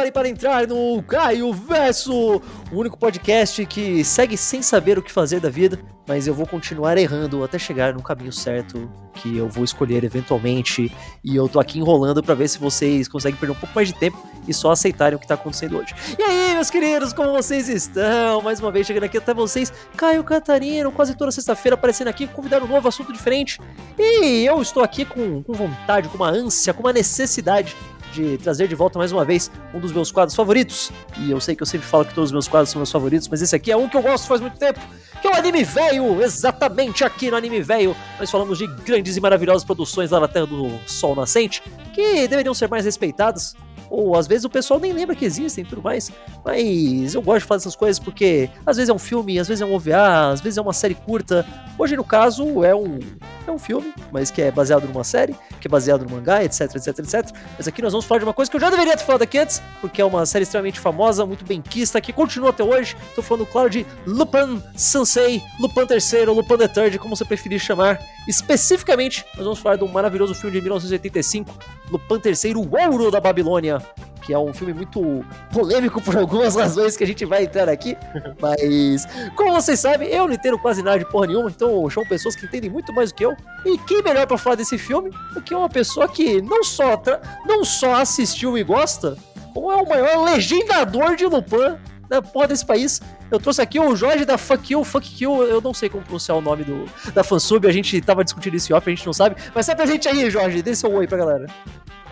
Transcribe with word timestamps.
preparem 0.00 0.12
para 0.12 0.28
entrar 0.28 0.66
no 0.66 1.02
Caio 1.02 1.52
Verso, 1.52 2.40
o 2.72 2.76
único 2.76 2.98
podcast 2.98 3.66
que 3.66 4.02
segue 4.02 4.34
sem 4.34 4.62
saber 4.62 4.98
o 4.98 5.02
que 5.02 5.12
fazer 5.12 5.40
da 5.40 5.50
vida, 5.50 5.78
mas 6.08 6.26
eu 6.26 6.32
vou 6.32 6.46
continuar 6.46 6.96
errando 6.96 7.44
até 7.44 7.58
chegar 7.58 7.92
no 7.92 8.02
caminho 8.02 8.32
certo 8.32 8.90
que 9.14 9.36
eu 9.36 9.46
vou 9.48 9.62
escolher 9.62 10.02
eventualmente. 10.02 10.90
E 11.22 11.36
eu 11.36 11.48
tô 11.48 11.60
aqui 11.60 11.78
enrolando 11.78 12.22
para 12.22 12.34
ver 12.34 12.48
se 12.48 12.58
vocês 12.58 13.08
conseguem 13.08 13.38
perder 13.38 13.52
um 13.52 13.58
pouco 13.58 13.74
mais 13.74 13.88
de 13.88 13.94
tempo 13.94 14.16
e 14.48 14.54
só 14.54 14.70
aceitarem 14.70 15.16
o 15.16 15.20
que 15.20 15.26
tá 15.26 15.34
acontecendo 15.34 15.76
hoje. 15.76 15.94
E 16.18 16.22
aí, 16.22 16.54
meus 16.54 16.70
queridos, 16.70 17.12
como 17.12 17.32
vocês 17.32 17.68
estão? 17.68 18.40
Mais 18.40 18.58
uma 18.58 18.70
vez 18.70 18.86
chegando 18.86 19.04
aqui 19.04 19.18
até 19.18 19.34
vocês, 19.34 19.70
Caio 19.96 20.24
Catarino, 20.24 20.90
quase 20.90 21.14
toda 21.14 21.30
sexta-feira 21.30 21.74
aparecendo 21.74 22.08
aqui, 22.08 22.26
convidar 22.26 22.62
um 22.62 22.66
novo 22.66 22.88
assunto 22.88 23.12
diferente. 23.12 23.60
E 23.98 24.46
eu 24.46 24.62
estou 24.62 24.82
aqui 24.82 25.04
com, 25.04 25.42
com 25.42 25.52
vontade, 25.52 26.08
com 26.08 26.16
uma 26.16 26.30
ânsia, 26.30 26.72
com 26.72 26.80
uma 26.80 26.92
necessidade 26.92 27.76
de 28.12 28.38
trazer 28.38 28.68
de 28.68 28.74
volta 28.74 28.98
mais 28.98 29.12
uma 29.12 29.24
vez 29.24 29.50
um 29.74 29.80
dos 29.80 29.92
meus 29.92 30.10
quadros 30.10 30.34
favoritos. 30.34 30.90
E 31.18 31.30
eu 31.30 31.40
sei 31.40 31.54
que 31.54 31.62
eu 31.62 31.66
sempre 31.66 31.86
falo 31.86 32.04
que 32.04 32.14
todos 32.14 32.30
os 32.30 32.32
meus 32.32 32.48
quadros 32.48 32.70
são 32.70 32.80
meus 32.80 32.90
favoritos, 32.90 33.28
mas 33.28 33.42
esse 33.42 33.54
aqui 33.54 33.70
é 33.70 33.76
um 33.76 33.88
que 33.88 33.96
eu 33.96 34.02
gosto 34.02 34.26
faz 34.26 34.40
muito 34.40 34.58
tempo, 34.58 34.80
que 35.20 35.26
é 35.26 35.30
o 35.30 35.34
Anime 35.34 35.64
Velho. 35.64 36.22
Exatamente 36.22 37.04
aqui 37.04 37.30
no 37.30 37.36
Anime 37.36 37.62
Velho, 37.62 37.96
nós 38.18 38.30
falamos 38.30 38.58
de 38.58 38.66
grandes 38.66 39.16
e 39.16 39.20
maravilhosas 39.20 39.64
produções 39.64 40.10
lá 40.10 40.20
na 40.20 40.28
Terra 40.28 40.46
do 40.46 40.70
Sol 40.86 41.14
Nascente, 41.14 41.62
que 41.92 42.28
deveriam 42.28 42.54
ser 42.54 42.68
mais 42.68 42.84
respeitadas, 42.84 43.54
ou 43.90 44.16
às 44.16 44.26
vezes 44.26 44.44
o 44.44 44.50
pessoal 44.50 44.78
nem 44.78 44.92
lembra 44.92 45.16
que 45.16 45.24
existem 45.24 45.64
e 45.64 45.66
tudo 45.66 45.82
mais. 45.82 46.10
Mas 46.44 47.14
eu 47.14 47.20
gosto 47.20 47.40
de 47.40 47.46
fazer 47.46 47.62
essas 47.62 47.76
coisas 47.76 47.98
porque 47.98 48.48
às 48.64 48.76
vezes 48.76 48.88
é 48.88 48.92
um 48.92 48.98
filme, 48.98 49.38
às 49.38 49.48
vezes 49.48 49.60
é 49.60 49.66
um 49.66 49.74
OVA, 49.74 50.30
às 50.30 50.40
vezes 50.40 50.56
é 50.56 50.62
uma 50.62 50.72
série 50.72 50.94
curta. 50.94 51.44
Hoje, 51.76 51.96
no 51.96 52.04
caso, 52.04 52.64
é 52.64 52.74
um, 52.74 52.98
é 53.46 53.50
um 53.50 53.58
filme, 53.58 53.92
mas 54.12 54.30
que 54.30 54.40
é 54.40 54.50
baseado 54.50 54.86
numa 54.86 55.02
série, 55.02 55.34
que 55.60 55.66
é 55.66 55.70
baseado 55.70 56.04
no 56.04 56.10
mangá, 56.10 56.44
etc, 56.44 56.74
etc, 56.76 56.98
etc. 56.98 57.36
Mas 57.56 57.66
aqui 57.66 57.82
nós 57.82 57.92
vamos 57.92 58.06
falar 58.06 58.18
de 58.18 58.24
uma 58.24 58.34
coisa 58.34 58.50
que 58.50 58.56
eu 58.56 58.60
já 58.60 58.70
deveria 58.70 58.96
ter 58.96 59.04
falado 59.04 59.22
aqui 59.22 59.38
antes, 59.38 59.62
porque 59.80 60.00
é 60.00 60.04
uma 60.04 60.24
série 60.26 60.44
extremamente 60.44 60.78
famosa, 60.78 61.26
muito 61.26 61.44
bem 61.44 61.60
quista, 61.60 62.00
que 62.00 62.12
continua 62.12 62.50
até 62.50 62.62
hoje. 62.62 62.96
Estou 63.08 63.24
falando, 63.24 63.46
claro, 63.46 63.70
de 63.70 63.86
Lupin 64.06 64.62
Sansei, 64.76 65.42
Lupin 65.58 65.80
III, 65.80 66.26
Lupin 66.26 66.56
the 66.56 66.68
Third, 66.68 66.98
como 66.98 67.16
você 67.16 67.24
preferir 67.24 67.58
chamar. 67.58 67.98
Especificamente, 68.28 69.24
nós 69.34 69.44
vamos 69.44 69.58
falar 69.58 69.76
de 69.76 69.84
um 69.84 69.88
maravilhoso 69.88 70.34
filme 70.34 70.56
de 70.56 70.60
1985, 70.60 71.50
Lupin 71.90 72.20
III, 72.24 72.54
o 72.56 72.90
Ouro 72.90 73.10
da 73.10 73.20
Babilônia, 73.20 73.79
que 74.20 74.34
é 74.34 74.38
um 74.38 74.52
filme 74.52 74.72
muito 74.72 75.24
polêmico 75.52 76.00
por 76.00 76.16
algumas 76.16 76.54
razões 76.56 76.96
que 76.96 77.04
a 77.04 77.06
gente 77.06 77.24
vai 77.24 77.44
entrar 77.44 77.68
aqui. 77.68 77.96
Mas, 78.40 79.06
como 79.34 79.52
vocês 79.52 79.80
sabem, 79.80 80.08
eu 80.08 80.26
não 80.26 80.34
entendo 80.34 80.58
quase 80.58 80.82
nada 80.82 80.98
de 80.98 81.10
porra 81.10 81.26
nenhuma, 81.26 81.50
então 81.50 81.88
são 81.90 82.04
pessoas 82.04 82.36
que 82.36 82.46
entendem 82.46 82.70
muito 82.70 82.92
mais 82.92 83.10
do 83.10 83.16
que 83.16 83.24
eu. 83.24 83.34
E 83.64 83.78
quem 83.78 84.02
melhor 84.02 84.26
para 84.26 84.38
falar 84.38 84.56
desse 84.56 84.78
filme 84.78 85.10
do 85.34 85.40
que 85.42 85.54
uma 85.54 85.68
pessoa 85.68 86.08
que 86.08 86.40
não 86.42 86.62
só, 86.62 87.00
não 87.46 87.64
só 87.64 87.96
assistiu 87.96 88.56
e 88.56 88.62
gosta, 88.62 89.16
como 89.52 89.72
é 89.72 89.76
o 89.76 89.88
maior 89.88 90.22
legendador 90.24 91.16
de 91.16 91.26
Lupin 91.26 91.76
da 92.08 92.20
porra 92.20 92.48
desse 92.48 92.66
país. 92.66 93.00
Eu 93.30 93.38
trouxe 93.38 93.62
aqui 93.62 93.78
o 93.78 93.94
Jorge 93.94 94.24
da 94.24 94.36
Fuck 94.36 94.72
You, 94.72 94.82
Fuck 94.82 95.22
You, 95.22 95.44
eu 95.44 95.60
não 95.60 95.72
sei 95.72 95.88
como 95.88 96.02
pronunciar 96.02 96.36
o 96.36 96.40
nome 96.40 96.64
do, 96.64 96.84
da 97.14 97.22
fansub, 97.22 97.66
a 97.66 97.72
gente 97.72 98.00
tava 98.00 98.24
discutindo 98.24 98.56
isso 98.56 98.74
off, 98.74 98.88
a 98.88 98.94
gente 98.94 99.06
não 99.06 99.12
sabe. 99.12 99.36
Mas 99.54 99.66
sai 99.66 99.76
pra 99.76 99.86
gente 99.86 100.08
aí, 100.08 100.28
Jorge, 100.28 100.60
dê 100.60 100.74
seu 100.74 100.92
oi 100.92 101.06
pra 101.06 101.18
galera. 101.18 101.46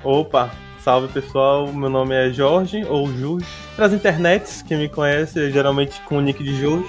Opa, 0.04 0.52
salve 0.80 1.08
pessoal, 1.08 1.72
meu 1.72 1.88
nome 1.90 2.14
é 2.14 2.30
Jorge, 2.30 2.84
ou 2.84 3.12
Jorge. 3.12 3.46
Para 3.76 3.86
as 3.86 3.92
internets, 3.92 4.62
quem 4.62 4.78
me 4.78 4.88
conhece, 4.88 5.50
geralmente 5.50 6.00
com 6.02 6.18
o 6.18 6.20
nick 6.20 6.42
de 6.42 6.60
Jorge. 6.60 6.88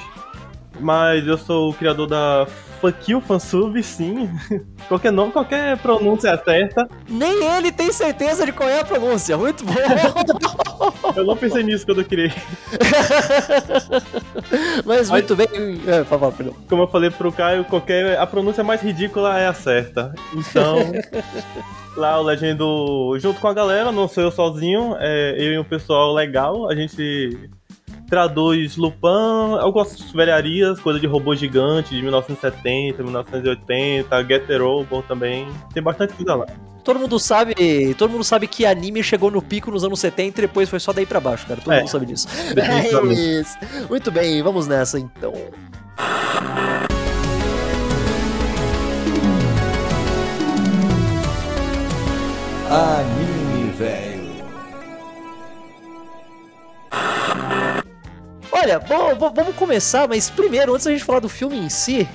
Mas 0.79 1.27
eu 1.27 1.37
sou 1.37 1.69
o 1.69 1.73
criador 1.73 2.07
da 2.07 2.47
Fuck 2.79 3.11
You 3.11 3.21
Fansub, 3.21 3.81
sim. 3.83 4.29
qualquer 4.87 5.11
nome, 5.11 5.31
qualquer 5.31 5.77
pronúncia 5.77 6.29
é 6.29 6.37
certa. 6.37 6.87
Nem 7.07 7.43
ele 7.43 7.71
tem 7.71 7.91
certeza 7.91 8.45
de 8.45 8.51
qual 8.51 8.69
é 8.69 8.79
a 8.79 8.85
pronúncia. 8.85 9.37
Muito 9.37 9.63
bom. 9.65 9.73
eu 11.15 11.25
não 11.25 11.35
pensei 11.35 11.63
nisso 11.63 11.85
quando 11.85 12.01
eu 12.01 12.05
criei. 12.05 12.31
Mas 14.85 15.09
muito 15.09 15.35
bem. 15.35 15.47
É, 15.85 16.03
favor, 16.03 16.31
perdão. 16.31 16.55
Como 16.67 16.83
eu 16.83 16.87
falei 16.87 17.09
pro 17.09 17.31
Caio, 17.31 17.65
qualquer 17.65 18.17
a 18.17 18.25
pronúncia 18.25 18.63
mais 18.63 18.81
ridícula 18.81 19.37
é 19.37 19.47
a 19.47 19.53
certa. 19.53 20.13
Então, 20.33 20.77
lá 21.97 22.19
o 22.19 22.23
legendo 22.23 23.17
junto 23.19 23.39
com 23.39 23.47
a 23.47 23.53
galera, 23.53 23.91
não 23.91 24.07
sou 24.07 24.23
eu 24.23 24.31
sozinho, 24.31 24.95
é 24.99 25.35
eu 25.37 25.53
e 25.53 25.59
um 25.59 25.63
pessoal 25.63 26.13
legal, 26.13 26.69
a 26.69 26.75
gente 26.75 27.49
traduz 28.09 28.75
Lupin, 28.75 29.59
algumas 29.59 30.11
velharias, 30.11 30.79
coisa 30.79 30.99
de 30.99 31.05
robô 31.07 31.35
gigante 31.35 31.95
de 31.95 32.01
1970, 32.01 33.03
1980, 33.03 34.23
Getter 34.25 34.61
Robot 34.61 35.07
também. 35.07 35.47
Tem 35.73 35.81
bastante 35.83 36.13
coisa 36.13 36.35
lá. 36.35 36.45
Todo 36.83 36.99
mundo 36.99 37.19
sabe, 37.19 37.93
todo 37.97 38.09
mundo 38.09 38.23
sabe 38.23 38.47
que 38.47 38.65
anime 38.65 39.03
chegou 39.03 39.29
no 39.29 39.41
pico 39.41 39.69
nos 39.69 39.83
anos 39.83 39.99
70 39.99 40.39
e 40.39 40.41
depois 40.47 40.69
foi 40.69 40.79
só 40.79 40.91
daí 40.91 41.05
para 41.05 41.19
baixo, 41.19 41.45
cara. 41.45 41.61
Todo 41.61 41.73
é. 41.73 41.79
mundo 41.79 41.89
sabe 41.89 42.05
disso. 42.07 42.27
É 42.57 43.87
Muito 43.87 44.11
bem, 44.11 44.41
vamos 44.41 44.67
nessa 44.67 44.99
então. 44.99 45.33
Anime, 52.71 53.71
velho. 53.77 54.08
Olha, 58.51 58.79
vamos 58.79 59.55
começar, 59.55 60.07
mas 60.07 60.29
primeiro, 60.29 60.73
antes 60.73 60.85
da 60.85 60.91
gente 60.91 61.03
falar 61.03 61.19
do 61.19 61.29
filme 61.29 61.57
em 61.57 61.69
si, 61.69 62.07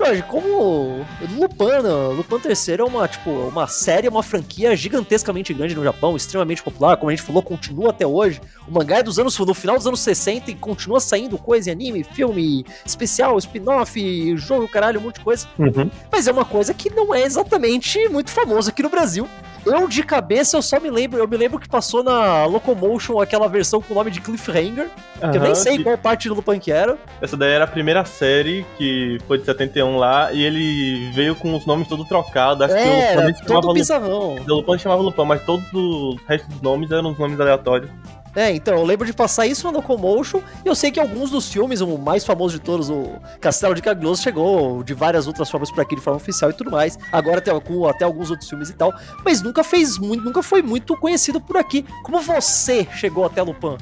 Jorge, 0.00 0.22
como 0.22 1.04
Lupin, 1.36 1.82
Lupin 2.16 2.48
III 2.48 2.80
é 2.80 2.84
uma, 2.84 3.06
tipo, 3.06 3.30
uma 3.30 3.66
série, 3.66 4.08
uma 4.08 4.22
franquia 4.22 4.74
gigantescamente 4.74 5.52
grande 5.52 5.74
no 5.74 5.84
Japão, 5.84 6.16
extremamente 6.16 6.62
popular, 6.62 6.96
como 6.96 7.10
a 7.10 7.14
gente 7.14 7.24
falou, 7.24 7.42
continua 7.42 7.90
até 7.90 8.06
hoje. 8.06 8.40
O 8.66 8.72
mangá 8.72 8.98
é 8.98 9.02
dos 9.02 9.18
anos, 9.18 9.38
no 9.38 9.52
final 9.52 9.76
dos 9.76 9.86
anos 9.86 10.00
60 10.00 10.50
e 10.50 10.54
continua 10.54 11.00
saindo 11.00 11.36
coisa 11.36 11.68
em 11.68 11.72
anime, 11.72 12.02
filme, 12.02 12.64
especial, 12.84 13.36
spin-off, 13.36 14.36
jogo, 14.38 14.66
caralho, 14.68 15.00
um 15.00 15.02
monte 15.02 15.16
de 15.16 15.24
coisa. 15.24 15.46
Uhum. 15.58 15.90
Mas 16.10 16.26
é 16.26 16.32
uma 16.32 16.46
coisa 16.46 16.72
que 16.72 16.88
não 16.88 17.14
é 17.14 17.22
exatamente 17.22 18.08
muito 18.08 18.30
famosa 18.30 18.70
aqui 18.70 18.82
no 18.82 18.88
Brasil. 18.88 19.28
Eu, 19.64 19.88
de 19.88 20.02
cabeça, 20.02 20.56
eu 20.56 20.62
só 20.62 20.80
me 20.80 20.90
lembro, 20.90 21.18
eu 21.18 21.28
me 21.28 21.36
lembro 21.36 21.58
que 21.58 21.68
passou 21.68 22.02
na 22.02 22.44
Locomotion 22.46 23.20
aquela 23.20 23.48
versão 23.48 23.80
com 23.80 23.92
o 23.92 23.96
nome 23.96 24.10
de 24.10 24.20
Cliffhanger, 24.20 24.88
uhum, 25.22 25.30
que 25.30 25.36
eu 25.36 25.42
nem 25.42 25.54
sei 25.54 25.76
que... 25.76 25.84
qual 25.84 25.98
parte 25.98 26.28
do 26.28 26.34
Lupin 26.34 26.58
que 26.58 26.72
era. 26.72 26.96
Essa 27.20 27.36
daí 27.36 27.52
era 27.52 27.64
a 27.64 27.68
primeira 27.68 28.04
série, 28.04 28.64
que 28.78 29.18
foi 29.26 29.38
de 29.38 29.44
71 29.44 29.96
lá, 29.96 30.32
e 30.32 30.42
ele 30.42 31.10
veio 31.12 31.34
com 31.34 31.54
os 31.54 31.66
nomes 31.66 31.88
todos 31.88 32.08
trocados. 32.08 32.62
Acho 32.62 32.74
é, 32.74 33.14
que 33.14 33.18
o 33.18 33.26
Lupin 33.26 33.44
todo 33.44 33.72
bizarrão. 33.74 34.36
O 34.36 34.44
Lupin 34.46 34.78
chamava 34.78 35.02
Lupin, 35.02 35.24
mas 35.24 35.44
todos 35.44 35.66
os 35.72 36.16
restos 36.26 36.48
dos 36.54 36.62
nomes 36.62 36.90
eram 36.90 37.12
os 37.12 37.18
nomes 37.18 37.38
aleatórios. 37.38 37.90
É, 38.34 38.50
então, 38.52 38.74
eu 38.74 38.84
lembro 38.84 39.06
de 39.06 39.12
passar 39.12 39.46
isso 39.46 39.66
na 39.66 39.72
Locomotion, 39.72 40.40
e 40.64 40.68
eu 40.68 40.74
sei 40.74 40.90
que 40.90 41.00
alguns 41.00 41.30
dos 41.30 41.50
filmes, 41.50 41.80
o 41.80 41.98
mais 41.98 42.24
famoso 42.24 42.58
de 42.58 42.60
todos, 42.60 42.88
o 42.88 43.12
Castelo 43.40 43.74
de 43.74 43.82
Cagliostro, 43.82 44.24
chegou 44.24 44.82
de 44.84 44.94
várias 44.94 45.26
outras 45.26 45.50
formas 45.50 45.70
por 45.70 45.80
aqui 45.80 45.96
de 45.96 46.00
forma 46.00 46.16
oficial 46.18 46.50
e 46.50 46.54
tudo 46.54 46.70
mais. 46.70 46.98
Agora 47.10 47.38
até, 47.38 47.50
até 47.50 48.04
alguns 48.04 48.30
outros 48.30 48.48
filmes 48.48 48.70
e 48.70 48.74
tal, 48.74 48.92
mas 49.24 49.42
nunca 49.42 49.64
fez 49.64 49.98
muito, 49.98 50.22
nunca 50.22 50.42
foi 50.42 50.62
muito 50.62 50.96
conhecido 50.96 51.40
por 51.40 51.56
aqui. 51.56 51.84
Como 52.04 52.20
você 52.20 52.86
chegou 52.94 53.24
até 53.24 53.42
Lupin? 53.42 53.76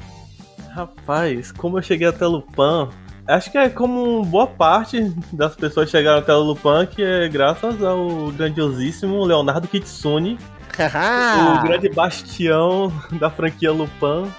Rapaz, 0.71 1.51
como 1.51 1.77
eu 1.77 1.81
cheguei 1.81 2.07
até 2.07 2.25
Lupin, 2.25 2.89
acho 3.27 3.51
que 3.51 3.57
é 3.57 3.69
como 3.69 4.23
boa 4.23 4.47
parte 4.47 5.13
das 5.31 5.55
pessoas 5.55 5.89
chegaram 5.89 6.19
até 6.19 6.33
Lupin, 6.33 6.87
que 6.89 7.03
é 7.03 7.27
graças 7.27 7.83
ao 7.83 8.31
grandiosíssimo 8.31 9.23
Leonardo 9.23 9.67
Kitsune, 9.67 10.39
o 11.59 11.63
grande 11.63 11.89
bastião 11.89 12.91
da 13.11 13.29
franquia 13.29 13.71
Lupin, 13.71 14.31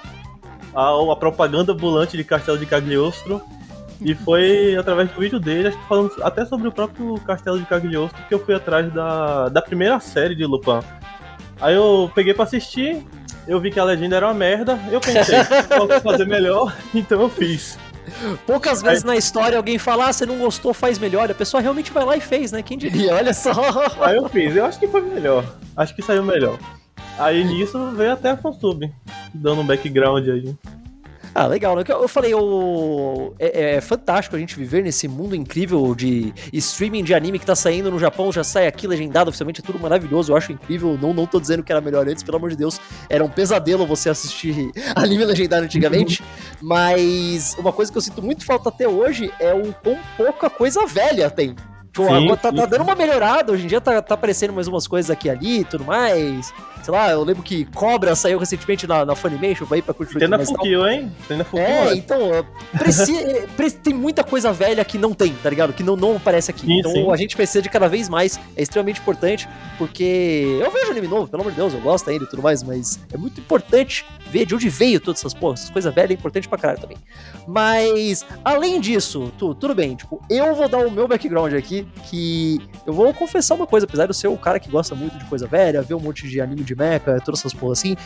a, 0.74 1.12
a 1.12 1.16
propaganda 1.16 1.72
ambulante 1.72 2.16
de 2.16 2.24
Castelo 2.24 2.58
de 2.58 2.66
Cagliostro. 2.66 3.42
E 4.02 4.14
foi 4.14 4.74
através 4.76 5.10
do 5.10 5.20
vídeo 5.20 5.38
dele, 5.38 5.68
acho 5.68 5.76
que 5.76 5.86
falando 5.86 6.10
até 6.22 6.46
sobre 6.46 6.66
o 6.66 6.72
próprio 6.72 7.20
Castelo 7.20 7.58
de 7.58 7.66
Cagliostro, 7.66 8.22
que 8.26 8.32
eu 8.32 8.42
fui 8.42 8.54
atrás 8.54 8.90
da, 8.94 9.50
da 9.50 9.60
primeira 9.60 10.00
série 10.00 10.34
de 10.34 10.46
Lupin. 10.46 10.80
Aí 11.60 11.74
eu 11.74 12.10
peguei 12.14 12.32
para 12.32 12.44
assistir, 12.44 13.06
eu 13.46 13.60
vi 13.60 13.70
que 13.70 13.78
a 13.78 13.84
legenda 13.84 14.16
era 14.16 14.26
uma 14.26 14.32
merda, 14.32 14.78
eu 14.90 15.00
pensei, 15.00 15.36
posso 15.76 16.00
fazer 16.00 16.24
melhor, 16.24 16.74
então 16.94 17.20
eu 17.20 17.28
fiz. 17.28 17.78
Poucas 18.46 18.82
vezes 18.82 19.04
na 19.04 19.16
história 19.16 19.56
alguém 19.56 19.78
fala, 19.78 20.08
ah, 20.08 20.12
você 20.12 20.26
não 20.26 20.38
gostou, 20.38 20.72
faz 20.74 20.98
melhor. 20.98 21.30
A 21.30 21.34
pessoa 21.34 21.60
realmente 21.60 21.92
vai 21.92 22.04
lá 22.04 22.16
e 22.16 22.20
fez, 22.20 22.52
né? 22.52 22.62
Quem 22.62 22.76
diria? 22.78 23.14
Olha 23.16 23.34
só. 23.34 23.52
Aí 24.00 24.16
eu 24.16 24.28
fiz, 24.28 24.56
eu 24.56 24.64
acho 24.64 24.78
que 24.78 24.88
foi 24.88 25.00
melhor. 25.00 25.44
Acho 25.76 25.94
que 25.94 26.02
saiu 26.02 26.22
melhor. 26.22 26.58
Aí 27.18 27.44
nisso 27.44 27.90
veio 27.90 28.12
até 28.12 28.30
a 28.30 28.36
Fansub, 28.36 28.90
dando 29.34 29.60
um 29.60 29.66
background 29.66 30.26
aí. 30.28 30.54
Ah, 31.34 31.46
legal, 31.46 31.76
né? 31.76 31.84
Eu 31.88 32.08
falei, 32.08 32.32
é, 33.38 33.76
é, 33.76 33.80
fantástico 33.80 34.34
a 34.34 34.38
gente 34.38 34.56
viver 34.56 34.82
nesse 34.82 35.06
mundo 35.06 35.34
incrível 35.34 35.94
de 35.94 36.34
streaming 36.52 37.04
de 37.04 37.14
anime 37.14 37.38
que 37.38 37.46
tá 37.46 37.54
saindo 37.54 37.90
no 37.90 37.98
Japão, 37.98 38.32
já 38.32 38.42
sai 38.42 38.66
aqui 38.66 38.86
legendado, 38.86 39.28
oficialmente 39.28 39.60
é 39.60 39.64
tudo 39.64 39.78
maravilhoso, 39.78 40.32
eu 40.32 40.36
acho 40.36 40.52
incrível. 40.52 40.98
Não, 41.00 41.14
não 41.14 41.26
tô 41.26 41.38
dizendo 41.40 41.62
que 41.62 41.70
era 41.70 41.80
melhor 41.80 42.08
antes, 42.08 42.22
pelo 42.22 42.36
amor 42.36 42.50
de 42.50 42.56
Deus, 42.56 42.80
era 43.08 43.24
um 43.24 43.28
pesadelo 43.28 43.86
você 43.86 44.10
assistir 44.10 44.72
anime 44.96 45.24
legendado 45.24 45.64
antigamente. 45.64 46.22
mas 46.60 47.56
uma 47.58 47.72
coisa 47.72 47.92
que 47.92 47.98
eu 47.98 48.02
sinto 48.02 48.22
muito 48.22 48.44
falta 48.44 48.68
até 48.68 48.88
hoje 48.88 49.32
é 49.38 49.54
o 49.54 49.72
quão 49.74 49.98
pouca 50.16 50.50
coisa 50.50 50.84
velha 50.86 51.30
tem 51.30 51.54
Tipo, 51.92 52.06
sim, 52.06 52.24
agora 52.24 52.36
tá, 52.36 52.52
tá, 52.52 52.66
dando 52.66 52.82
uma 52.82 52.94
melhorada, 52.94 53.52
hoje 53.52 53.64
em 53.64 53.66
dia 53.66 53.80
tá, 53.80 54.00
tá 54.00 54.14
aparecendo 54.14 54.52
mais 54.52 54.68
umas 54.68 54.86
coisas 54.86 55.10
aqui 55.10 55.26
e 55.26 55.30
ali 55.30 55.60
e 55.60 55.64
tudo 55.64 55.84
mais. 55.84 56.52
Sei 56.82 56.94
lá, 56.94 57.10
eu 57.10 57.22
lembro 57.22 57.42
que 57.42 57.66
Cobra 57.66 58.14
saiu 58.14 58.38
recentemente 58.38 58.86
na, 58.86 59.04
na 59.04 59.14
Funimation, 59.14 59.66
vai 59.66 59.82
pra 59.82 59.92
curtir 59.92 60.18
Tem 60.18 60.28
na 60.28 60.38
Fukio, 60.38 60.88
hein? 60.88 61.12
Tem 61.28 61.36
na 61.36 61.44
Fukio. 61.44 61.64
É, 61.64 61.94
então, 61.94 62.46
precisa, 62.78 63.20
tem 63.82 63.92
muita 63.92 64.24
coisa 64.24 64.52
velha 64.52 64.84
que 64.84 64.96
não 64.96 65.12
tem, 65.12 65.34
tá 65.42 65.50
ligado? 65.50 65.72
Que 65.72 65.82
não, 65.82 65.94
não 65.94 66.16
aparece 66.16 66.50
aqui. 66.50 66.64
Sim, 66.64 66.78
então 66.78 66.92
sim. 66.92 67.10
a 67.10 67.16
gente 67.16 67.36
precisa 67.36 67.60
de 67.60 67.68
cada 67.68 67.88
vez 67.88 68.08
mais, 68.08 68.40
é 68.56 68.62
extremamente 68.62 69.00
importante, 69.00 69.48
porque 69.76 70.58
eu 70.60 70.70
vejo 70.70 70.90
anime 70.90 71.08
novo, 71.08 71.28
pelo 71.28 71.42
amor 71.42 71.50
de 71.50 71.56
Deus, 71.56 71.74
eu 71.74 71.80
gosto 71.80 72.08
ainda 72.08 72.24
e 72.24 72.28
tudo 72.28 72.42
mais, 72.42 72.62
mas 72.62 72.98
é 73.12 73.18
muito 73.18 73.40
importante 73.40 74.06
ver 74.30 74.46
de 74.46 74.54
onde 74.54 74.68
veio 74.68 75.00
todas 75.00 75.20
essas 75.20 75.34
porras, 75.34 75.60
essas 75.60 75.70
coisas 75.70 75.94
velhas 75.94 76.12
é 76.12 76.14
importante 76.14 76.48
pra 76.48 76.56
caralho 76.56 76.80
também. 76.80 76.96
Mas, 77.46 78.24
além 78.44 78.80
disso, 78.80 79.32
tu, 79.36 79.54
tudo 79.54 79.74
bem, 79.74 79.96
tipo, 79.96 80.22
eu 80.30 80.54
vou 80.54 80.68
dar 80.68 80.86
o 80.86 80.90
meu 80.90 81.08
background 81.08 81.52
aqui, 81.54 81.86
que 82.08 82.60
eu 82.86 82.92
vou 82.92 83.12
confessar 83.12 83.54
uma 83.54 83.66
coisa, 83.66 83.86
apesar 83.86 84.04
de 84.04 84.10
eu 84.10 84.14
ser 84.14 84.28
o 84.28 84.36
cara 84.36 84.58
que 84.58 84.70
gosta 84.70 84.94
muito 84.94 85.18
de 85.18 85.24
coisa 85.26 85.46
velha, 85.46 85.82
ver 85.82 85.94
um 85.94 86.00
monte 86.00 86.28
de 86.28 86.40
anime 86.40 86.62
de 86.62 86.74
mecha, 86.74 87.20
todas 87.20 87.40
essas 87.40 87.52
porras 87.52 87.80
assim, 87.80 87.96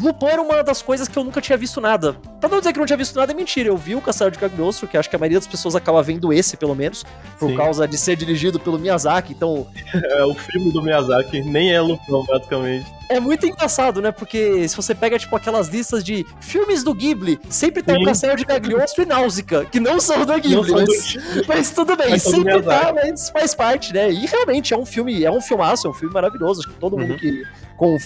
Lupin 0.00 0.26
era 0.26 0.42
uma 0.42 0.62
das 0.62 0.82
coisas 0.82 1.08
que 1.08 1.16
eu 1.16 1.24
nunca 1.24 1.40
tinha 1.40 1.56
visto 1.56 1.80
nada. 1.80 2.14
Pra 2.40 2.48
não 2.48 2.58
dizer 2.58 2.72
que 2.72 2.78
não 2.78 2.86
tinha 2.86 2.96
visto 2.96 3.16
nada 3.16 3.32
é 3.32 3.34
mentira. 3.34 3.68
Eu 3.68 3.76
vi 3.76 3.94
o 3.94 4.00
Castelo 4.00 4.30
de 4.30 4.38
Cagliostro, 4.38 4.88
que 4.88 4.96
acho 4.96 5.08
que 5.08 5.16
a 5.16 5.18
maioria 5.18 5.38
das 5.38 5.46
pessoas 5.46 5.74
acaba 5.74 6.02
vendo 6.02 6.32
esse, 6.32 6.56
pelo 6.56 6.74
menos, 6.74 7.04
por 7.38 7.50
Sim. 7.50 7.56
causa 7.56 7.86
de 7.86 7.96
ser 7.96 8.16
dirigido 8.16 8.58
pelo 8.58 8.78
Miyazaki, 8.78 9.32
então... 9.32 9.66
É 10.14 10.24
o 10.24 10.34
filme 10.34 10.70
do 10.70 10.82
Miyazaki, 10.82 11.42
nem 11.42 11.72
é 11.72 11.80
Lupin, 11.80 12.24
basicamente. 12.26 12.86
É 13.08 13.20
muito 13.20 13.46
engraçado, 13.46 14.00
né? 14.00 14.10
Porque 14.10 14.66
se 14.68 14.76
você 14.76 14.94
pega, 14.94 15.18
tipo, 15.18 15.34
aquelas 15.36 15.68
listas 15.68 16.02
de 16.02 16.26
filmes 16.40 16.82
do 16.82 16.94
Ghibli, 16.94 17.38
sempre 17.48 17.82
tem 17.82 17.96
Sim. 17.96 18.02
o 18.02 18.04
Castelo 18.04 18.36
de 18.36 18.44
Cagliostro 18.44 19.02
e 19.02 19.06
Náusica, 19.06 19.64
que 19.66 19.78
não 19.78 20.00
são 20.00 20.24
do 20.24 20.32
Ghibli, 20.34 20.72
mas, 20.72 21.14
do... 21.14 21.46
mas, 21.46 21.70
tudo 21.70 21.96
bem, 21.96 22.10
mas 22.10 22.22
sempre 22.22 22.62
tá, 22.62 22.92
mas 22.94 23.28
faz 23.30 23.54
parte, 23.54 23.92
né? 23.92 24.10
E 24.10 24.26
realmente 24.26 24.72
é 24.72 24.76
um 24.76 24.86
filme, 24.86 25.24
é 25.24 25.30
um 25.30 25.40
filmaço, 25.40 25.86
é 25.86 25.90
um 25.90 25.94
filme 25.94 26.12
maravilhoso, 26.12 26.60
acho 26.60 26.70
que 26.70 26.80
todo 26.80 26.96
mundo 26.98 27.12
uhum. 27.12 27.18
que... 27.18 27.44
Com, 27.76 27.96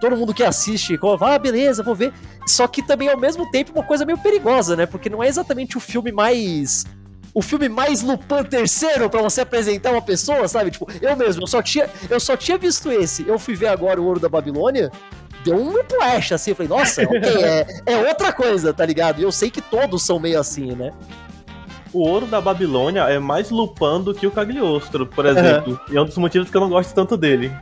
todo 0.00 0.16
mundo 0.16 0.34
que 0.34 0.42
assiste, 0.42 0.96
fala, 0.98 1.34
ah, 1.34 1.38
beleza, 1.38 1.82
vou 1.82 1.94
ver. 1.94 2.12
Só 2.46 2.66
que 2.66 2.82
também, 2.82 3.08
ao 3.08 3.18
mesmo 3.18 3.50
tempo, 3.50 3.72
uma 3.72 3.82
coisa 3.82 4.04
meio 4.04 4.18
perigosa, 4.18 4.76
né? 4.76 4.86
Porque 4.86 5.10
não 5.10 5.22
é 5.22 5.28
exatamente 5.28 5.76
o 5.76 5.80
filme 5.80 6.12
mais 6.12 6.84
o 7.36 7.42
filme 7.42 7.68
mais 7.68 8.00
Lupin 8.00 8.42
terceiro 8.44 9.10
para 9.10 9.20
você 9.20 9.42
apresentar 9.42 9.92
uma 9.92 10.00
pessoa, 10.00 10.48
sabe? 10.48 10.70
Tipo, 10.70 10.88
eu 11.02 11.14
mesmo, 11.14 11.42
eu 11.42 11.46
só 11.46 11.60
tinha, 11.60 11.86
eu 12.08 12.18
só 12.18 12.34
tinha 12.34 12.56
visto 12.56 12.90
esse. 12.90 13.28
Eu 13.28 13.38
fui 13.38 13.54
ver 13.54 13.66
agora 13.66 14.00
o 14.00 14.06
Ouro 14.06 14.18
da 14.18 14.26
Babilônia, 14.26 14.90
deu 15.44 15.54
um 15.54 15.74
flash 15.84 16.32
assim, 16.32 16.52
eu 16.52 16.56
falei, 16.56 16.70
nossa, 16.70 17.02
é, 17.02 17.66
é 17.84 18.08
outra 18.08 18.32
coisa, 18.32 18.72
tá 18.72 18.86
ligado? 18.86 19.20
E 19.20 19.22
eu 19.22 19.30
sei 19.30 19.50
que 19.50 19.60
todos 19.60 20.02
são 20.02 20.18
meio 20.18 20.40
assim, 20.40 20.74
né? 20.74 20.92
O 21.92 22.00
ouro 22.00 22.26
da 22.26 22.40
Babilônia 22.40 23.02
é 23.02 23.18
mais 23.18 23.50
Lupin 23.50 24.02
do 24.02 24.14
que 24.14 24.26
o 24.26 24.30
Cagliostro, 24.30 25.06
por 25.06 25.26
exemplo. 25.26 25.72
Uhum. 25.72 25.94
E 25.94 25.96
é 25.96 26.02
um 26.02 26.04
dos 26.04 26.16
motivos 26.16 26.50
que 26.50 26.56
eu 26.56 26.60
não 26.60 26.68
gosto 26.68 26.94
tanto 26.94 27.16
dele. 27.16 27.52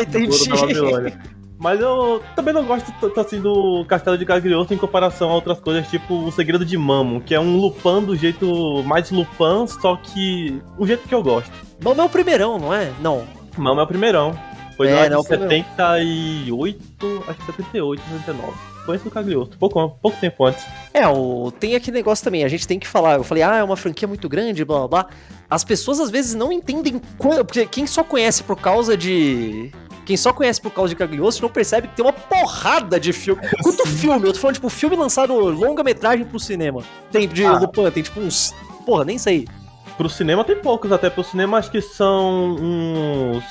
Entendi. 0.00 0.26
O 0.26 0.32
ouro 0.32 0.48
da 0.48 0.66
Babilônia. 0.66 1.36
Mas 1.58 1.80
eu 1.80 2.22
também 2.34 2.52
não 2.52 2.64
gosto 2.64 2.92
tanto 3.00 3.18
assim 3.18 3.40
do 3.40 3.84
Castelo 3.86 4.18
de 4.18 4.26
Cagliostro 4.26 4.74
em 4.74 4.78
comparação 4.78 5.30
a 5.30 5.34
outras 5.34 5.58
coisas, 5.58 5.88
tipo 5.88 6.14
O 6.14 6.30
Segredo 6.30 6.66
de 6.66 6.76
Mamo, 6.76 7.20
que 7.22 7.34
é 7.34 7.40
um 7.40 7.56
Lupin 7.56 8.02
do 8.04 8.14
jeito 8.14 8.82
mais 8.84 9.10
Lupin, 9.10 9.66
só 9.66 9.96
que 9.96 10.60
o 10.78 10.86
jeito 10.86 11.08
que 11.08 11.14
eu 11.14 11.22
gosto. 11.22 11.50
Mamo 11.82 12.02
é 12.02 12.04
o 12.04 12.08
primeirão, 12.10 12.58
não 12.58 12.74
é? 12.74 12.92
Não. 13.00 13.24
Mamo 13.56 13.80
é 13.80 13.84
o 13.84 13.86
primeirão. 13.86 14.38
Foi 14.76 14.88
é, 14.88 15.06
ano 15.06 15.22
de 15.22 15.28
78, 15.28 17.24
acho 17.26 17.38
que 17.38 17.46
78, 17.46 18.02
79 18.26 18.75
foi 18.86 18.98
do 18.98 19.10
Cagliostro, 19.10 19.58
pouco, 19.58 19.90
pouco 20.00 20.18
tempo 20.18 20.44
antes. 20.44 20.64
É, 20.94 21.06
o, 21.08 21.50
tem 21.50 21.74
aquele 21.74 21.96
negócio 21.96 22.24
também, 22.24 22.44
a 22.44 22.48
gente 22.48 22.66
tem 22.66 22.78
que 22.78 22.86
falar, 22.86 23.16
eu 23.16 23.24
falei, 23.24 23.42
ah, 23.42 23.56
é 23.56 23.62
uma 23.64 23.76
franquia 23.76 24.06
muito 24.06 24.28
grande, 24.28 24.64
blá 24.64 24.78
blá 24.78 24.88
blá. 24.88 25.06
As 25.50 25.64
pessoas 25.64 26.00
às 26.00 26.10
vezes 26.10 26.34
não 26.34 26.52
entendem, 26.52 27.00
porque 27.18 27.66
quem 27.66 27.86
só 27.86 28.02
conhece 28.02 28.42
por 28.42 28.56
causa 28.56 28.96
de 28.96 29.70
quem 30.06 30.16
só 30.16 30.32
conhece 30.32 30.60
por 30.60 30.70
causa 30.70 30.90
de 30.90 30.96
Cagliostro 30.96 31.46
não 31.46 31.52
percebe 31.52 31.88
que 31.88 31.96
tem 31.96 32.04
uma 32.04 32.12
porrada 32.12 32.98
de 32.98 33.12
filme. 33.12 33.42
Quanto 33.60 33.84
filme? 33.88 34.28
Eu 34.28 34.32
tô 34.32 34.38
falando, 34.38 34.54
tipo, 34.54 34.68
filme 34.68 34.94
lançado 34.94 35.34
longa-metragem 35.34 36.24
pro 36.24 36.38
cinema. 36.38 36.84
Tem 37.10 37.28
de 37.28 37.44
ah. 37.44 37.58
Lupin, 37.58 37.90
tem 37.90 38.04
tipo 38.04 38.20
uns. 38.20 38.54
Porra, 38.86 39.04
nem 39.04 39.18
sei. 39.18 39.48
Pro 39.96 40.08
cinema 40.08 40.44
tem 40.44 40.56
poucos, 40.56 40.92
até 40.92 41.10
pro 41.10 41.24
cinema 41.24 41.58
acho 41.58 41.72
que 41.72 41.80
são 41.80 42.54
uns. 42.54 43.44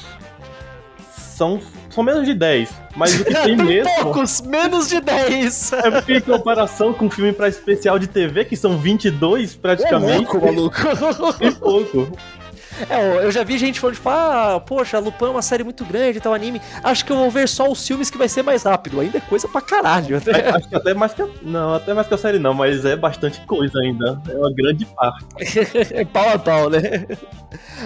São, 1.36 1.60
são 1.90 2.02
menos 2.02 2.26
de 2.26 2.34
10. 2.34 2.70
Mas 2.96 3.20
o 3.20 3.26
que 3.26 3.34
tem, 3.44 3.58
mesmo. 3.58 3.92
poucos, 4.02 4.40
menos 4.40 4.88
de 4.88 5.02
10. 5.02 5.72
É 5.84 5.92
porque 5.92 6.14
em 6.14 6.22
comparação 6.22 6.94
com 6.94 7.10
filme 7.10 7.34
pra 7.34 7.50
especial 7.50 8.00
de 8.00 8.08
TV, 8.08 8.46
que 8.46 8.56
são 8.56 8.78
22 8.78 9.54
praticamente. 9.56 10.14
É 10.14 10.18
louco, 10.18 10.40
maluco. 10.46 11.34
Tem 11.38 11.52
pouco. 11.52 12.08
É, 12.90 13.26
eu 13.26 13.32
já 13.32 13.44
vi 13.44 13.58
gente 13.58 13.80
falando, 13.80 13.96
tipo, 13.96 14.10
ah, 14.10 14.62
poxa, 14.66 15.00
Lupin 15.00 15.26
é 15.26 15.30
uma 15.30 15.42
série 15.42 15.64
muito 15.64 15.86
grande 15.86 16.18
e 16.18 16.22
tal, 16.22 16.34
anime. 16.34 16.62
Acho 16.84 17.06
que 17.06 17.12
eu 17.12 17.18
vou 17.18 17.32
ver 17.32 17.48
só 17.48 17.70
os 17.70 17.86
filmes 17.86 18.10
que 18.10 18.18
vai 18.18 18.28
ser 18.28 18.44
mais 18.44 18.64
rápido. 18.64 19.00
Ainda 19.00 19.18
é 19.18 19.22
coisa 19.22 19.48
pra 19.48 19.62
caralho. 19.62 20.18
Né? 20.18 20.50
Acho 20.54 20.68
que 20.68 20.76
até 20.76 20.94
mais 20.94 21.14
que 21.14 21.22
a... 21.22 21.28
Não, 21.42 21.74
até 21.74 21.94
mais 21.94 22.08
que 22.08 22.14
a 22.14 22.18
série 22.18 22.40
não, 22.40 22.54
mas 22.54 22.86
é 22.86 22.96
bastante 22.96 23.42
coisa 23.42 23.80
ainda. 23.80 24.22
É 24.30 24.38
uma 24.38 24.54
grande 24.54 24.86
parte. 24.86 25.26
é 25.94 26.06
pau 26.06 26.30
a 26.30 26.40
pau, 26.40 26.70
né? 26.70 27.08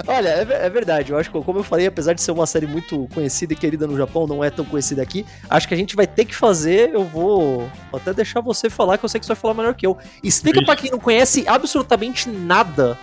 Olha, 0.07 0.29
é, 0.29 0.65
é, 0.65 0.69
verdade. 0.69 1.11
Eu 1.11 1.17
acho 1.17 1.31
que, 1.31 1.41
como 1.41 1.59
eu 1.59 1.63
falei, 1.63 1.87
apesar 1.87 2.13
de 2.13 2.21
ser 2.21 2.31
uma 2.31 2.45
série 2.45 2.67
muito 2.67 3.07
conhecida 3.13 3.53
e 3.53 3.55
querida 3.55 3.85
no 3.85 3.97
Japão, 3.97 4.25
não 4.25 4.43
é 4.43 4.49
tão 4.49 4.65
conhecida 4.65 5.01
aqui. 5.01 5.25
Acho 5.49 5.67
que 5.67 5.73
a 5.73 5.77
gente 5.77 5.95
vai 5.95 6.07
ter 6.07 6.25
que 6.25 6.35
fazer. 6.35 6.91
Eu 6.93 7.03
vou 7.03 7.69
até 7.93 8.13
deixar 8.13 8.41
você 8.41 8.69
falar, 8.69 8.97
que 8.97 9.05
eu 9.05 9.09
sei 9.09 9.19
que 9.19 9.25
você 9.25 9.33
vai 9.33 9.41
falar 9.41 9.53
melhor 9.53 9.73
que 9.73 9.85
eu. 9.85 9.97
Explica 10.23 10.63
para 10.63 10.75
quem 10.75 10.91
não 10.91 10.99
conhece 10.99 11.43
absolutamente 11.47 12.29
nada 12.29 12.97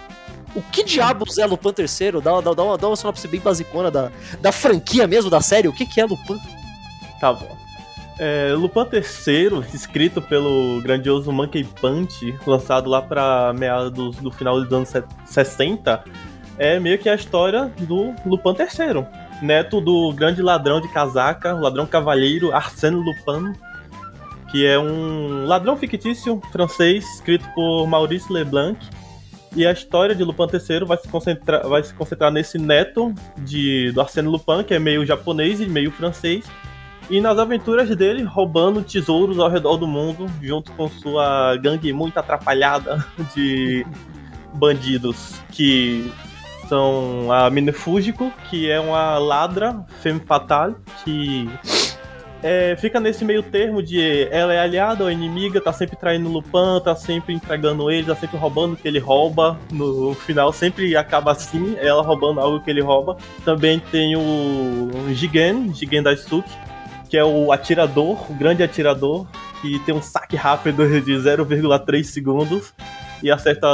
o 0.54 0.62
que 0.62 0.82
diabos 0.82 1.36
é 1.38 1.46
Lupin 1.46 1.72
terceiro? 1.72 2.20
Dá, 2.20 2.40
dá, 2.40 2.52
dá, 2.54 2.62
uma, 2.62 2.78
dá 2.78 2.86
uma 2.88 2.96
sinopse 2.96 3.28
bem 3.28 3.40
basicona 3.40 3.90
da, 3.90 4.10
da 4.40 4.50
franquia 4.50 5.06
mesmo, 5.06 5.30
da 5.30 5.40
série. 5.40 5.68
O 5.68 5.72
que, 5.72 5.84
que 5.84 6.00
é 6.00 6.04
Lupin? 6.04 6.38
Tá 7.20 7.32
bom. 7.32 7.56
É, 8.18 8.54
Lupin 8.56 8.86
III, 8.90 9.64
escrito 9.74 10.22
pelo 10.22 10.80
grandioso 10.80 11.30
Monkey 11.30 11.64
Punch, 11.64 12.34
lançado 12.46 12.88
lá 12.88 13.02
para 13.02 13.52
meados 13.52 14.16
do 14.16 14.30
final 14.30 14.58
dos 14.58 14.72
anos 14.72 14.90
60, 15.26 16.02
é 16.58 16.80
meio 16.80 16.98
que 16.98 17.10
a 17.10 17.14
história 17.14 17.70
do 17.80 18.14
Lupin 18.24 18.54
III, 18.58 19.06
neto 19.42 19.82
do 19.82 20.10
grande 20.14 20.40
ladrão 20.40 20.80
de 20.80 20.88
casaca, 20.88 21.54
o 21.54 21.60
ladrão 21.60 21.86
cavalheiro 21.86 22.54
Arsène 22.54 22.96
Lupin, 22.96 23.52
que 24.50 24.64
é 24.64 24.78
um 24.78 25.44
ladrão 25.44 25.76
fictício 25.76 26.40
francês, 26.50 27.04
escrito 27.16 27.46
por 27.54 27.86
Maurice 27.86 28.32
Leblanc, 28.32 28.78
e 29.56 29.66
a 29.66 29.72
história 29.72 30.14
de 30.14 30.22
Lupin 30.22 30.46
III 30.52 30.84
vai 30.84 30.98
se 30.98 31.08
concentrar, 31.08 31.66
vai 31.66 31.82
se 31.82 31.94
concentrar 31.94 32.30
nesse 32.30 32.58
neto 32.58 33.14
de, 33.38 33.90
do 33.90 34.02
Arsène 34.02 34.28
Lupin, 34.28 34.62
que 34.62 34.74
é 34.74 34.78
meio 34.78 35.04
japonês 35.06 35.60
e 35.62 35.66
meio 35.66 35.90
francês, 35.90 36.44
e 37.08 37.22
nas 37.22 37.38
aventuras 37.38 37.88
dele 37.96 38.22
roubando 38.22 38.82
tesouros 38.82 39.38
ao 39.38 39.48
redor 39.48 39.78
do 39.78 39.86
mundo, 39.86 40.26
junto 40.42 40.70
com 40.72 40.88
sua 40.88 41.56
gangue 41.56 41.90
muito 41.90 42.18
atrapalhada 42.18 43.02
de 43.34 43.86
bandidos 44.52 45.40
que 45.50 46.12
são 46.68 47.32
a 47.32 47.48
Mine 47.48 47.72
Fujiko, 47.72 48.30
que 48.50 48.70
é 48.70 48.78
uma 48.78 49.16
ladra 49.18 49.84
femme 50.02 50.20
fatale 50.20 50.74
que 51.02 51.48
é, 52.46 52.76
fica 52.76 53.00
nesse 53.00 53.24
meio 53.24 53.42
termo 53.42 53.82
de 53.82 54.28
ela 54.30 54.54
é 54.54 54.60
aliada 54.60 55.02
ou 55.02 55.10
inimiga, 55.10 55.60
tá 55.60 55.72
sempre 55.72 55.96
traindo 55.96 56.28
Lupin, 56.28 56.80
tá 56.84 56.94
sempre 56.94 57.34
entregando 57.34 57.90
ele, 57.90 58.06
tá 58.06 58.14
sempre 58.14 58.36
roubando 58.36 58.74
o 58.74 58.76
que 58.76 58.86
ele 58.86 59.00
rouba. 59.00 59.58
No 59.72 60.14
final 60.14 60.52
sempre 60.52 60.96
acaba 60.96 61.32
assim, 61.32 61.76
ela 61.80 62.02
roubando 62.02 62.40
algo 62.40 62.60
que 62.60 62.70
ele 62.70 62.80
rouba. 62.80 63.16
Também 63.44 63.80
tem 63.80 64.14
o 64.16 64.88
Jigen, 65.12 65.74
Jigen 65.74 66.04
Daisuke, 66.04 66.48
que 67.10 67.16
é 67.16 67.24
o 67.24 67.50
atirador, 67.50 68.30
o 68.30 68.34
grande 68.34 68.62
atirador, 68.62 69.26
que 69.60 69.80
tem 69.80 69.92
um 69.92 70.00
saque 70.00 70.36
rápido 70.36 70.86
de 71.02 71.12
0,3 71.14 72.04
segundos 72.04 72.72
e 73.24 73.28
acerta 73.28 73.66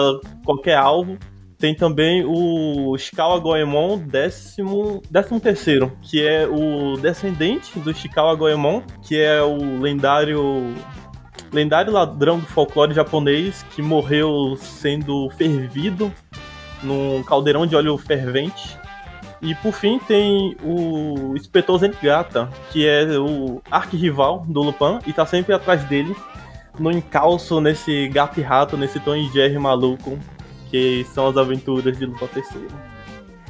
qualquer 0.47 0.79
alvo. 0.79 1.19
Tem 1.62 1.76
também 1.76 2.25
o 2.26 2.99
Shikawa 2.99 3.38
Goemon, 3.38 3.97
décimo, 3.97 5.00
décimo 5.09 5.38
terceiro, 5.38 5.97
que 6.02 6.21
é 6.21 6.45
o 6.45 6.97
descendente 6.97 7.78
do 7.78 7.95
Shikawa 7.95 8.35
Goemon, 8.35 8.83
que 9.00 9.16
é 9.16 9.40
o 9.40 9.78
lendário 9.78 10.75
lendário 11.52 11.92
ladrão 11.92 12.40
do 12.40 12.47
folclore 12.47 12.92
japonês 12.92 13.64
que 13.76 13.81
morreu 13.81 14.57
sendo 14.57 15.31
fervido 15.38 16.12
num 16.83 17.23
caldeirão 17.23 17.64
de 17.64 17.76
óleo 17.76 17.97
fervente. 17.97 18.76
E 19.40 19.54
por 19.54 19.73
fim 19.73 20.00
tem 20.00 20.57
o 20.64 21.37
Inspetor 21.37 21.78
Zenigata, 21.78 22.50
que 22.73 22.88
é 22.88 23.04
o 23.16 23.62
arquirrival 23.71 24.45
do 24.49 24.62
Lupin 24.62 24.99
e 25.07 25.12
tá 25.12 25.25
sempre 25.25 25.54
atrás 25.54 25.85
dele 25.85 26.12
no 26.76 26.90
encalço 26.90 27.61
nesse 27.61 28.09
gato 28.09 28.40
e 28.40 28.42
rato, 28.42 28.76
nesse 28.76 28.99
Tom 28.99 29.14
e 29.14 29.28
Jerry 29.28 29.59
maluco 29.61 30.19
que 30.73 31.05
são 31.12 31.29
as 31.29 31.37
aventuras 31.37 31.97
de 31.99 32.07
Lupin 32.07 32.25
III. 32.35 32.92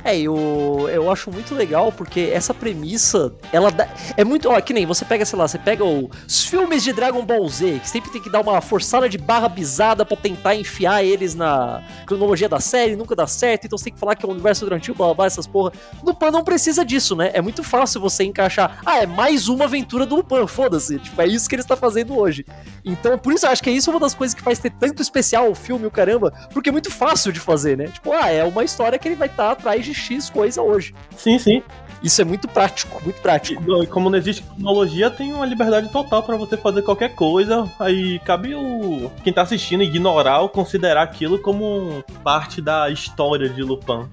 É, 0.05 0.19
eu, 0.19 0.89
eu 0.91 1.11
acho 1.11 1.31
muito 1.31 1.55
legal 1.55 1.93
porque 1.93 2.31
essa 2.33 2.53
premissa, 2.53 3.33
ela 3.53 3.71
dá, 3.71 3.89
é 4.17 4.25
muito, 4.25 4.49
ó, 4.51 4.61
que 4.61 4.73
nem 4.73 4.85
você 4.85 5.05
pega, 5.05 5.25
sei 5.25 5.39
lá, 5.39 5.47
você 5.47 5.59
pega 5.59 5.85
os 5.85 6.45
filmes 6.45 6.83
de 6.83 6.93
Dragon 6.93 7.25
Ball 7.25 7.49
Z, 7.49 7.79
que 7.81 7.89
sempre 7.89 8.11
tem 8.11 8.21
que 8.21 8.31
dar 8.31 8.41
uma 8.41 8.61
forçada 8.61 9.09
de 9.09 9.17
barra 9.17 9.49
bisada 9.49 10.05
para 10.05 10.17
tentar 10.17 10.57
enfiar 10.57 11.05
eles 11.05 11.35
na 11.35 11.83
cronologia 12.07 12.49
da 12.49 12.59
série, 12.59 12.97
nunca 12.97 13.15
dá 13.15 13.27
certo, 13.27 13.67
então 13.67 13.79
você 13.79 13.85
tem 13.85 13.93
que 13.93 14.01
falar 14.01 14.17
que 14.17 14.27
é 14.27 14.29
um 14.29 14.33
universo 14.33 14.65
alternativo, 14.65 14.97
blá, 14.97 15.07
blá 15.07 15.15
blá, 15.15 15.27
essas 15.27 15.47
porra. 15.47 15.73
Lupin 16.03 16.31
não 16.31 16.43
precisa 16.43 16.85
disso, 16.85 17.15
né? 17.15 17.31
É 17.33 17.41
muito 17.41 17.63
fácil 17.63 18.01
você 18.01 18.25
encaixar, 18.25 18.81
ah, 18.85 18.99
é 18.99 19.07
mais 19.07 19.49
uma 19.49 19.67
aventura 19.67 20.05
do 20.05 20.17
Lupin, 20.17 20.47
foda-se, 20.47 20.99
tipo, 20.99 21.21
é 21.21 21.27
isso 21.27 21.49
que 21.49 21.55
ele 21.55 21.63
está 21.63 21.77
fazendo 21.77 22.19
hoje. 22.19 22.45
Então, 22.85 23.17
por 23.17 23.33
isso 23.33 23.47
eu 23.47 23.51
acho 23.51 23.63
que 23.63 23.71
é 23.71 23.73
isso 23.73 23.91
uma 23.91 24.01
das 24.01 24.15
coisas 24.15 24.35
que 24.35 24.43
faz 24.43 24.59
ter 24.59 24.71
tanto 24.71 25.01
especial 25.01 25.51
o 25.51 25.55
filme, 25.55 25.87
o 25.87 25.91
caramba, 25.91 26.33
porque 26.53 26.71
é 26.71 26.73
muito 26.73 26.91
fácil 26.91 27.33
de 27.33 27.39
fazer, 27.39 27.77
né? 27.77 27.87
Tipo, 27.87 28.13
ah, 28.13 28.29
é 28.29 28.43
uma 28.43 28.65
história 28.65 28.99
que 28.99 29.07
ele 29.07 29.15
vai 29.15 29.29
estar 29.29 29.47
tá 29.47 29.53
atrás 29.53 29.85
de 29.85 29.92
de 29.93 29.99
X 29.99 30.31
coisa 30.31 30.63
hoje. 30.63 30.95
Sim, 31.17 31.39
sim. 31.39 31.63
Isso 32.03 32.21
é 32.21 32.25
muito 32.25 32.49
prático, 32.49 33.01
muito 33.05 33.21
prático. 33.21 33.63
E, 33.83 33.87
como 33.87 34.11
não 34.11 34.19
existe 34.19 34.43
tecnologia, 34.43 35.09
tem 35.09 35.33
uma 35.33 35.47
liberdade 35.47 35.89
total 35.91 36.23
para 36.23 36.37
você 36.37 36.57
fazer 36.57 36.83
qualquer 36.83 37.15
coisa. 37.15 37.71
Aí 37.79 38.19
cabe 38.21 38.55
o 38.55 39.11
quem 39.23 39.33
tá 39.33 39.43
assistindo 39.43 39.85
ignorar 39.85 40.41
ou 40.41 40.49
considerar 40.49 41.03
aquilo 41.03 41.39
como 41.39 42.05
parte 42.25 42.61
da 42.61 42.91
história 42.91 43.49
de 43.49 43.63
Lupin. 43.63 44.09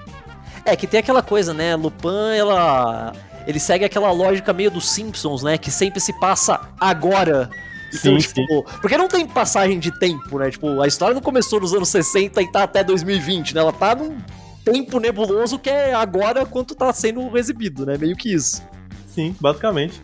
É 0.63 0.75
que 0.75 0.86
tem 0.86 1.00
aquela 1.00 1.24
coisa, 1.24 1.51
né? 1.51 1.75
Lupin, 1.75 2.36
ela 2.38 3.12
ele 3.48 3.59
segue 3.59 3.83
aquela 3.83 4.12
lógica 4.12 4.53
meio 4.53 4.69
dos 4.69 4.88
Simpsons, 4.88 5.41
né? 5.41 5.57
Que 5.57 5.71
sempre 5.71 6.00
se 6.00 6.13
passa 6.19 6.62
agora. 6.79 7.50
Então, 7.88 8.19
sim, 8.19 8.27
tipo, 8.27 8.41
sim. 8.48 8.77
Porque 8.79 8.95
não 8.95 9.07
tem 9.07 9.25
passagem 9.25 9.79
de 9.79 9.91
tempo, 9.98 10.38
né? 10.38 10.51
Tipo, 10.51 10.79
a 10.79 10.88
história 10.88 11.15
não 11.15 11.21
começou 11.21 11.59
nos 11.59 11.74
anos 11.74 11.89
60 11.89 12.39
e 12.43 12.51
tá 12.51 12.62
até 12.62 12.83
2020, 12.83 13.55
né? 13.55 13.62
Ela 13.62 13.74
tá 13.74 13.95
num 13.95 14.17
tempo 14.71 14.99
nebuloso 14.99 15.57
que 15.57 15.69
é 15.69 15.93
agora 15.93 16.45
quanto 16.45 16.75
tá 16.75 16.91
sendo 16.93 17.38
exibido, 17.38 17.85
né? 17.85 17.97
Meio 17.97 18.15
que 18.15 18.33
isso. 18.33 18.61
Sim, 19.07 19.35
basicamente. 19.39 20.01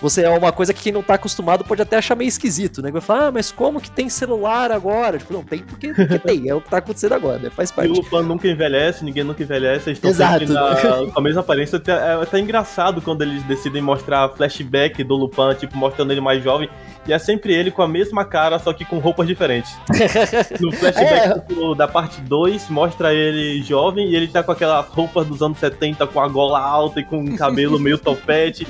Você 0.00 0.22
é 0.22 0.30
uma 0.30 0.52
coisa 0.52 0.72
que 0.72 0.82
quem 0.82 0.92
não 0.92 1.02
tá 1.02 1.14
acostumado 1.14 1.64
pode 1.64 1.82
até 1.82 1.96
achar 1.96 2.14
meio 2.14 2.28
esquisito, 2.28 2.82
né? 2.82 2.90
Vai 2.90 3.00
falar, 3.00 3.26
ah, 3.26 3.32
mas 3.32 3.50
como 3.50 3.80
que 3.80 3.90
tem 3.90 4.08
celular 4.08 4.70
agora? 4.70 5.18
Tipo, 5.18 5.32
não, 5.32 5.42
tem 5.42 5.60
porque, 5.60 5.92
porque 5.92 6.18
tem, 6.20 6.48
é 6.48 6.54
o 6.54 6.60
que 6.60 6.70
tá 6.70 6.78
acontecendo 6.78 7.14
agora, 7.14 7.38
né? 7.38 7.50
Faz 7.50 7.70
parte. 7.70 7.88
E 7.88 7.92
o 7.92 7.96
Lupin 7.96 8.22
nunca 8.22 8.48
envelhece, 8.48 9.04
ninguém 9.04 9.24
nunca 9.24 9.42
envelhece, 9.42 9.90
eles 9.90 9.98
estão 9.98 10.12
sempre 10.12 10.46
na, 10.46 10.76
com 11.12 11.18
a 11.18 11.22
mesma 11.22 11.40
aparência. 11.40 11.80
É 11.86 12.22
até 12.22 12.38
engraçado 12.38 13.00
quando 13.00 13.22
eles 13.22 13.42
decidem 13.44 13.82
mostrar 13.82 14.28
flashback 14.30 15.02
do 15.04 15.14
Lupin, 15.14 15.54
tipo, 15.58 15.76
mostrando 15.76 16.12
ele 16.12 16.20
mais 16.20 16.42
jovem. 16.42 16.68
E 17.06 17.12
é 17.12 17.18
sempre 17.18 17.54
ele 17.54 17.70
com 17.70 17.80
a 17.80 17.88
mesma 17.88 18.24
cara, 18.24 18.58
só 18.58 18.72
que 18.72 18.84
com 18.84 18.98
roupas 18.98 19.26
diferentes. 19.26 19.74
No 20.60 20.72
flashback 20.72 21.52
é. 21.52 21.74
da 21.76 21.86
parte 21.86 22.20
2, 22.22 22.68
mostra 22.68 23.14
ele 23.14 23.62
jovem 23.62 24.08
e 24.10 24.16
ele 24.16 24.28
tá 24.28 24.42
com 24.42 24.52
aquelas 24.52 24.86
roupas 24.88 25.26
dos 25.26 25.40
anos 25.42 25.58
70, 25.58 26.06
com 26.06 26.20
a 26.20 26.28
gola 26.28 26.60
alta 26.60 27.00
e 27.00 27.04
com 27.04 27.18
um 27.18 27.36
cabelo 27.36 27.78
meio 27.78 27.98
topete. 27.98 28.66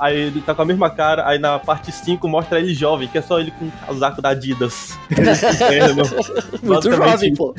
Aí 0.00 0.16
ele 0.16 0.40
tá 0.40 0.54
com 0.54 0.62
a 0.62 0.64
mesma 0.64 0.88
cara, 0.88 1.28
aí 1.28 1.38
na 1.38 1.58
parte 1.58 1.92
5 1.92 2.26
mostra 2.26 2.58
ele 2.58 2.72
jovem, 2.72 3.06
que 3.06 3.18
é 3.18 3.22
só 3.22 3.38
ele 3.38 3.50
com 3.50 3.66
um 3.66 3.70
casaco 3.70 4.22
da 4.22 4.30
Adidas. 4.30 4.98
Muito 6.62 6.90
jovem, 6.90 7.34
pô. 7.34 7.54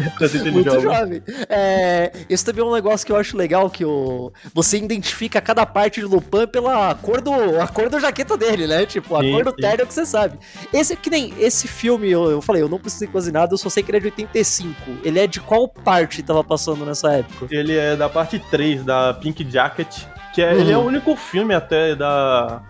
Muito 0.51 0.63
jovem. 0.63 0.81
jovem. 0.81 1.24
É, 1.48 2.12
esse 2.27 2.43
também 2.43 2.63
é 2.63 2.67
um 2.67 2.74
negócio 2.74 3.05
que 3.05 3.12
eu 3.12 3.15
acho 3.15 3.38
legal, 3.38 3.69
que 3.69 3.86
o, 3.86 4.33
você 4.55 4.77
identifica 4.77 5.39
cada 5.39 5.65
parte 5.67 6.00
de 6.00 6.05
Lupin 6.07 6.48
pela 6.48 6.95
cor 6.95 7.21
do, 7.21 7.31
a 7.62 7.67
cor 7.67 7.89
da 7.89 8.00
jaqueta 8.00 8.36
dele, 8.36 8.65
né? 8.65 8.88
Tipo, 8.88 9.15
a 9.15 9.21
sim, 9.21 9.31
cor 9.31 9.43
do 9.43 9.53
terno 9.53 9.86
que 9.86 9.93
você 9.93 10.05
sabe. 10.05 10.39
Esse 10.74 10.95
que 10.95 11.12
nem 11.12 11.33
esse 11.38 11.67
filme, 11.67 12.10
eu, 12.10 12.31
eu 12.31 12.41
falei, 12.41 12.63
eu 12.63 12.69
não 12.69 12.79
precisei 12.79 13.07
quase 13.07 13.31
nada, 13.31 13.53
eu 13.53 13.57
só 13.57 13.69
sei 13.69 13.83
que 13.83 13.91
ele 13.91 13.98
é 13.98 14.01
de 14.01 14.07
85. 14.07 14.75
Ele 15.03 15.19
é 15.19 15.27
de 15.27 15.39
qual 15.39 15.67
parte 15.67 16.24
tava 16.24 16.43
passando 16.43 16.83
nessa 16.86 17.12
época? 17.13 17.48
Ele 17.51 17.77
é 17.77 17.95
da 17.95 18.10
parte 18.10 18.39
3, 18.39 18.83
da 18.83 19.13
Pink 19.13 19.48
Jacket. 19.48 20.05
Que 20.33 20.41
é, 20.41 20.53
uhum. 20.53 20.59
ele 20.59 20.71
é 20.71 20.77
o 20.77 20.81
único 20.81 21.15
filme 21.15 21.53
até 21.53 21.95
da. 21.95 22.61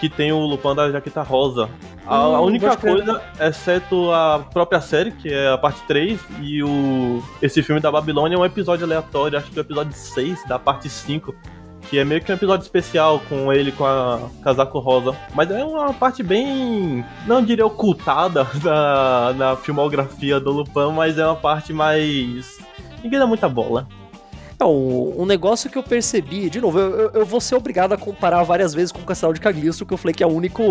que 0.00 0.08
tem 0.08 0.32
o 0.32 0.38
Lupin 0.40 0.74
da 0.74 0.90
Jaqueta 0.90 1.22
Rosa. 1.22 1.68
A, 2.06 2.16
a 2.16 2.40
hum, 2.40 2.44
única 2.44 2.76
coisa, 2.76 3.20
exceto 3.40 4.12
a 4.12 4.38
própria 4.52 4.80
série, 4.80 5.10
que 5.10 5.32
é 5.32 5.48
a 5.48 5.58
parte 5.58 5.82
3, 5.88 6.20
e 6.40 6.62
o 6.62 7.22
esse 7.42 7.62
filme 7.62 7.80
da 7.80 7.90
Babilônia 7.90 8.36
é 8.36 8.38
um 8.38 8.44
episódio 8.44 8.86
aleatório, 8.86 9.38
acho 9.38 9.50
que 9.50 9.58
é 9.58 9.62
o 9.62 9.64
episódio 9.64 9.92
6 9.92 10.46
da 10.46 10.58
parte 10.58 10.88
5 10.88 11.34
que 11.88 11.98
é 11.98 12.04
meio 12.04 12.20
que 12.20 12.30
um 12.30 12.34
episódio 12.34 12.64
especial 12.64 13.20
com 13.28 13.52
ele 13.52 13.72
com 13.72 13.84
a 13.84 14.28
casaco 14.42 14.78
rosa. 14.78 15.16
Mas 15.34 15.50
é 15.50 15.64
uma 15.64 15.92
parte 15.94 16.22
bem, 16.22 17.04
não 17.26 17.42
diria 17.42 17.66
ocultada 17.66 18.46
na, 18.62 19.32
na 19.32 19.56
filmografia 19.56 20.40
do 20.40 20.50
Lupin, 20.50 20.92
mas 20.94 21.18
é 21.18 21.24
uma 21.24 21.36
parte 21.36 21.72
mais. 21.72 22.58
ninguém 23.02 23.18
dá 23.18 23.26
muita 23.26 23.48
bola. 23.48 23.86
É, 24.58 24.64
um 24.64 25.26
negócio 25.26 25.68
que 25.68 25.76
eu 25.76 25.82
percebi, 25.82 26.48
de 26.48 26.60
novo, 26.60 26.78
eu, 26.78 27.10
eu, 27.10 27.26
vou 27.26 27.40
ser 27.40 27.54
obrigado 27.56 27.92
a 27.92 27.96
comparar 27.98 28.42
várias 28.42 28.72
vezes 28.72 28.90
com 28.90 29.00
o 29.00 29.04
Castelo 29.04 29.34
de 29.34 29.40
Cagliostro, 29.40 29.84
que 29.84 29.92
eu 29.92 29.98
falei 29.98 30.14
que 30.14 30.22
é 30.22 30.26
o 30.26 30.30
único, 30.30 30.62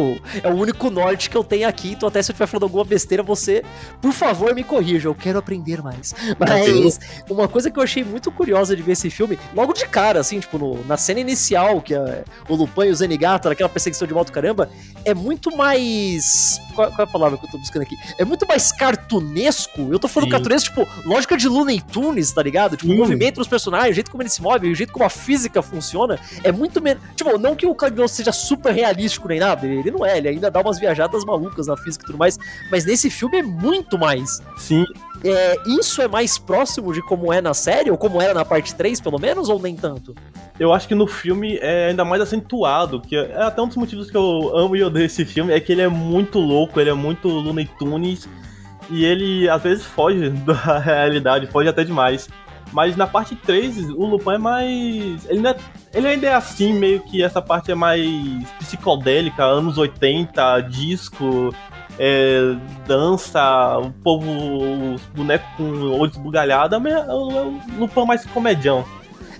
é 0.43 0.49
o 0.49 0.55
único 0.55 0.89
norte 0.89 1.29
que 1.29 1.37
eu 1.37 1.43
tenho 1.43 1.67
aqui, 1.67 1.91
então 1.91 2.09
até 2.09 2.21
se 2.21 2.31
eu 2.31 2.33
estiver 2.33 2.47
falando 2.47 2.63
alguma 2.63 2.83
besteira, 2.83 3.21
você, 3.21 3.63
por 4.01 4.11
favor, 4.11 4.55
me 4.55 4.63
corrija, 4.63 5.07
eu 5.07 5.13
quero 5.13 5.37
aprender 5.37 5.83
mais. 5.83 6.15
Mas 6.39 6.99
uma 7.29 7.47
coisa 7.47 7.69
que 7.69 7.77
eu 7.77 7.83
achei 7.83 8.03
muito 8.03 8.31
curiosa 8.31 8.75
de 8.75 8.81
ver 8.81 8.93
esse 8.93 9.09
filme, 9.11 9.37
logo 9.53 9.71
de 9.71 9.87
cara, 9.87 10.19
assim, 10.19 10.39
tipo, 10.39 10.57
no, 10.57 10.83
na 10.85 10.97
cena 10.97 11.19
inicial, 11.19 11.79
que 11.79 11.93
é 11.93 12.23
o 12.49 12.55
Lupin 12.55 12.85
e 12.87 12.89
o 12.89 12.95
Zenigato, 12.95 13.49
naquela 13.49 13.69
perseguição 13.69 14.07
de 14.07 14.13
moto 14.15 14.31
caramba, 14.31 14.67
é 15.03 15.13
muito 15.13 15.55
mais... 15.55 16.59
Qual, 16.73 16.87
qual, 16.87 17.01
é 17.01 17.03
a 17.03 17.11
palavra 17.11 17.37
que 17.37 17.45
eu 17.45 17.51
tô 17.51 17.57
buscando 17.59 17.83
aqui? 17.83 17.95
É 18.17 18.25
muito 18.25 18.47
mais 18.47 18.71
cartunesco, 18.71 19.89
eu 19.91 19.99
tô 19.99 20.07
falando 20.07 20.27
Sim. 20.27 20.31
cartunesco, 20.31 20.69
tipo, 20.69 21.07
lógica 21.07 21.37
de 21.37 21.47
Looney 21.47 21.81
Tunes, 21.81 22.31
tá 22.31 22.41
ligado? 22.41 22.75
Tipo, 22.75 22.91
o 22.91 22.97
movimento 22.97 23.35
dos 23.35 23.47
personagens 23.47 23.74
personagem, 23.75 23.91
o 23.91 23.93
jeito 23.93 24.11
como 24.11 24.23
ele 24.23 24.29
se 24.29 24.41
move, 24.41 24.71
o 24.71 24.75
jeito 24.75 24.93
como 24.93 25.05
a 25.05 25.09
física 25.09 25.61
funciona, 25.61 26.19
é 26.43 26.51
muito 26.51 26.81
menos. 26.81 27.03
Tipo, 27.15 27.37
não 27.37 27.55
que 27.55 27.65
o 27.65 27.75
Cagliostro 27.75 28.17
seja 28.17 28.31
super 28.31 28.73
realístico 28.73 29.27
nem 29.27 29.39
nada, 29.39 29.65
ele 29.65 29.91
não 29.91 30.05
é, 30.05 30.17
ele 30.17 30.29
ainda 30.29 30.49
dá 30.49 30.61
umas 30.61 30.79
viajadas 30.79 31.25
malucas 31.25 31.67
na 31.67 31.77
física 31.77 32.03
e 32.03 32.07
tudo 32.07 32.17
mais, 32.17 32.37
mas 32.71 32.85
nesse 32.85 33.09
filme 33.09 33.39
é 33.39 33.43
muito 33.43 33.97
mais. 33.97 34.41
Sim. 34.57 34.85
É, 35.23 35.57
isso 35.79 36.01
é 36.01 36.07
mais 36.07 36.37
próximo 36.37 36.93
de 36.93 37.01
como 37.01 37.33
é 37.33 37.41
na 37.41 37.53
série, 37.53 37.89
ou 37.89 37.97
como 37.97 38.21
era 38.21 38.33
na 38.33 38.45
parte 38.45 38.75
3, 38.75 39.01
pelo 39.01 39.19
menos, 39.19 39.49
ou 39.49 39.59
nem 39.59 39.75
tanto? 39.75 40.13
Eu 40.59 40.71
acho 40.73 40.87
que 40.87 40.95
no 40.95 41.07
filme 41.07 41.57
é 41.61 41.89
ainda 41.89 42.05
mais 42.05 42.21
acentuado, 42.21 43.01
que 43.01 43.15
é 43.15 43.41
até 43.41 43.61
um 43.61 43.67
dos 43.67 43.75
motivos 43.75 44.09
que 44.09 44.15
eu 44.15 44.55
amo 44.55 44.75
e 44.75 44.83
odeio 44.83 45.05
esse 45.05 45.25
filme, 45.25 45.51
é 45.51 45.59
que 45.59 45.71
ele 45.71 45.81
é 45.81 45.87
muito 45.87 46.39
louco, 46.39 46.79
ele 46.79 46.89
é 46.89 46.93
muito 46.93 47.27
Looney 47.27 47.69
Tunes, 47.77 48.27
e 48.89 49.03
ele 49.03 49.49
às 49.49 49.63
vezes 49.63 49.83
foge 49.83 50.29
da 50.45 50.79
realidade, 50.79 51.47
foge 51.47 51.67
até 51.67 51.83
demais. 51.83 52.29
Mas 52.75 52.97
na 52.97 53.07
parte 53.07 53.37
3, 53.37 53.89
o 53.91 54.05
Lupin 54.05 54.31
é 54.31 54.37
mais. 54.37 55.29
Ele, 55.29 55.47
é... 55.47 55.55
ele 55.93 56.07
ainda 56.09 56.27
é 56.27 56.33
assim, 56.33 56.73
meio 56.73 56.99
que 56.99 57.23
essa 57.23 57.41
parte 57.41 57.71
é 57.71 57.75
mais 57.75 58.05
psicodélica, 58.59 59.45
anos 59.45 59.77
80, 59.77 60.59
disco, 60.63 61.55
é, 61.97 62.53
dança, 62.85 63.77
o 63.77 63.91
povo, 63.91 64.29
os 64.93 65.01
bonecos 65.15 65.47
com 65.55 65.97
olhos 65.97 66.17
bugalhados, 66.17 66.77
é 66.85 67.13
o 67.13 67.57
Lupin 67.77 68.05
mais 68.05 68.25
comedião. 68.25 68.83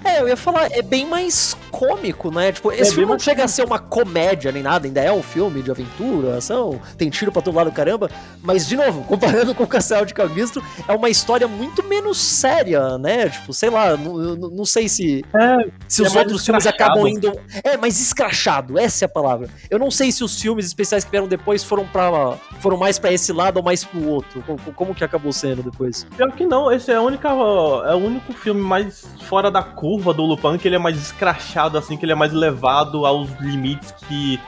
É, 0.06 0.22
eu 0.22 0.28
ia 0.28 0.38
falar, 0.38 0.72
é 0.72 0.84
bem 0.84 1.04
mais 1.06 1.58
cômico, 1.72 2.32
né? 2.32 2.52
Tipo, 2.52 2.72
esse 2.72 2.92
é 2.92 2.94
filme 2.94 3.12
não 3.12 3.20
chega 3.20 3.44
a 3.44 3.48
ser 3.48 3.66
uma 3.66 3.80
comédia 3.80 4.52
nem 4.52 4.62
nada, 4.62 4.86
ainda 4.86 5.02
é 5.02 5.12
um 5.12 5.24
filme 5.24 5.64
de 5.64 5.72
aventura, 5.72 6.38
ação, 6.38 6.80
tem 6.96 7.10
tiro 7.10 7.32
pra 7.32 7.42
todo 7.42 7.56
lado, 7.56 7.72
caramba. 7.72 8.10
Mas, 8.42 8.68
de 8.68 8.78
novo, 8.78 9.04
comparando 9.10 9.56
com 9.56 9.64
o 9.64 9.68
Castelo 9.68 10.06
de 10.06 10.14
Calisto, 10.14 10.64
é 10.88 10.94
uma 10.94 11.10
história 11.10 11.48
muito 11.48 11.84
menos 11.84 12.20
séria, 12.20 13.00
né? 13.00 13.30
Tipo, 13.30 13.52
sei 13.52 13.72
lá, 13.72 13.98
não, 13.98 14.36
não 14.36 14.66
sei 14.66 14.88
se, 14.88 15.26
é, 15.36 15.70
se 15.88 16.04
os 16.04 16.16
é 16.16 16.20
outros 16.20 16.46
filmes 16.46 16.68
acabam 16.68 17.08
indo. 17.08 17.34
É, 17.64 17.76
mais 17.76 18.00
escrachado, 18.00 18.78
essa 18.78 19.06
é 19.06 19.08
a 19.08 19.10
palavra. 19.10 19.50
Eu 19.72 19.80
não 19.80 19.90
sei 19.90 20.12
se 20.12 20.24
os 20.24 20.40
filmes 20.40 20.68
especiais 20.68 21.04
que 21.04 21.10
vieram 21.10 21.28
depois 21.28 21.64
foram 21.64 21.86
para 21.88 22.38
foram 22.60 22.78
mais 22.78 23.00
para 23.00 23.12
esse 23.12 23.34
lado 23.34 23.58
ou 23.58 23.64
mais 23.64 23.84
pro 23.84 24.08
outro. 24.08 24.44
Como, 24.44 24.60
como, 24.74 24.96
que 24.96 25.04
acabou 25.04 25.34
sendo 25.34 25.64
depois? 25.64 26.06
Pior 26.16 26.32
que 26.32 26.46
não, 26.46 26.72
esse 26.72 26.92
é 26.92 26.96
a 26.96 27.02
única. 27.02 27.28
É 27.28 27.96
o 27.96 27.98
único 27.98 28.34
filme 28.34 28.62
mais 28.62 29.06
fora 29.28 29.50
da 29.50 29.64
curva 29.64 29.95
curva 29.96 30.14
do 30.14 30.25
Lupin, 30.25 30.58
que 30.58 30.68
ele 30.68 30.75
é 30.75 30.80
mais 30.80 30.98
escrachado, 30.98 31.78
assim, 31.78 31.96
que 31.96 32.04
ele 32.04 32.12
é 32.12 32.16
mais 32.16 32.34
levado 32.34 33.06
aos 33.06 33.30
limites 33.40 33.92
que 33.92 34.40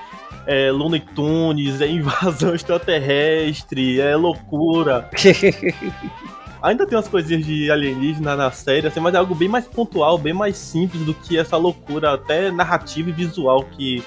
é 0.45 0.71
Looney 0.71 0.99
Tunes, 0.99 1.79
é 1.79 1.87
invasão 1.87 2.53
extraterrestre, 2.55 3.99
é 4.01 4.15
loucura. 4.15 5.09
Ainda 6.61 6.85
tem 6.85 6.97
umas 6.97 7.07
coisinhas 7.07 7.45
de 7.45 7.71
alienígena 7.71 8.35
na 8.35 8.51
série, 8.51 8.87
assim, 8.87 8.99
mas 8.99 9.13
é 9.13 9.17
algo 9.17 9.33
bem 9.35 9.47
mais 9.47 9.65
pontual, 9.65 10.17
bem 10.17 10.33
mais 10.33 10.57
simples 10.57 11.05
do 11.05 11.13
que 11.13 11.37
essa 11.37 11.55
loucura, 11.55 12.13
até 12.13 12.51
narrativa 12.51 13.09
e 13.09 13.13
visual 13.13 13.63
que 13.63 14.03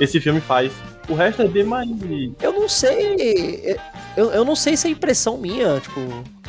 esse 0.00 0.20
filme 0.20 0.40
faz. 0.40 0.72
O 1.08 1.14
resto 1.14 1.42
é 1.42 1.48
bem 1.48 1.64
mais. 1.64 1.88
Eu 2.40 2.52
não 2.52 2.68
sei. 2.68 3.76
Eu, 4.16 4.30
eu 4.30 4.44
não 4.44 4.54
sei 4.54 4.76
se 4.76 4.86
é 4.86 4.90
impressão 4.90 5.36
minha, 5.36 5.80
tipo 5.80 6.00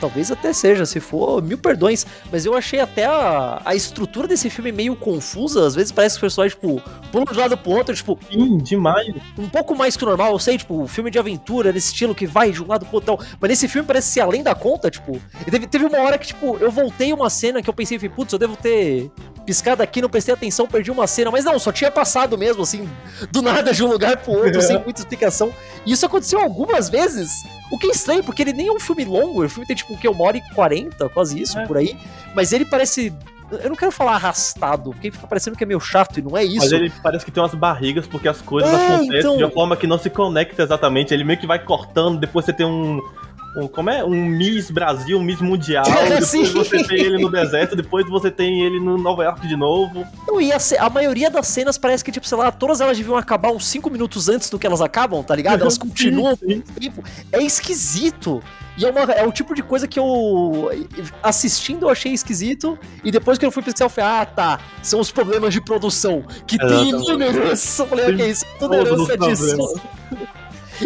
Talvez 0.03 0.29
até 0.29 0.51
seja, 0.51 0.85
se 0.85 0.99
for, 0.99 1.41
mil 1.41 1.57
perdões. 1.57 2.05
Mas 2.29 2.45
eu 2.45 2.53
achei 2.55 2.81
até 2.81 3.05
a, 3.05 3.61
a 3.63 3.73
estrutura 3.73 4.27
desse 4.27 4.49
filme 4.49 4.69
meio 4.69 4.97
confusa. 4.97 5.65
Às 5.65 5.75
vezes 5.75 5.93
parece 5.93 6.15
que 6.15 6.25
os 6.25 6.33
personagens, 6.35 6.59
tipo, 6.59 6.81
pulam 7.09 7.25
de 7.25 7.33
um 7.33 7.41
lado 7.41 7.57
pro 7.57 7.71
outro, 7.71 7.95
tipo. 7.95 8.19
Sim, 8.29 8.57
demais. 8.57 9.15
Um 9.37 9.47
pouco 9.47 9.73
mais 9.73 9.95
que 9.95 10.03
o 10.03 10.07
normal, 10.07 10.33
eu 10.33 10.39
sei, 10.39 10.57
tipo, 10.57 10.85
filme 10.87 11.09
de 11.09 11.17
aventura, 11.17 11.71
desse 11.71 11.93
estilo 11.93 12.13
que 12.13 12.27
vai 12.27 12.51
de 12.51 12.61
um 12.61 12.67
lado 12.67 12.85
pro 12.85 12.95
outro. 12.95 13.17
Mas 13.39 13.49
nesse 13.49 13.69
filme 13.69 13.87
parece 13.87 14.11
ser 14.11 14.19
além 14.19 14.43
da 14.43 14.53
conta, 14.53 14.91
tipo. 14.91 15.21
Teve, 15.49 15.67
teve 15.67 15.85
uma 15.85 15.99
hora 15.99 16.17
que, 16.17 16.27
tipo, 16.27 16.57
eu 16.57 16.69
voltei 16.69 17.13
uma 17.13 17.29
cena 17.29 17.61
que 17.61 17.69
eu 17.69 17.73
pensei, 17.73 17.97
putz, 17.97 18.33
eu 18.33 18.39
devo 18.39 18.57
ter 18.57 19.09
piscado 19.45 19.83
aqui, 19.83 20.01
não 20.01 20.09
prestei 20.09 20.33
atenção, 20.33 20.67
perdi 20.67 20.91
uma 20.91 21.07
cena. 21.07 21.31
Mas 21.31 21.45
não, 21.45 21.57
só 21.59 21.71
tinha 21.71 21.91
passado 21.91 22.37
mesmo, 22.37 22.63
assim, 22.63 22.89
do 23.31 23.41
nada 23.41 23.73
de 23.73 23.83
um 23.83 23.87
lugar 23.87 24.17
pro 24.17 24.33
outro, 24.33 24.61
sem 24.61 24.77
muita 24.83 25.01
explicação. 25.01 25.53
E 25.85 25.91
isso 25.91 26.05
aconteceu 26.05 26.39
algumas 26.39 26.89
vezes. 26.89 27.31
O 27.71 27.77
que 27.77 27.87
é 27.87 27.91
estranho, 27.91 28.23
porque 28.23 28.41
ele 28.41 28.53
nem 28.53 28.67
é 28.67 28.71
um 28.71 28.79
filme 28.79 29.03
longo. 29.05 29.43
O 29.43 29.49
filme 29.49 29.65
tem, 29.65 29.75
tipo, 29.75 29.93
o 29.93 29.97
que? 29.97 30.07
Uma 30.07 30.25
hora 30.25 30.37
e 30.37 30.41
quarenta, 30.53 31.09
quase 31.09 31.41
isso, 31.41 31.57
é. 31.57 31.65
por 31.65 31.77
aí. 31.77 31.97
Mas 32.35 32.53
ele 32.53 32.65
parece 32.65 33.13
eu 33.61 33.69
não 33.69 33.75
quero 33.75 33.91
falar 33.91 34.13
arrastado, 34.13 34.91
porque 34.91 35.11
fica 35.11 35.27
parecendo 35.27 35.55
que 35.55 35.63
é 35.63 35.67
meio 35.67 35.79
chato 35.79 36.17
e 36.17 36.21
não 36.21 36.35
é 36.35 36.43
isso. 36.43 36.57
Mas 36.57 36.71
ele 36.71 36.91
parece 37.01 37.25
que 37.25 37.31
tem 37.31 37.43
umas 37.43 37.53
barrigas, 37.53 38.07
porque 38.07 38.27
as 38.27 38.41
coisas 38.41 38.71
é, 38.71 38.75
acontecem 38.75 39.19
então... 39.19 39.37
de 39.37 39.43
uma 39.43 39.51
forma 39.51 39.77
que 39.77 39.85
não 39.85 39.97
se 39.97 40.09
conecta 40.09 40.63
exatamente. 40.63 41.13
Ele 41.13 41.23
meio 41.23 41.39
que 41.39 41.45
vai 41.45 41.59
cortando, 41.59 42.19
depois 42.19 42.45
você 42.45 42.53
tem 42.53 42.65
um, 42.65 42.99
um, 43.55 43.67
como 43.67 43.89
é? 43.89 44.03
Um 44.03 44.25
Miss 44.25 44.71
Brasil, 44.71 45.17
um 45.17 45.23
Miss 45.23 45.39
Mundial, 45.41 45.85
depois 46.09 46.27
Sim. 46.27 46.43
você 46.45 46.83
tem 46.83 47.01
ele 47.01 47.21
no 47.21 47.29
deserto, 47.29 47.75
depois 47.75 48.07
você 48.07 48.31
tem 48.31 48.61
ele 48.61 48.79
no 48.79 48.97
Nova 48.97 49.23
York 49.23 49.47
de 49.47 49.55
novo. 49.55 50.05
Não, 50.27 50.41
e 50.41 50.51
a, 50.51 50.57
a, 50.79 50.89
maioria 50.89 51.29
das 51.29 51.47
cenas 51.47 51.77
parece 51.77 52.03
que, 52.03 52.11
tipo, 52.11 52.27
sei 52.27 52.37
lá, 52.37 52.51
todas 52.51 52.81
elas 52.81 52.97
deviam 52.97 53.15
acabar 53.15 53.51
uns 53.51 53.67
5 53.67 53.89
minutos 53.89 54.29
antes 54.29 54.49
do 54.49 54.57
que 54.57 54.65
elas 54.65 54.81
acabam, 54.81 55.23
tá 55.23 55.35
ligado? 55.35 55.61
Elas 55.61 55.77
continuam 55.79 56.35
tempo. 56.35 57.03
É 57.31 57.41
esquisito. 57.41 58.41
E 58.75 58.85
é, 58.85 58.89
uma, 58.89 59.01
é 59.01 59.25
o 59.25 59.31
tipo 59.31 59.53
de 59.53 59.61
coisa 59.61 59.87
que 59.87 59.99
eu, 59.99 60.71
assistindo, 61.21 61.83
eu 61.83 61.89
achei 61.89 62.11
esquisito. 62.11 62.77
E 63.03 63.11
depois 63.11 63.37
que 63.37 63.45
eu 63.45 63.51
fui 63.51 63.61
pensar, 63.61 63.85
eu 63.85 63.89
falei, 63.89 64.09
ah, 64.09 64.25
tá. 64.25 64.59
São 64.81 64.99
os 64.99 65.11
problemas 65.11 65.53
de 65.53 65.61
produção. 65.61 66.23
Que 66.47 66.57
tem 66.57 66.89
inúmeros. 66.89 67.79
Eu 67.79 67.85
falei, 67.85 68.11
ok, 68.11 68.29
isso 68.29 68.45
é 68.45 68.57
tudo 68.57 68.73
herança 68.73 69.17
disso. 69.17 69.75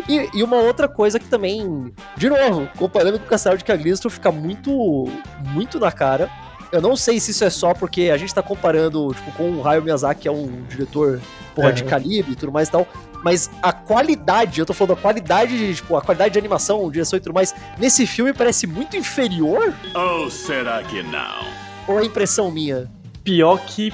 E, 0.08 0.30
e, 0.34 0.44
uma 0.44 0.58
outra 0.58 0.88
coisa 0.88 1.20
que 1.20 1.28
também, 1.28 1.94
de 2.16 2.30
novo, 2.30 2.70
comparando 2.78 3.20
com 3.20 3.26
o 3.26 3.30
Castelo 3.30 3.58
de 3.58 3.64
Cagliostro, 3.64 4.10
fica 4.10 4.32
muito, 4.32 5.10
muito 5.54 5.80
na 5.80 5.92
cara. 5.92 6.30
Eu 6.72 6.82
não 6.82 6.96
sei 6.98 7.20
se 7.20 7.32
isso 7.32 7.44
é 7.46 7.50
só 7.50 7.74
porque 7.74 8.10
a 8.12 8.18
gente 8.18 8.34
tá 8.34 8.44
comparando, 8.44 9.14
tipo, 9.14 9.32
com 9.32 9.52
o 9.52 9.68
Hayao 9.68 9.82
Miyazaki, 9.82 10.22
que 10.22 10.28
é 10.28 10.32
um 10.32 10.64
diretor, 10.68 11.22
porra, 11.56 11.70
é. 11.70 11.72
de 11.72 11.84
calibre 11.86 12.34
e 12.34 12.36
tudo 12.36 12.52
mais 12.52 12.68
e 12.68 12.72
tal, 12.72 12.86
mas 13.24 13.50
a 13.62 13.72
qualidade, 13.72 14.60
eu 14.60 14.66
tô 14.66 14.74
falando 14.74 14.98
a 14.98 15.02
qualidade, 15.02 15.58
de, 15.58 15.76
tipo, 15.76 15.96
a 15.96 16.02
qualidade 16.02 16.34
de 16.34 16.40
animação, 16.40 16.90
direção 16.92 17.18
e 17.18 17.22
tudo 17.22 17.34
mais, 17.34 17.56
nesse 17.78 18.06
filme 18.06 18.34
parece 18.34 18.68
muito 18.68 18.98
inferior. 18.98 19.74
Ou 19.96 20.30
será 20.30 20.84
que 20.84 21.02
não? 21.04 21.46
Ou 21.88 22.00
é 22.00 22.06
impressão 22.06 22.52
minha? 22.52 22.92
Pior 23.24 23.60
que 23.66 23.94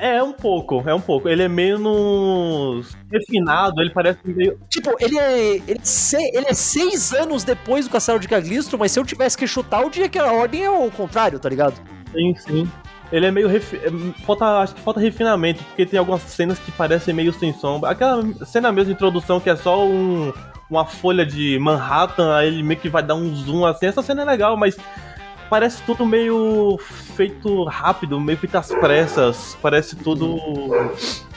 é 0.00 0.22
um 0.22 0.32
pouco, 0.32 0.82
é 0.86 0.94
um 0.94 1.00
pouco. 1.00 1.28
Ele 1.28 1.42
é 1.42 1.48
menos 1.48 2.96
refinado, 3.10 3.80
ele 3.80 3.90
parece 3.90 4.20
meio. 4.24 4.58
Tipo, 4.68 4.94
ele 5.00 5.18
é. 5.18 5.56
Ele, 5.66 5.80
é, 6.14 6.36
ele 6.36 6.46
é 6.48 6.54
seis 6.54 7.12
anos 7.12 7.44
depois 7.44 7.86
do 7.86 7.90
Castelo 7.90 8.18
de 8.18 8.28
Cagliostro, 8.28 8.78
mas 8.78 8.92
se 8.92 9.00
eu 9.00 9.04
tivesse 9.04 9.36
que 9.36 9.46
chutar, 9.46 9.84
o 9.84 9.90
dia 9.90 10.08
que 10.08 10.18
a 10.18 10.32
ordem 10.32 10.64
é 10.64 10.70
o 10.70 10.90
contrário, 10.90 11.38
tá 11.38 11.48
ligado? 11.48 11.74
Sim, 12.12 12.34
sim. 12.36 12.70
Ele 13.10 13.26
é 13.26 13.30
meio. 13.30 13.48
Refi... 13.48 13.76
É, 13.76 13.90
falta, 14.24 14.44
acho 14.60 14.74
que 14.74 14.80
falta 14.80 15.00
refinamento, 15.00 15.62
porque 15.64 15.86
tem 15.86 15.98
algumas 15.98 16.22
cenas 16.22 16.58
que 16.58 16.70
parecem 16.72 17.14
meio 17.14 17.32
sem 17.32 17.52
sombra. 17.52 17.90
Aquela 17.90 18.22
cena 18.44 18.70
mesmo 18.70 18.86
de 18.86 18.92
introdução 18.92 19.40
que 19.40 19.50
é 19.50 19.56
só 19.56 19.86
um, 19.86 20.32
uma 20.70 20.84
folha 20.84 21.24
de 21.24 21.58
Manhattan, 21.58 22.36
aí 22.36 22.48
ele 22.48 22.62
meio 22.62 22.78
que 22.78 22.88
vai 22.88 23.02
dar 23.02 23.14
um 23.14 23.34
zoom 23.34 23.64
assim. 23.64 23.86
Essa 23.86 24.02
cena 24.02 24.22
é 24.22 24.24
legal, 24.24 24.56
mas 24.56 24.76
parece 25.48 25.82
tudo 25.82 26.04
meio 26.04 26.78
feito 27.16 27.64
rápido, 27.64 28.20
meio 28.20 28.38
feito 28.38 28.56
às 28.56 28.68
pressas. 28.68 29.56
Parece 29.60 29.96
tudo 29.96 30.38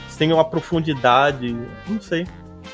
sem 0.10 0.32
uma 0.32 0.46
profundidade. 0.46 1.56
Não 1.88 2.02
sei. 2.02 2.28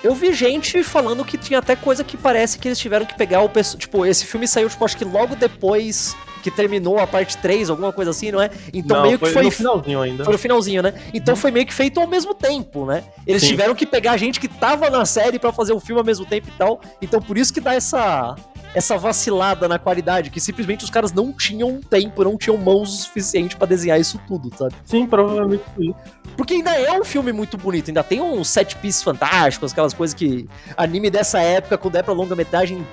Eu 0.03 0.13
vi 0.13 0.34
gente 0.34 0.84
falando 0.84 1.25
que 1.25 1.38
tinha 1.38 1.60
até 1.60 1.75
coisa 1.75 2.03
que 2.03 2.15
parece 2.15 2.60
que 2.60 2.67
eles 2.67 2.77
tiveram 2.77 3.06
que 3.06 3.15
pegar 3.15 3.41
o 3.41 3.50
Tipo, 3.77 4.06
esse 4.06 4.25
filme 4.25 4.48
saiu, 4.48 4.70
tipo, 4.70 4.84
acho 4.86 4.96
que 4.96 5.06
logo 5.06 5.36
depois 5.36 6.15
que 6.44 6.51
terminou 6.51 7.00
a 7.00 7.08
parte 7.08 7.38
3, 7.38 7.70
alguma 7.70 7.91
coisa 7.91 8.12
assim, 8.12 8.32
não 8.32 8.41
é? 8.41 8.50
Então 8.74 8.98
não, 8.98 9.06
meio 9.06 9.20
que 9.20 9.29
foi. 9.29 9.44
no 9.44 9.51
finalzinho 9.51 10.01
ainda. 10.01 10.24
Foi 10.24 10.34
no 10.34 10.39
finalzinho, 10.39 10.84
né? 10.84 10.94
Então 11.13 11.34
uhum. 11.34 11.39
foi 11.39 11.51
meio 11.51 11.65
que 11.65 11.74
feito 11.74 12.00
ao 12.00 12.08
mesmo 12.08 12.34
tempo, 12.34 12.86
né? 12.86 13.03
Eles 13.25 13.41
Sim. 13.41 13.50
tiveram 13.50 13.74
que 13.74 13.86
pegar 13.86 14.15
gente 14.17 14.39
que 14.39 14.48
tava 14.48 14.89
na 14.89 15.06
série 15.06 15.39
para 15.39 15.51
fazer 15.51 15.74
o 15.74 15.79
filme 15.79 16.00
ao 16.00 16.06
mesmo 16.06 16.25
tempo 16.25 16.48
e 16.48 16.58
tal. 16.58 16.79
Então 17.01 17.22
por 17.22 17.38
isso 17.38 17.53
que 17.53 17.60
dá 17.60 17.74
essa 17.74 18.36
essa 18.77 18.98
vacilada 18.98 19.67
na 19.67 19.79
qualidade, 19.79 20.29
que 20.29 20.39
simplesmente 20.39 20.84
os 20.84 20.89
caras 20.89 21.12
não 21.12 21.34
tinham 21.34 21.81
tempo, 21.81 22.24
não 22.24 22.38
tinham 22.38 22.57
mãos 22.57 22.93
o 22.93 23.03
suficiente 23.03 23.55
para 23.55 23.67
desenhar 23.67 24.00
isso 24.00 24.19
tudo, 24.27 24.55
sabe? 24.55 24.75
Sim, 24.86 25.07
provavelmente 25.07 25.63
sim. 25.75 25.93
Porque 26.36 26.53
ainda 26.53 26.72
é 26.72 26.91
um 26.91 27.03
filme 27.03 27.31
muito 27.31 27.57
bonito, 27.57 27.89
ainda 27.89 28.03
tem 28.03 28.22
uns 28.22 28.48
set 28.50 28.75
pieces 28.75 29.01
fantásticos, 29.01 29.71
aquelas 29.71 29.93
coisas 29.93 30.13
que 30.13 30.47
anime 30.78 31.10
dessa 31.10 31.39
época, 31.39 31.78
quando 31.78 31.95
é 31.95 32.04
pra 32.04 32.13
longa-metragem, 32.13 32.86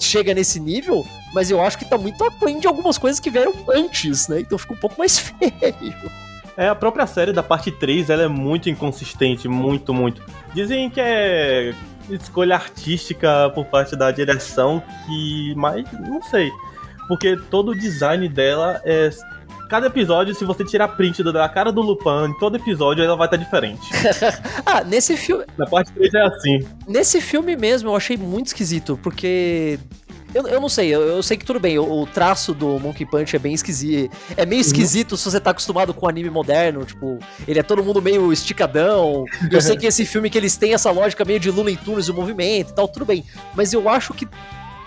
chega 0.00 0.34
nesse 0.34 0.58
nível, 0.58 1.06
mas 1.32 1.50
eu 1.50 1.62
acho 1.62 1.78
que 1.78 1.84
tá 1.84 1.96
muito 1.96 2.24
aquém 2.24 2.58
de 2.58 2.66
algumas 2.66 2.98
coisas 2.98 3.20
que 3.20 3.30
vieram 3.30 3.54
antes, 3.68 4.26
né? 4.26 4.40
Então 4.40 4.58
fica 4.58 4.72
um 4.72 4.78
pouco 4.78 4.98
mais 4.98 5.16
feio. 5.20 5.94
É, 6.56 6.68
a 6.68 6.74
própria 6.74 7.06
série 7.06 7.32
da 7.32 7.42
parte 7.42 7.70
3, 7.70 8.10
ela 8.10 8.24
é 8.24 8.28
muito 8.28 8.68
inconsistente, 8.68 9.46
muito, 9.46 9.94
muito. 9.94 10.22
Dizem 10.52 10.90
que 10.90 11.00
é 11.00 11.72
escolha 12.14 12.54
artística 12.54 13.50
por 13.54 13.66
parte 13.66 13.96
da 13.96 14.10
direção 14.10 14.82
que. 15.06 15.54
Mas 15.56 15.90
não 15.92 16.22
sei. 16.22 16.50
Porque 17.08 17.36
todo 17.50 17.72
o 17.72 17.74
design 17.74 18.28
dela 18.28 18.80
é. 18.84 19.10
Cada 19.68 19.86
episódio, 19.86 20.34
se 20.34 20.44
você 20.44 20.64
tirar 20.64 20.88
print 20.88 21.22
da 21.22 21.48
cara 21.48 21.70
do 21.70 21.80
Lupin, 21.80 22.30
em 22.30 22.38
todo 22.40 22.56
episódio 22.56 23.04
ela 23.04 23.14
vai 23.14 23.28
estar 23.28 23.36
diferente. 23.36 23.88
ah, 24.66 24.82
nesse 24.82 25.16
filme. 25.16 25.44
Na 25.56 25.64
parte 25.64 25.92
3 25.92 26.12
é 26.12 26.22
assim. 26.22 26.68
Nesse 26.88 27.20
filme 27.20 27.54
mesmo 27.54 27.88
eu 27.88 27.94
achei 27.94 28.16
muito 28.16 28.48
esquisito, 28.48 28.98
porque 29.00 29.78
eu, 30.34 30.46
eu 30.46 30.60
não 30.60 30.68
sei, 30.68 30.88
eu, 30.88 31.00
eu 31.02 31.22
sei 31.22 31.36
que 31.36 31.44
tudo 31.44 31.58
bem, 31.58 31.78
o, 31.78 32.02
o, 32.02 32.06
traço 32.06 32.54
do 32.54 32.78
Monkey 32.78 33.04
Punch 33.04 33.34
é 33.34 33.38
bem 33.38 33.54
esquisito. 33.54 34.14
É 34.36 34.46
meio 34.46 34.60
uhum. 34.60 34.66
esquisito 34.66 35.12
uhum. 35.12 35.18
se 35.18 35.30
você 35.30 35.40
tá 35.40 35.50
acostumado 35.50 35.92
com 35.92 36.08
anime 36.08 36.30
moderno, 36.30 36.84
tipo, 36.84 37.18
ele 37.46 37.58
é 37.58 37.62
todo 37.62 37.82
mundo 37.82 38.00
meio 38.00 38.32
esticadão. 38.32 39.24
eu 39.50 39.60
sei 39.60 39.76
que 39.76 39.86
esse 39.86 40.04
filme 40.04 40.30
que 40.30 40.38
eles 40.38 40.56
têm 40.56 40.74
essa 40.74 40.90
lógica 40.90 41.24
meio 41.24 41.40
de 41.40 41.50
Looney 41.50 41.76
Tunes 41.76 42.08
e 42.08 42.12
movimento 42.12 42.70
e 42.70 42.74
tal, 42.74 42.88
tudo 42.88 43.04
bem. 43.04 43.24
Mas 43.54 43.72
eu 43.72 43.88
acho 43.88 44.14
que 44.14 44.28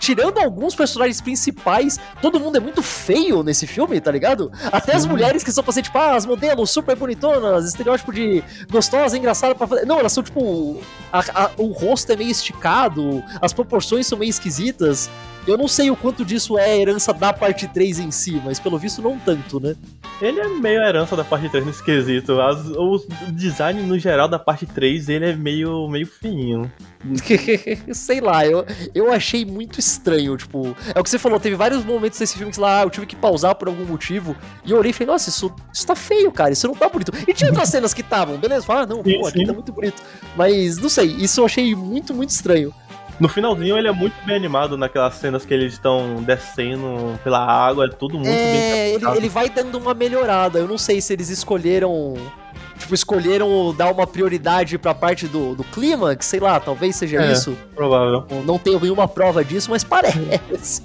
tirando 0.03 0.37
alguns 0.37 0.75
personagens 0.75 1.21
principais, 1.21 1.97
todo 2.21 2.37
mundo 2.37 2.57
é 2.57 2.59
muito 2.59 2.83
feio 2.83 3.41
nesse 3.41 3.65
filme, 3.65 4.01
tá 4.01 4.11
ligado? 4.11 4.51
Até 4.69 4.93
as 4.93 5.05
mulheres 5.05 5.45
que 5.45 5.51
são 5.51 5.63
pra 5.63 5.71
ser, 5.71 5.81
tipo, 5.81 5.97
ah, 5.97 6.15
as 6.15 6.25
modelos 6.25 6.71
super 6.71 6.93
bonitonas, 6.93 7.65
estereótipo 7.65 8.11
de 8.11 8.43
gostosa, 8.69 9.17
engraçada 9.17 9.55
pra 9.55 9.65
fazer. 9.65 9.85
Não, 9.85 9.99
elas 9.99 10.11
são, 10.11 10.21
tipo. 10.21 10.81
A, 11.11 11.45
a, 11.45 11.51
o 11.57 11.71
rosto 11.71 12.11
é 12.11 12.17
meio 12.17 12.31
esticado, 12.31 13.23
as 13.41 13.53
proporções 13.53 14.05
são 14.05 14.17
meio 14.17 14.29
esquisitas. 14.29 15.09
Eu 15.45 15.57
não 15.57 15.67
sei 15.67 15.91
o 15.91 15.95
quanto 15.95 16.23
disso 16.23 16.57
é 16.57 16.79
herança 16.79 17.13
da 17.13 17.33
parte 17.33 17.67
3 17.67 17.99
em 17.99 18.11
si, 18.11 18.41
mas 18.45 18.59
pelo 18.59 18.79
visto 18.79 19.01
não 19.01 19.19
tanto, 19.19 19.59
né? 19.59 19.75
Ele 20.21 20.39
é 20.39 20.47
meio 20.47 20.81
herança 20.81 21.17
da 21.17 21.23
parte 21.23 21.49
3 21.49 21.65
nesse 21.65 21.83
quesito. 21.83 22.39
As, 22.39 22.65
o 22.69 23.05
design 23.33 23.81
no 23.81 23.99
geral 23.99 24.29
da 24.29 24.39
parte 24.39 24.65
3, 24.65 25.09
ele 25.09 25.31
é 25.31 25.35
meio, 25.35 25.89
meio 25.89 26.07
fininho. 26.07 26.71
sei 27.93 28.21
lá, 28.21 28.45
eu, 28.45 28.65
eu 28.95 29.11
achei 29.11 29.43
muito 29.43 29.81
estranho, 29.81 30.37
tipo... 30.37 30.73
É 30.95 30.99
o 30.99 31.03
que 31.03 31.09
você 31.09 31.19
falou, 31.19 31.37
teve 31.41 31.57
vários 31.57 31.83
momentos 31.83 32.17
desse 32.17 32.37
filme 32.37 32.53
que, 32.53 32.59
lá, 32.59 32.83
eu 32.83 32.89
tive 32.89 33.05
que 33.05 33.15
pausar 33.15 33.55
por 33.55 33.67
algum 33.67 33.83
motivo, 33.83 34.37
e 34.65 34.71
eu 34.71 34.77
olhei 34.77 34.91
e 34.91 34.93
falei, 34.93 35.07
nossa, 35.07 35.29
isso, 35.29 35.53
isso 35.73 35.85
tá 35.85 35.95
feio, 35.95 36.31
cara, 36.31 36.53
isso 36.53 36.65
não 36.67 36.75
tá 36.75 36.87
bonito. 36.87 37.11
E 37.27 37.33
tinha 37.33 37.49
outras 37.49 37.67
cenas 37.67 37.93
que 37.93 37.99
estavam, 37.99 38.37
beleza? 38.37 38.65
Fala, 38.65 38.83
ah, 38.83 38.85
não, 38.85 39.03
pô, 39.03 39.27
aqui 39.27 39.45
tá 39.45 39.51
muito 39.51 39.73
bonito. 39.73 40.01
Mas, 40.37 40.77
não 40.77 40.87
sei, 40.87 41.07
isso 41.07 41.41
eu 41.41 41.45
achei 41.45 41.75
muito, 41.75 42.13
muito 42.13 42.29
estranho. 42.29 42.73
No 43.19 43.29
finalzinho 43.29 43.77
ele 43.77 43.87
é 43.87 43.91
muito 43.91 44.15
bem 44.25 44.35
animado 44.35 44.77
naquelas 44.77 45.15
cenas 45.15 45.45
que 45.45 45.53
eles 45.53 45.73
estão 45.73 46.23
descendo 46.23 47.19
pela 47.23 47.39
água, 47.39 47.85
é 47.85 47.89
tudo 47.89 48.15
muito 48.15 48.29
é, 48.29 48.33
bem 48.33 48.93
ele, 48.95 49.17
ele 49.17 49.29
vai 49.29 49.49
dando 49.49 49.77
uma 49.77 49.93
melhorada. 49.93 50.59
Eu 50.59 50.67
não 50.67 50.77
sei 50.77 50.99
se 50.99 51.13
eles 51.13 51.29
escolheram 51.29 52.15
tipo, 52.77 52.93
escolheram 52.93 53.73
dar 53.75 53.91
uma 53.91 54.05
prioridade 54.05 54.77
pra 54.77 54.93
parte 54.93 55.27
do, 55.27 55.55
do 55.55 55.63
clima, 55.63 56.15
que 56.15 56.25
sei 56.25 56.39
lá, 56.39 56.59
talvez 56.59 56.95
seja 56.95 57.21
é, 57.21 57.31
isso. 57.31 57.57
Provável. 57.75 58.25
Não 58.45 58.57
tenho 58.57 58.79
nenhuma 58.79 59.07
prova 59.07 59.43
disso, 59.43 59.69
mas 59.69 59.83
parece. 59.85 60.83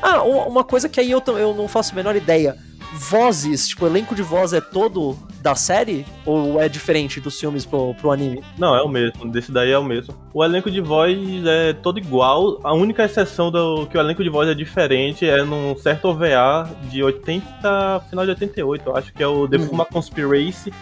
ah, 0.00 0.22
uma 0.22 0.64
coisa 0.64 0.88
que 0.88 1.00
aí 1.00 1.10
eu, 1.10 1.22
eu 1.26 1.54
não 1.54 1.68
faço 1.68 1.92
a 1.92 1.96
menor 1.96 2.16
ideia. 2.16 2.56
Vozes, 2.92 3.68
tipo, 3.68 3.84
o 3.84 3.88
elenco 3.88 4.14
de 4.14 4.22
voz 4.22 4.52
é 4.52 4.60
todo 4.60 5.16
da 5.40 5.54
série? 5.54 6.06
Ou 6.24 6.60
é 6.60 6.68
diferente 6.68 7.20
dos 7.20 7.38
filmes 7.38 7.64
pro, 7.64 7.94
pro 7.94 8.10
anime? 8.10 8.42
Não, 8.58 8.74
é 8.74 8.82
o 8.82 8.88
mesmo. 8.88 9.30
Desse 9.30 9.52
daí 9.52 9.70
é 9.70 9.78
o 9.78 9.84
mesmo. 9.84 10.14
O 10.32 10.44
elenco 10.44 10.70
de 10.70 10.80
voz 10.80 11.18
é 11.46 11.72
todo 11.74 11.98
igual. 11.98 12.60
A 12.64 12.72
única 12.72 13.04
exceção 13.04 13.50
do 13.50 13.86
que 13.86 13.96
o 13.96 14.00
elenco 14.00 14.22
de 14.22 14.30
voz 14.30 14.48
é 14.48 14.54
diferente 14.54 15.28
é 15.28 15.44
num 15.44 15.76
certo 15.76 16.08
OVA 16.08 16.70
de 16.90 17.02
80, 17.02 18.04
final 18.08 18.24
de 18.24 18.30
88, 18.30 18.88
eu 18.88 18.96
acho 18.96 19.12
que 19.12 19.22
é 19.22 19.26
o 19.26 19.46
The 19.46 19.58
uhum. 19.58 19.66
Fuma 19.66 19.84
Conspiracy, 19.84 20.72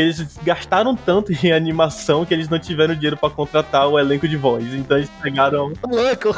que 0.00 0.02
eles 0.02 0.38
gastaram 0.42 0.96
tanto 0.96 1.32
em 1.32 1.52
animação 1.52 2.24
que 2.24 2.32
eles 2.32 2.48
não 2.48 2.58
tiveram 2.58 2.94
dinheiro 2.94 3.16
para 3.16 3.28
contratar 3.28 3.86
o 3.86 3.98
elenco 3.98 4.26
de 4.26 4.36
voz. 4.36 4.64
Então 4.72 4.96
eles 4.96 5.10
pegaram. 5.20 5.72
Louco! 5.86 6.34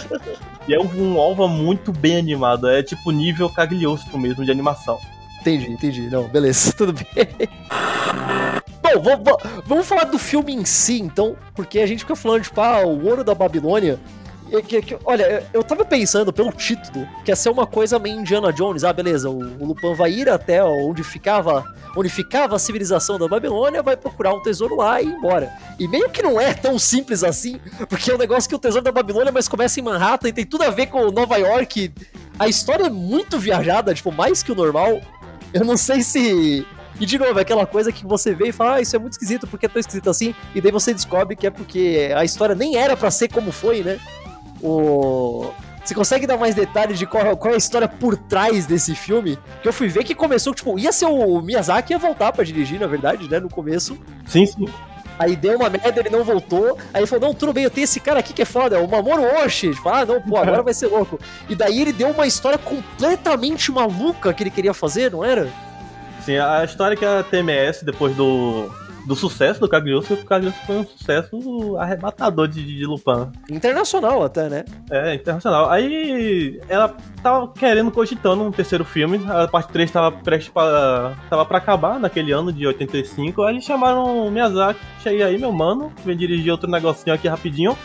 e 0.66 0.74
é 0.74 0.80
um, 0.80 0.86
um 0.86 1.18
OVA 1.18 1.46
muito 1.46 1.92
bem 1.92 2.16
animado. 2.16 2.68
É 2.68 2.82
tipo 2.82 3.10
nível 3.10 3.50
Cagliostro 3.50 4.18
mesmo 4.18 4.44
de 4.44 4.50
animação. 4.50 4.98
Entendi, 5.40 5.70
entendi. 5.70 6.08
Não, 6.08 6.26
beleza, 6.28 6.72
tudo 6.76 6.92
bem. 6.92 7.48
Bom, 8.82 9.02
vamos, 9.02 9.42
vamos 9.66 9.86
falar 9.86 10.04
do 10.04 10.18
filme 10.18 10.54
em 10.54 10.64
si, 10.64 11.00
então, 11.00 11.36
porque 11.54 11.80
a 11.80 11.86
gente 11.86 12.00
fica 12.00 12.16
falando, 12.16 12.42
tipo, 12.42 12.60
ah, 12.60 12.86
o 12.86 13.06
Ouro 13.06 13.22
da 13.22 13.34
Babilônia. 13.34 13.98
Que, 14.60 14.82
que, 14.82 14.98
olha, 15.04 15.46
eu 15.52 15.64
tava 15.64 15.82
pensando 15.82 16.30
pelo 16.30 16.52
título 16.52 17.08
que 17.24 17.30
ia 17.30 17.36
ser 17.36 17.48
uma 17.48 17.66
coisa 17.66 17.98
meio 17.98 18.20
Indiana 18.20 18.52
Jones. 18.52 18.84
Ah, 18.84 18.92
beleza, 18.92 19.30
o, 19.30 19.38
o 19.38 19.66
Lupin 19.66 19.94
vai 19.94 20.12
ir 20.12 20.28
até 20.28 20.62
onde 20.62 21.02
ficava, 21.02 21.64
onde 21.96 22.10
ficava 22.10 22.56
a 22.56 22.58
civilização 22.58 23.18
da 23.18 23.26
Babilônia, 23.26 23.82
vai 23.82 23.96
procurar 23.96 24.34
um 24.34 24.42
tesouro 24.42 24.76
lá 24.76 25.00
e 25.00 25.06
ir 25.06 25.12
embora. 25.12 25.50
E 25.78 25.88
meio 25.88 26.10
que 26.10 26.22
não 26.22 26.38
é 26.38 26.52
tão 26.52 26.78
simples 26.78 27.24
assim, 27.24 27.58
porque 27.88 28.10
é 28.10 28.14
um 28.14 28.18
negócio 28.18 28.48
que 28.48 28.54
o 28.54 28.58
tesouro 28.58 28.84
da 28.84 28.92
Babilônia, 28.92 29.32
mas 29.32 29.48
começa 29.48 29.80
em 29.80 29.82
Manhattan 29.82 30.28
e 30.28 30.32
tem 30.32 30.44
tudo 30.44 30.64
a 30.64 30.70
ver 30.70 30.88
com 30.88 31.10
Nova 31.10 31.38
York. 31.38 31.92
A 32.38 32.46
história 32.46 32.86
é 32.86 32.90
muito 32.90 33.38
viajada, 33.38 33.94
tipo, 33.94 34.12
mais 34.12 34.42
que 34.42 34.52
o 34.52 34.54
normal. 34.54 35.00
Eu 35.54 35.64
não 35.64 35.76
sei 35.76 36.02
se 36.02 36.66
e 37.00 37.06
de 37.06 37.18
novo, 37.18 37.38
é 37.38 37.42
aquela 37.42 37.66
coisa 37.66 37.90
que 37.90 38.06
você 38.06 38.34
vê 38.34 38.48
e 38.48 38.52
fala, 38.52 38.74
ah, 38.74 38.80
isso 38.80 38.94
é 38.94 38.98
muito 38.98 39.14
esquisito, 39.14 39.46
porque 39.46 39.66
é 39.66 39.68
tão 39.68 39.80
esquisito 39.80 40.08
assim? 40.08 40.34
E 40.54 40.60
daí 40.60 40.70
você 40.70 40.92
descobre 40.92 41.34
que 41.34 41.46
é 41.46 41.50
porque 41.50 42.12
a 42.14 42.24
história 42.24 42.54
nem 42.54 42.76
era 42.76 42.96
para 42.96 43.10
ser 43.10 43.28
como 43.28 43.50
foi, 43.50 43.82
né? 43.82 43.98
O... 44.62 45.52
Você 45.84 45.94
consegue 45.94 46.26
dar 46.26 46.36
mais 46.36 46.54
detalhes 46.54 46.98
de 46.98 47.06
qual, 47.06 47.36
qual, 47.36 47.52
é 47.52 47.56
a 47.56 47.58
história 47.58 47.88
por 47.88 48.16
trás 48.16 48.66
desse 48.66 48.94
filme? 48.94 49.36
Que 49.60 49.68
eu 49.68 49.72
fui 49.72 49.88
ver 49.88 50.04
que 50.04 50.14
começou, 50.14 50.54
tipo, 50.54 50.78
ia 50.78 50.92
ser 50.92 51.06
o 51.06 51.40
Miyazaki 51.40 51.92
ia 51.92 51.98
voltar 51.98 52.32
para 52.32 52.44
dirigir, 52.44 52.78
na 52.78 52.86
verdade, 52.86 53.28
né? 53.28 53.40
No 53.40 53.48
começo. 53.48 53.98
Sim, 54.26 54.46
sim. 54.46 54.66
Aí 55.18 55.36
deu 55.36 55.56
uma 55.56 55.68
merda, 55.68 56.00
ele 56.00 56.10
não 56.10 56.24
voltou. 56.24 56.78
Aí 56.92 57.00
ele 57.00 57.06
falou: 57.06 57.28
Não, 57.28 57.34
tudo 57.34 57.52
bem, 57.52 57.64
eu 57.64 57.70
tenho 57.70 57.84
esse 57.84 58.00
cara 58.00 58.20
aqui 58.20 58.32
que 58.32 58.42
é 58.42 58.44
foda, 58.44 58.80
o 58.80 58.88
Mamoru 58.88 59.22
Oshii. 59.44 59.74
Tipo, 59.74 59.88
ah, 59.88 60.04
não, 60.04 60.20
pô, 60.20 60.36
agora 60.36 60.62
vai 60.64 60.74
ser 60.74 60.86
louco. 60.86 61.18
E 61.48 61.54
daí 61.54 61.80
ele 61.80 61.92
deu 61.92 62.10
uma 62.10 62.26
história 62.26 62.58
completamente 62.58 63.70
maluca 63.70 64.32
que 64.32 64.42
ele 64.42 64.50
queria 64.50 64.72
fazer, 64.72 65.10
não 65.10 65.24
era? 65.24 65.48
Sim, 66.24 66.38
a 66.38 66.64
história 66.64 66.96
que 66.96 67.04
a 67.04 67.24
TMS, 67.24 67.84
depois 67.84 68.14
do, 68.14 68.70
do 69.06 69.16
sucesso 69.16 69.60
do 69.60 69.68
Cagliostro, 69.68 70.14
o 70.14 70.24
Cagliostro 70.24 70.64
foi 70.64 70.76
um 70.76 70.86
sucesso 70.86 71.76
arrebatador 71.78 72.48
de, 72.48 72.64
de 72.64 72.86
Lupin. 72.86 73.30
Internacional 73.50 74.22
até, 74.22 74.48
né? 74.48 74.64
É, 74.90 75.14
internacional. 75.14 75.70
Aí 75.70 76.60
ela 76.68 76.94
tava 77.22 77.48
querendo, 77.52 77.90
cogitando 77.90 78.42
um 78.42 78.52
terceiro 78.52 78.84
filme, 78.84 79.20
a 79.28 79.48
parte 79.48 79.72
3 79.72 79.90
tava 79.90 80.12
prestes 80.12 80.52
pra, 80.52 81.16
tava 81.28 81.44
pra 81.44 81.58
acabar 81.58 81.98
naquele 81.98 82.32
ano 82.32 82.52
de 82.52 82.66
85, 82.66 83.42
aí 83.42 83.54
eles 83.54 83.64
chamaram 83.64 84.26
o 84.26 84.30
Miyazaki, 84.30 84.80
cheguei 85.02 85.22
aí, 85.22 85.38
meu 85.38 85.52
mano, 85.52 85.92
vem 86.04 86.16
dirigir 86.16 86.52
outro 86.52 86.70
negocinho 86.70 87.14
aqui 87.14 87.28
rapidinho. 87.28 87.76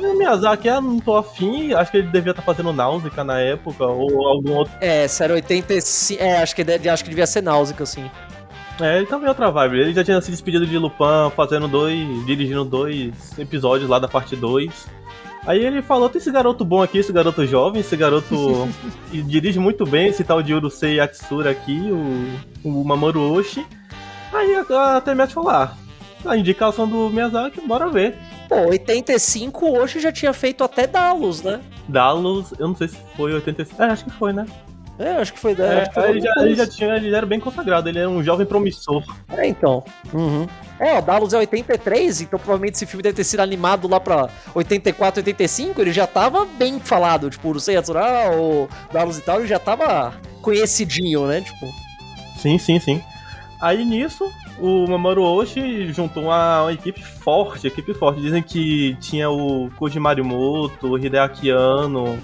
O 0.00 0.16
Miyazaki, 0.16 0.68
eu 0.68 0.80
não 0.80 1.00
tô 1.00 1.16
afim, 1.16 1.72
acho 1.72 1.90
que 1.90 1.96
ele 1.96 2.06
devia 2.08 2.30
estar 2.30 2.42
tá 2.42 2.46
fazendo 2.46 2.72
Náusea 2.72 3.24
na 3.24 3.40
época, 3.40 3.84
ou 3.84 4.28
algum 4.28 4.54
outro. 4.54 4.72
É, 4.80 5.04
essa 5.04 5.24
era 5.24 5.34
85. 5.34 6.22
É, 6.22 6.40
acho 6.40 6.54
que, 6.54 6.62
acho 6.62 7.02
que 7.02 7.10
devia 7.10 7.26
ser 7.26 7.42
Náusea, 7.42 7.76
assim. 7.80 8.08
É, 8.80 8.98
ele 8.98 9.06
tava 9.06 9.24
em 9.24 9.28
outra 9.28 9.50
vibe. 9.50 9.78
Ele 9.78 9.92
já 9.92 10.04
tinha 10.04 10.20
se 10.20 10.30
despedido 10.30 10.66
de 10.66 10.78
Lupin, 10.78 11.30
fazendo 11.34 11.66
dois. 11.66 12.26
dirigindo 12.26 12.64
dois 12.64 13.36
episódios 13.38 13.88
lá 13.88 13.98
da 13.98 14.08
parte 14.08 14.36
2. 14.36 14.88
Aí 15.46 15.64
ele 15.64 15.82
falou: 15.82 16.08
tem 16.08 16.20
esse 16.20 16.30
garoto 16.30 16.64
bom 16.64 16.82
aqui, 16.82 16.98
esse 16.98 17.12
garoto 17.12 17.46
jovem, 17.46 17.80
esse 17.80 17.96
garoto 17.96 18.68
que 19.10 19.22
dirige 19.22 19.58
muito 19.58 19.84
bem, 19.84 20.08
esse 20.08 20.22
tal 20.22 20.42
de 20.42 20.54
Urusei 20.54 20.96
Yatsura 20.96 21.50
aqui, 21.50 21.90
o, 21.90 22.68
o 22.68 22.84
Mamoru 22.84 23.32
Oshi. 23.32 23.66
Aí 24.32 24.54
a, 24.54 24.96
a 24.96 25.00
TMS 25.00 25.32
falou: 25.32 25.50
ah, 25.50 25.74
a 26.24 26.36
indicação 26.36 26.86
do 26.86 27.08
Miyazaki, 27.10 27.60
bora 27.66 27.88
ver. 27.88 28.16
Pô, 28.48 28.68
85 28.68 29.78
hoje 29.78 30.00
já 30.00 30.12
tinha 30.12 30.32
feito 30.32 30.64
até 30.64 30.86
Dallas, 30.86 31.42
né? 31.42 31.60
Dallas, 31.88 32.52
eu 32.58 32.68
não 32.68 32.76
sei 32.76 32.88
se 32.88 32.98
foi 33.16 33.32
85. 33.32 33.82
É, 33.82 33.86
acho 33.86 34.04
que 34.04 34.10
foi, 34.10 34.32
né? 34.32 34.46
É, 34.98 35.10
acho 35.12 35.32
que 35.32 35.38
foi. 35.38 35.52
É, 35.52 35.82
acho 35.82 35.90
que 35.90 35.94
foi 35.94 36.10
ele, 36.10 36.20
já, 36.20 36.32
ele, 36.38 36.54
já, 36.56 36.66
tinha, 36.66 36.96
ele 36.96 37.14
era 37.14 37.24
bem 37.24 37.38
consagrado, 37.38 37.88
ele 37.88 38.00
era 38.00 38.08
um 38.08 38.22
jovem 38.22 38.44
promissor. 38.44 39.04
É, 39.36 39.46
então. 39.46 39.84
Uhum. 40.12 40.46
É, 40.80 40.98
o 40.98 41.02
Dallas 41.02 41.32
é 41.32 41.38
83, 41.38 42.22
então 42.22 42.38
provavelmente 42.38 42.74
esse 42.74 42.86
filme 42.86 43.02
deve 43.02 43.16
ter 43.16 43.24
sido 43.24 43.40
animado 43.40 43.88
lá 43.88 43.98
pra 43.98 44.28
84, 44.54 45.20
85, 45.20 45.80
ele 45.80 45.92
já 45.92 46.06
tava 46.06 46.44
bem 46.44 46.78
falado, 46.78 47.28
tipo, 47.30 47.50
o 47.50 47.60
Sei 47.60 47.74
Yatsura, 47.74 48.30
o 48.36 48.68
Dallas 48.92 49.18
e 49.18 49.22
tal, 49.22 49.40
ele 49.40 49.48
já 49.48 49.58
tava 49.58 50.14
conhecidinho, 50.40 51.26
né, 51.26 51.40
tipo. 51.40 51.66
Sim, 52.40 52.58
sim, 52.58 52.78
sim. 52.78 53.02
Aí 53.60 53.84
nisso, 53.84 54.30
o 54.60 54.86
Mamoru 54.86 55.24
Oshii 55.24 55.92
juntou 55.92 56.24
uma, 56.24 56.62
uma, 56.62 56.72
equipe 56.72 57.02
forte, 57.02 57.66
equipe 57.66 57.92
forte. 57.92 58.20
Dizem 58.20 58.40
que 58.40 58.96
tinha 59.00 59.28
o 59.28 59.68
Koji 59.76 59.98
Marimoto, 59.98 60.92
o 60.92 60.98
Hideaki 60.98 61.50
Anno, 61.50 62.18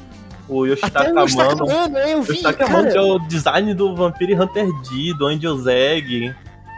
o 0.49 0.67
Yoshitaka 0.67 1.11
Amano. 1.11 1.21
Yoshitaka 1.21 1.63
Amano, 1.63 1.99
eu 1.99 2.23
vi, 2.23 2.33
Yoshitaka 2.33 2.65
Amano, 2.67 2.89
é 2.89 3.01
o 3.01 3.19
design 3.21 3.75
do 3.75 3.95
Vampire 3.95 4.35
Hunter 4.35 4.67
D, 4.67 5.15
do 5.19 5.27
Angel 5.27 5.57
Zeg. 5.59 6.35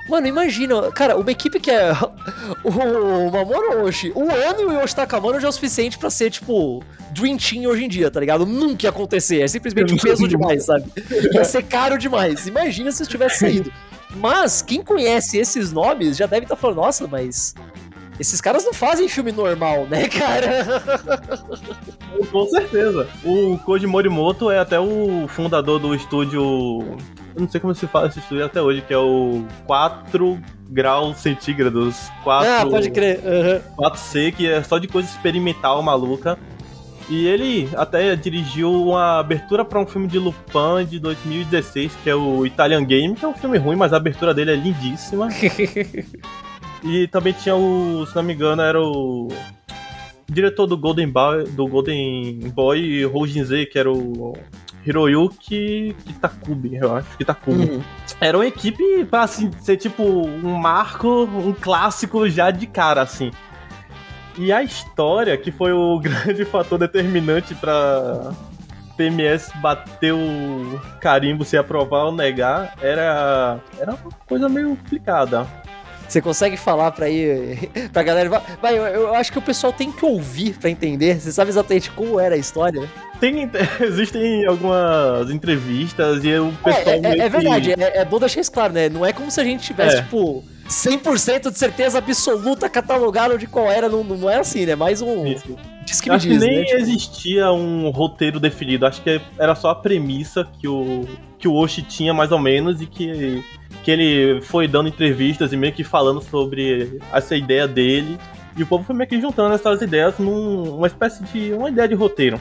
Mano, 0.09 0.27
imagina, 0.27 0.93
cara, 0.93 1.17
uma 1.17 1.31
equipe 1.31 1.59
que 1.59 1.71
é 1.71 1.91
o 2.63 3.31
Mamoru 3.31 3.85
Oshii, 3.85 4.13
o 4.15 4.31
Ano 4.31 4.61
e 4.61 4.65
o 4.67 4.81
Yoshitaka 4.81 5.17
Amano 5.17 5.41
já 5.41 5.49
é 5.49 5.51
o 5.51 5.53
suficiente 5.53 5.99
pra 5.99 6.11
ser, 6.11 6.31
tipo, 6.31 6.83
Dream 7.11 7.37
Team 7.37 7.69
hoje 7.69 7.85
em 7.85 7.89
dia, 7.89 8.11
tá 8.11 8.21
ligado? 8.21 8.47
Nunca 8.47 8.87
ia 8.87 8.91
acontecer, 8.91 9.43
é 9.43 9.49
simplesmente 9.49 9.97
peso 9.97 10.29
demais, 10.29 10.65
sabe? 10.65 10.85
Ia 11.33 11.45
ser 11.45 11.65
caro 11.65 11.99
demais. 11.99 12.47
Imagina 12.47 12.93
se 12.93 13.05
tivesse 13.07 13.41
saído. 13.41 13.73
Mas 14.17 14.63
quem 14.63 14.83
conhece 14.83 15.39
esses 15.39 15.73
nomes 15.73 16.17
já 16.17 16.27
deve 16.27 16.45
estar 16.45 16.55
tá 16.55 16.61
falando, 16.61 16.77
nossa, 16.77 17.07
mas 17.07 17.55
esses 18.19 18.41
caras 18.41 18.65
não 18.65 18.73
fazem 18.73 19.09
filme 19.09 19.33
normal, 19.33 19.87
né, 19.87 20.09
cara? 20.09 20.83
Com 22.31 22.47
certeza. 22.47 23.07
O 23.25 23.59
Koji 23.59 23.87
Morimoto 23.87 24.51
é 24.51 24.59
até 24.59 24.81
o 24.81 25.27
fundador 25.29 25.79
do 25.79 25.95
estúdio. 25.95 26.41
Eu 27.35 27.41
não 27.41 27.49
sei 27.49 27.61
como 27.61 27.75
se 27.75 27.87
fala 27.87 28.07
esse 28.07 28.19
estúdio 28.19 28.45
até 28.45 28.61
hoje, 28.61 28.81
que 28.81 28.95
é 28.95 28.99
o 28.99 29.45
4 29.67 30.41
graus 30.71 31.19
centígrados. 31.19 32.11
4, 32.25 32.51
ah, 32.51 32.67
pode 32.67 32.91
crer. 32.91 33.21
Uhum. 33.23 33.85
4C, 33.85 34.33
que 34.35 34.49
é 34.49 34.63
só 34.63 34.79
de 34.79 34.89
coisa 34.89 35.09
experimental 35.09 35.83
maluca. 35.83 36.39
E 37.09 37.27
ele 37.27 37.69
até 37.77 38.17
dirigiu 38.17 38.73
uma 38.73 39.21
abertura 39.21 39.65
para 39.65 39.79
um 39.79 39.87
filme 39.87 40.09
de 40.09 40.19
Lupin 40.19 40.85
de 40.89 40.99
2016, 40.99 41.93
que 42.03 42.11
é 42.11 42.15
o 42.17 42.45
Italian 42.45 42.83
Game, 42.85 43.15
que 43.15 43.25
é 43.25 43.29
um 43.29 43.35
filme 43.35 43.59
ruim, 43.59 43.77
mas 43.77 43.93
a 43.93 43.97
abertura 43.97 44.35
dele 44.35 44.53
é 44.53 44.57
lindíssima. 44.57 45.29
e 46.87 47.09
também 47.09 47.33
tinha 47.33 47.55
o, 47.55 48.07
se 48.07 48.15
não 48.15 48.23
me 48.23 48.33
engano, 48.33 48.63
era 48.63 48.81
o 48.81 49.29
diretor 50.29 50.67
do 50.67 50.77
Golden 50.77 51.09
Boy, 51.09 51.45
do 51.45 51.67
Golden 51.67 52.39
Boy 52.55 53.05
Rojinze, 53.05 53.67
que 53.67 53.79
era 53.79 53.91
o 53.91 54.35
Hiroyuki 54.87 55.97
Kitakubi, 56.05 56.77
eu 56.77 56.95
acho, 56.95 57.17
Kitakubi. 57.17 57.71
Uhum. 57.71 57.83
Era 58.21 58.39
uma 58.39 58.47
equipe 58.47 59.05
pra 59.05 59.23
assim, 59.23 59.51
ser 59.61 59.77
tipo 59.77 60.03
um 60.05 60.55
marco, 60.57 61.25
um 61.25 61.53
clássico 61.53 62.29
já 62.29 62.51
de 62.51 62.67
cara, 62.67 63.03
assim. 63.03 63.31
E 64.39 64.53
a 64.53 64.63
história, 64.63 65.37
que 65.37 65.51
foi 65.51 65.73
o 65.73 65.99
grande 66.01 66.45
fator 66.45 66.79
determinante 66.79 67.55
para 67.55 68.33
PMS 68.97 69.51
bater 69.61 70.13
o 70.13 70.81
carimbo 71.01 71.45
se 71.45 71.57
aprovar 71.57 72.05
ou 72.05 72.13
negar, 72.13 72.75
era, 72.81 73.59
era 73.79 73.95
uma 73.95 74.11
coisa 74.27 74.49
meio 74.49 74.77
complicada. 74.77 75.47
Você 76.09 76.21
consegue 76.21 76.57
falar 76.57 76.93
pra 76.93 77.09
ir 77.09 77.71
pra 77.93 78.03
galera? 78.03 78.43
Vai, 78.61 78.79
eu, 78.79 78.85
eu, 78.85 79.15
acho 79.15 79.33
que 79.33 79.39
o 79.39 79.43
pessoal 79.43 79.73
tem 79.73 79.91
que 79.91 80.05
ouvir 80.05 80.57
pra 80.59 80.71
entender. 80.71 81.21
Você 81.21 81.33
sabe 81.33 81.51
exatamente 81.51 81.91
como 81.91 82.19
era 82.21 82.35
a 82.35 82.39
história? 82.39 82.89
Tem, 83.21 83.51
existem 83.81 84.47
algumas 84.47 85.31
entrevistas 85.31 86.25
e 86.25 86.33
o 86.35 86.53
é, 86.65 86.73
pessoal. 86.73 86.97
É, 86.97 87.19
é, 87.19 87.19
é 87.19 87.29
verdade, 87.29 87.73
é, 87.73 87.99
é 87.99 88.05
bom 88.05 88.19
deixar 88.19 88.41
isso 88.41 88.53
claro, 88.53 88.73
né? 88.73 88.89
Não 88.89 89.05
é 89.05 89.13
como 89.13 89.31
se 89.31 89.41
a 89.41 89.45
gente 89.45 89.65
tivesse, 89.65 89.97
é. 89.97 90.03
tipo 90.03 90.45
100% 90.69 91.51
de 91.51 91.59
certeza 91.59 91.99
absoluta 91.99 92.69
catalogado 92.69 93.39
de 93.39 93.47
qual 93.47 93.71
era, 93.71 93.89
não, 93.89 94.03
não 94.03 94.29
é 94.29 94.39
assim, 94.39 94.67
né? 94.67 94.75
Mais 94.75 95.01
um. 95.01 95.27
Isso. 95.27 95.57
Diz 95.85 96.01
que, 96.01 96.11
Acho 96.11 96.29
diz, 96.29 96.43
que 96.43 96.47
nem 96.47 96.59
né? 96.59 96.65
Tipo, 96.65 96.81
existia 96.81 97.53
um 97.53 97.91
roteiro 97.91 98.41
definido, 98.41 98.87
acho 98.87 99.01
que 99.03 99.21
era 99.39 99.55
só 99.55 99.71
a 99.71 99.75
premissa 99.75 100.47
que 100.59 100.67
o, 100.67 101.07
que 101.39 101.47
o 101.47 101.55
Oshi 101.55 101.83
tinha 101.83 102.13
mais 102.13 102.33
ou 102.33 102.39
menos 102.41 102.81
e 102.81 102.87
que, 102.87 103.45
que 103.85 103.91
ele 103.91 104.41
foi 104.43 104.67
dando 104.67 104.89
entrevistas 104.89 105.53
e 105.53 105.57
meio 105.57 105.73
que 105.73 105.85
falando 105.85 106.21
sobre 106.21 106.99
essa 107.13 107.37
ideia 107.37 107.69
dele. 107.69 108.19
E 108.57 108.63
o 108.63 108.67
povo 108.67 108.83
foi 108.85 108.97
meio 108.97 109.09
que 109.09 109.21
juntando 109.21 109.55
essas 109.55 109.81
ideias 109.81 110.19
numa 110.19 110.87
espécie 110.87 111.23
de. 111.25 111.53
uma 111.53 111.69
ideia 111.69 111.87
de 111.87 111.95
roteiro. 111.95 112.41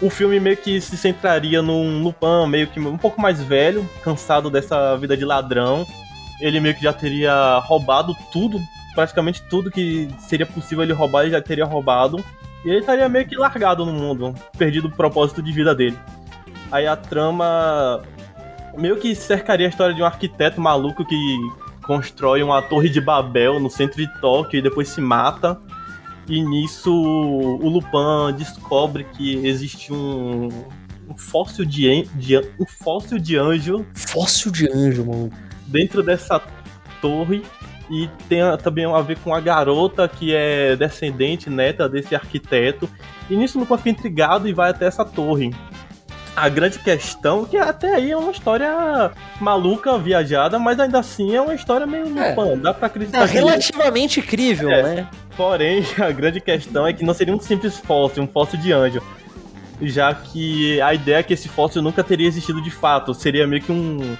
O 0.00 0.08
filme 0.08 0.40
meio 0.40 0.56
que 0.56 0.80
se 0.80 0.96
centraria 0.96 1.60
num 1.60 2.02
Lupin 2.02 2.48
meio 2.48 2.66
que 2.66 2.80
um 2.80 2.98
pouco 2.98 3.20
mais 3.20 3.42
velho, 3.42 3.88
cansado 4.02 4.50
dessa 4.50 4.96
vida 4.96 5.16
de 5.16 5.24
ladrão, 5.24 5.86
ele 6.44 6.60
meio 6.60 6.74
que 6.74 6.82
já 6.82 6.92
teria 6.92 7.58
roubado 7.64 8.14
tudo, 8.30 8.60
praticamente 8.94 9.42
tudo 9.48 9.70
que 9.70 10.08
seria 10.18 10.44
possível 10.44 10.84
ele 10.84 10.92
roubar, 10.92 11.22
ele 11.22 11.30
já 11.30 11.40
teria 11.40 11.64
roubado. 11.64 12.22
E 12.64 12.68
ele 12.68 12.80
estaria 12.80 13.08
meio 13.08 13.26
que 13.26 13.34
largado 13.34 13.84
no 13.86 13.92
mundo, 13.92 14.34
perdido 14.58 14.88
o 14.88 14.90
propósito 14.90 15.42
de 15.42 15.50
vida 15.52 15.74
dele. 15.74 15.98
Aí 16.70 16.86
a 16.86 16.96
trama 16.96 18.02
meio 18.76 18.96
que 18.98 19.14
cercaria 19.14 19.66
a 19.66 19.70
história 19.70 19.94
de 19.94 20.02
um 20.02 20.04
arquiteto 20.04 20.60
maluco 20.60 21.04
que 21.04 21.16
constrói 21.82 22.42
uma 22.42 22.60
torre 22.60 22.90
de 22.90 23.00
Babel 23.00 23.58
no 23.58 23.70
centro 23.70 23.96
de 23.96 24.20
Tóquio 24.20 24.58
e 24.58 24.62
depois 24.62 24.88
se 24.88 25.00
mata. 25.00 25.58
E 26.28 26.42
nisso 26.42 26.92
o 26.92 27.68
Lupin 27.68 28.36
descobre 28.36 29.04
que 29.04 29.46
existe 29.46 29.92
um, 29.92 30.48
um 31.08 31.16
fóssil 31.16 31.64
de, 31.64 32.02
de, 32.16 32.36
um 32.36 32.66
fóssil 32.66 33.18
de 33.18 33.36
anjo. 33.36 33.86
Fóssil 33.94 34.52
de 34.52 34.70
anjo, 34.70 35.06
mano. 35.06 35.30
Dentro 35.66 36.02
dessa 36.02 36.40
torre. 37.00 37.42
E 37.90 38.08
tem 38.28 38.40
também 38.62 38.86
a 38.86 39.00
ver 39.00 39.18
com 39.18 39.34
a 39.34 39.40
garota 39.40 40.08
que 40.08 40.34
é 40.34 40.74
descendente, 40.74 41.50
neta 41.50 41.88
desse 41.88 42.14
arquiteto. 42.14 42.88
E 43.28 43.36
nisso 43.36 43.58
o 43.58 43.60
Lupin 43.60 43.76
fica 43.76 43.90
intrigado 43.90 44.48
e 44.48 44.52
vai 44.52 44.70
até 44.70 44.86
essa 44.86 45.04
torre. 45.04 45.54
A 46.34 46.48
grande 46.48 46.78
questão, 46.78 47.44
que 47.44 47.56
até 47.56 47.94
aí 47.94 48.10
é 48.10 48.16
uma 48.16 48.32
história 48.32 49.12
maluca, 49.40 49.96
viajada, 49.98 50.58
mas 50.58 50.80
ainda 50.80 50.98
assim 50.98 51.34
é 51.34 51.40
uma 51.40 51.54
história 51.54 51.86
meio 51.86 52.06
é. 52.18 52.34
Lupin. 52.34 52.58
Dá 52.60 52.72
pra 52.72 52.86
acreditar. 52.86 53.22
É 53.22 53.26
relativamente 53.26 54.18
incrível, 54.18 54.70
é. 54.70 54.82
né? 54.82 55.08
Porém, 55.36 55.84
a 56.00 56.10
grande 56.10 56.40
questão 56.40 56.86
é 56.86 56.92
que 56.92 57.04
não 57.04 57.14
seria 57.14 57.34
um 57.34 57.40
simples 57.40 57.78
fóssil, 57.78 58.22
um 58.22 58.26
fóssil 58.26 58.58
de 58.58 58.72
anjo. 58.72 59.02
Já 59.82 60.14
que 60.14 60.80
a 60.80 60.94
ideia 60.94 61.18
é 61.18 61.22
que 61.22 61.34
esse 61.34 61.48
fóssil 61.48 61.82
nunca 61.82 62.02
teria 62.02 62.26
existido 62.26 62.62
de 62.62 62.70
fato. 62.70 63.12
Seria 63.12 63.46
meio 63.46 63.62
que 63.62 63.72
um, 63.72 64.16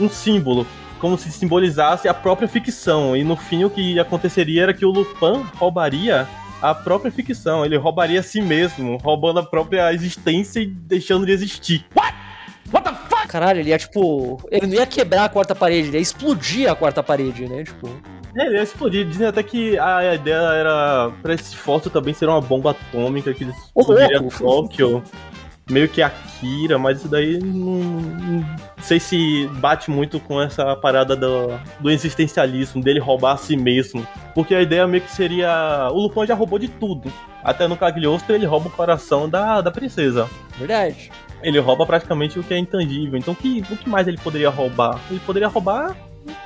um 0.00 0.08
símbolo. 0.08 0.66
Como 0.98 1.18
se 1.18 1.30
simbolizasse 1.30 2.08
a 2.08 2.14
própria 2.14 2.48
ficção. 2.48 3.16
E 3.16 3.22
no 3.22 3.36
fim 3.36 3.64
o 3.64 3.70
que 3.70 3.98
aconteceria 3.98 4.62
era 4.62 4.74
que 4.74 4.86
o 4.86 4.90
Lupin 4.90 5.44
roubaria 5.58 6.26
a 6.62 6.74
própria 6.74 7.12
ficção. 7.12 7.64
Ele 7.64 7.76
roubaria 7.76 8.20
a 8.20 8.22
si 8.22 8.40
mesmo, 8.40 8.96
roubando 8.96 9.40
a 9.40 9.42
própria 9.42 9.92
existência 9.92 10.60
e 10.60 10.66
deixando 10.66 11.26
de 11.26 11.32
existir. 11.32 11.84
What? 11.94 12.14
What 12.72 12.88
the 12.88 12.94
fuck? 13.08 13.28
Caralho, 13.28 13.60
ele 13.60 13.70
ia 13.70 13.78
tipo. 13.78 14.40
Ele 14.50 14.66
não 14.66 14.74
ia 14.74 14.86
quebrar 14.86 15.24
a 15.24 15.28
quarta 15.28 15.54
parede, 15.54 15.88
ele 15.88 15.98
ia 15.98 16.02
explodir 16.02 16.70
a 16.70 16.74
quarta 16.74 17.02
parede, 17.02 17.46
né? 17.46 17.64
Tipo. 17.64 17.88
É, 18.36 18.46
ele 18.46 18.56
ia 18.56 18.62
explodir. 18.62 19.06
Dizem 19.06 19.26
até 19.26 19.42
que 19.42 19.78
a 19.78 20.14
ideia 20.14 20.36
era 20.36 21.12
pra 21.20 21.34
esse 21.34 21.54
fóssil 21.54 21.90
também 21.90 22.14
ser 22.14 22.28
uma 22.28 22.40
bomba 22.40 22.70
atômica 22.70 23.34
que 23.34 23.44
eles 23.44 23.56
explodiria 23.56 24.22
Tóquio. 24.22 25.02
Meio 25.70 25.88
que 25.88 26.02
Akira, 26.02 26.78
mas 26.78 26.98
isso 26.98 27.08
daí 27.08 27.38
não, 27.38 27.80
não, 27.80 28.56
sei 28.82 29.00
se 29.00 29.48
bate 29.54 29.90
muito 29.90 30.20
com 30.20 30.40
essa 30.40 30.76
parada 30.76 31.16
do, 31.16 31.48
do 31.80 31.90
existencialismo, 31.90 32.82
dele 32.82 33.00
roubar 33.00 33.32
a 33.32 33.36
si 33.38 33.56
mesmo. 33.56 34.06
Porque 34.34 34.54
a 34.54 34.60
ideia 34.60 34.86
meio 34.86 35.02
que 35.02 35.10
seria. 35.10 35.88
O 35.90 36.02
Lupin 36.02 36.26
já 36.26 36.34
roubou 36.34 36.58
de 36.58 36.68
tudo. 36.68 37.10
Até 37.42 37.66
no 37.66 37.76
Cagliostro 37.76 38.34
ele 38.34 38.44
rouba 38.44 38.68
o 38.68 38.72
coração 38.72 39.28
da, 39.28 39.62
da 39.62 39.70
princesa. 39.70 40.28
Verdade. 40.58 41.10
Ele 41.42 41.58
rouba 41.58 41.86
praticamente 41.86 42.38
o 42.38 42.42
que 42.42 42.52
é 42.52 42.58
intangível. 42.58 43.18
Então 43.18 43.34
que, 43.34 43.64
o 43.70 43.76
que 43.76 43.88
mais 43.88 44.06
ele 44.06 44.18
poderia 44.18 44.50
roubar? 44.50 45.00
Ele 45.10 45.20
poderia 45.20 45.48
roubar 45.48 45.96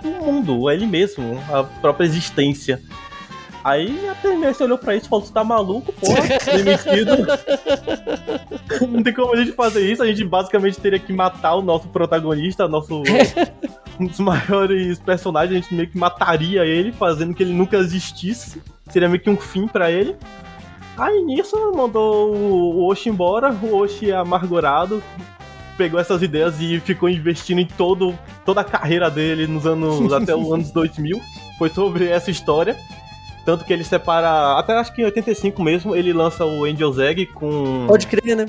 o 0.03 0.09
mundo, 0.09 0.71
ele 0.71 0.87
mesmo, 0.87 1.41
a 1.53 1.65
própria 1.65 2.05
existência. 2.05 2.81
Aí 3.65 4.09
a 4.09 4.15
TMS 4.15 4.63
olhou 4.63 4.79
pra 4.79 4.95
isso 4.95 5.07
e 5.07 5.09
falou: 5.09 5.25
Você 5.25 5.33
tá 5.33 5.43
maluco, 5.43 5.93
porra? 5.93 6.23
Demitido. 6.57 7.27
Não 8.89 9.03
tem 9.03 9.13
como 9.13 9.35
a 9.35 9.37
gente 9.37 9.53
fazer 9.53 9.91
isso. 9.91 10.03
A 10.03 10.07
gente 10.07 10.25
basicamente 10.25 10.79
teria 10.81 10.99
que 10.99 11.13
matar 11.13 11.55
o 11.55 11.63
nosso 11.63 11.89
protagonista, 11.89 12.69
nosso. 12.69 13.03
um 13.99 14.07
dos 14.07 14.21
maiores 14.21 14.99
personagens. 14.99 15.59
A 15.59 15.61
gente 15.61 15.75
meio 15.75 15.89
que 15.89 15.99
mataria 15.99 16.65
ele, 16.65 16.93
fazendo 16.93 17.35
que 17.35 17.43
ele 17.43 17.53
nunca 17.53 17.77
existisse. 17.77 18.63
Seria 18.91 19.09
meio 19.09 19.21
que 19.21 19.31
um 19.31 19.37
fim 19.37 19.67
para 19.67 19.91
ele. 19.91 20.17
Aí 20.97 21.23
nisso 21.23 21.57
mandou 21.75 22.35
o 22.35 22.87
Oshi 22.87 23.09
embora. 23.09 23.53
O 23.63 23.77
Oshi 23.77 24.13
amargurado 24.13 25.03
pegou 25.77 26.01
essas 26.01 26.23
ideias 26.23 26.61
e 26.61 26.81
ficou 26.81 27.09
investindo 27.09 27.61
em 27.61 27.67
todo, 27.67 28.19
toda 28.45 28.63
a 28.63 28.65
carreira 28.65 29.09
dele 29.09 29.47
nos 29.47 29.65
anos 29.65 30.13
até 30.13 30.35
os 30.35 30.53
anos 30.53 30.73
2000. 30.73 31.21
Foi 31.57 31.69
sobre 31.69 32.09
essa 32.09 32.31
história. 32.31 32.77
Tanto 33.49 33.65
que 33.65 33.73
ele 33.73 33.83
separa. 33.83 34.59
Até 34.59 34.75
acho 34.75 34.93
que 34.93 35.01
em 35.01 35.07
85 35.07 35.63
mesmo, 35.63 35.97
ele 35.97 36.13
lança 36.13 36.45
o 36.45 36.67
Angel's 36.67 36.99
Egg 36.99 37.25
com. 37.29 37.87
Pode 37.87 38.07
crer, 38.07 38.37
né? 38.37 38.47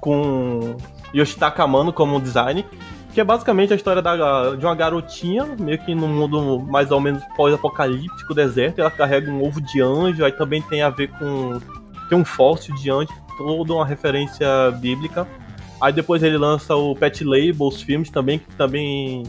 Com 0.00 0.76
Yoshitaka 1.14 1.62
Amano 1.62 1.92
como 1.92 2.20
design. 2.20 2.66
Que 3.14 3.20
é 3.20 3.24
basicamente 3.24 3.72
a 3.72 3.76
história 3.76 4.02
da, 4.02 4.56
de 4.56 4.66
uma 4.66 4.74
garotinha, 4.74 5.46
meio 5.60 5.78
que 5.78 5.94
num 5.94 6.08
mundo 6.08 6.58
mais 6.58 6.90
ou 6.90 7.00
menos 7.00 7.22
pós-apocalíptico, 7.36 8.34
deserto. 8.34 8.80
Ela 8.80 8.90
carrega 8.90 9.30
um 9.30 9.46
ovo 9.46 9.60
de 9.60 9.80
anjo, 9.80 10.24
aí 10.24 10.32
também 10.32 10.60
tem 10.60 10.82
a 10.82 10.90
ver 10.90 11.06
com. 11.06 11.60
Tem 12.08 12.18
um 12.18 12.24
fóssil 12.24 12.74
de 12.74 12.90
anjo, 12.90 13.12
toda 13.38 13.74
uma 13.74 13.86
referência 13.86 14.72
bíblica. 14.80 15.24
Aí 15.80 15.92
depois 15.92 16.20
ele 16.24 16.36
lança 16.36 16.74
o 16.74 16.96
Pet 16.96 17.22
Label, 17.22 17.68
os 17.68 17.80
filmes 17.80 18.10
também, 18.10 18.40
que 18.40 18.56
também 18.56 19.22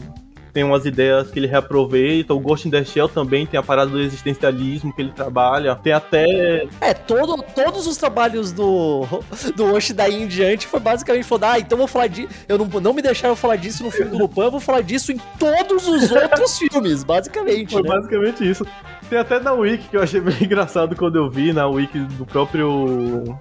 tem 0.58 0.64
umas 0.64 0.84
ideias 0.84 1.30
que 1.30 1.38
ele 1.38 1.46
reaproveita. 1.46 2.34
O 2.34 2.40
Ghost 2.40 2.66
in 2.66 2.70
the 2.72 2.82
Shell 2.82 3.08
também 3.08 3.46
tem 3.46 3.60
a 3.60 3.62
parada 3.62 3.92
do 3.92 4.00
existencialismo 4.00 4.92
que 4.92 5.00
ele 5.00 5.12
trabalha. 5.12 5.76
Tem 5.76 5.92
até. 5.92 6.66
É, 6.80 6.92
todo, 6.92 7.40
todos 7.54 7.86
os 7.86 7.96
trabalhos 7.96 8.50
do, 8.50 9.06
do 9.54 9.72
Osh 9.72 9.92
daí 9.92 10.20
em 10.20 10.26
diante 10.26 10.66
foi 10.66 10.80
basicamente 10.80 11.22
falar: 11.22 11.52
ah, 11.52 11.58
então 11.60 11.78
vou 11.78 11.86
falar 11.86 12.08
disso. 12.08 12.28
Eu 12.48 12.58
não, 12.58 12.66
não 12.80 12.92
me 12.92 13.00
deixaram 13.00 13.36
falar 13.36 13.54
disso 13.54 13.84
no 13.84 13.90
filme 13.92 14.10
do 14.10 14.18
Lupin, 14.18 14.40
eu 14.40 14.50
vou 14.50 14.58
falar 14.58 14.80
disso 14.80 15.12
em 15.12 15.20
todos 15.38 15.86
os 15.86 16.10
outros 16.10 16.58
filmes, 16.58 17.04
basicamente. 17.04 17.74
Foi 17.74 17.82
né? 17.82 17.90
basicamente 17.90 18.50
isso. 18.50 18.66
Tem 19.08 19.16
até 19.16 19.38
na 19.38 19.52
Wiki 19.52 19.90
que 19.90 19.96
eu 19.96 20.02
achei 20.02 20.20
bem 20.20 20.34
engraçado 20.42 20.96
quando 20.96 21.14
eu 21.14 21.30
vi, 21.30 21.52
na 21.52 21.68
Wiki 21.68 22.00
do 22.00 22.26
próprio. 22.26 23.38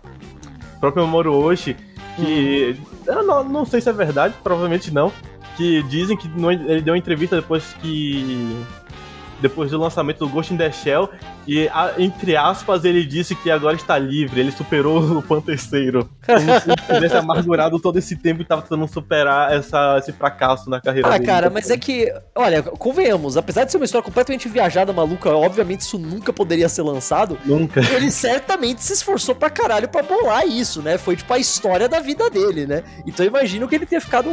próprio 0.80 1.08
Moro 1.08 1.34
Oshi, 1.34 1.76
que. 2.16 2.78
Hum. 2.80 2.98
Eu 3.08 3.24
não, 3.24 3.44
não 3.44 3.66
sei 3.66 3.82
se 3.82 3.90
é 3.90 3.94
verdade, 3.94 4.36
provavelmente 4.44 4.94
não 4.94 5.12
que 5.58 5.82
dizem 5.84 6.16
que 6.16 6.30
ele 6.70 6.82
deu 6.82 6.94
uma 6.94 6.98
entrevista 6.98 7.36
depois 7.36 7.76
que 7.82 8.56
depois 9.42 9.72
do 9.72 9.80
lançamento 9.80 10.20
do 10.20 10.30
Ghost 10.30 10.54
in 10.54 10.58
the 10.58 10.72
Shell 10.72 11.10
e, 11.48 11.70
entre 11.98 12.36
aspas, 12.36 12.84
ele 12.84 13.06
disse 13.06 13.36
que 13.36 13.50
agora 13.50 13.76
está 13.76 13.98
livre, 13.98 14.40
ele 14.40 14.52
superou 14.52 15.00
o 15.18 15.22
Pan 15.22 15.42
terceiro. 15.42 16.10
Como 16.26 16.40
se 16.40 16.94
tivesse 16.94 17.16
amargurado 17.16 17.80
todo 17.80 17.98
esse 17.98 18.16
tempo 18.16 18.42
e 18.42 18.44
estava 18.44 18.62
tentando 18.62 18.88
superar 18.88 19.54
essa, 19.54 19.98
esse 19.98 20.12
fracasso 20.12 20.70
na 20.70 20.82
carreira 20.82 21.08
ah, 21.08 21.18
dele. 21.18 21.24
Ah, 21.24 21.34
cara, 21.34 21.50
mas 21.50 21.70
é 21.70 21.78
que, 21.78 22.12
olha, 22.36 22.62
convenhamos, 22.64 23.38
apesar 23.38 23.64
de 23.64 23.72
ser 23.72 23.78
uma 23.78 23.86
história 23.86 24.04
completamente 24.04 24.50
viajada, 24.50 24.92
maluca, 24.92 25.30
obviamente 25.30 25.82
isso 25.82 25.98
nunca 25.98 26.34
poderia 26.34 26.68
ser 26.68 26.82
lançado. 26.82 27.38
Nunca. 27.46 27.80
Ele 27.94 28.12
certamente 28.12 28.84
se 28.84 28.94
esforçou 28.94 29.36
pra 29.36 29.50
caralho 29.50 29.88
pra 29.88 30.04
bolar 30.04 30.46
isso, 30.46 30.82
né? 30.82 30.98
Foi 30.98 31.16
tipo 31.16 31.34
a 31.34 31.40
história 31.40 31.88
da 31.88 32.00
vida 32.00 32.30
dele, 32.30 32.66
né? 32.66 32.84
Então 33.06 33.26
eu 33.26 33.30
imagino 33.30 33.68
que 33.68 33.76
ele 33.76 33.86
tenha 33.86 34.02
ficado 34.02 34.30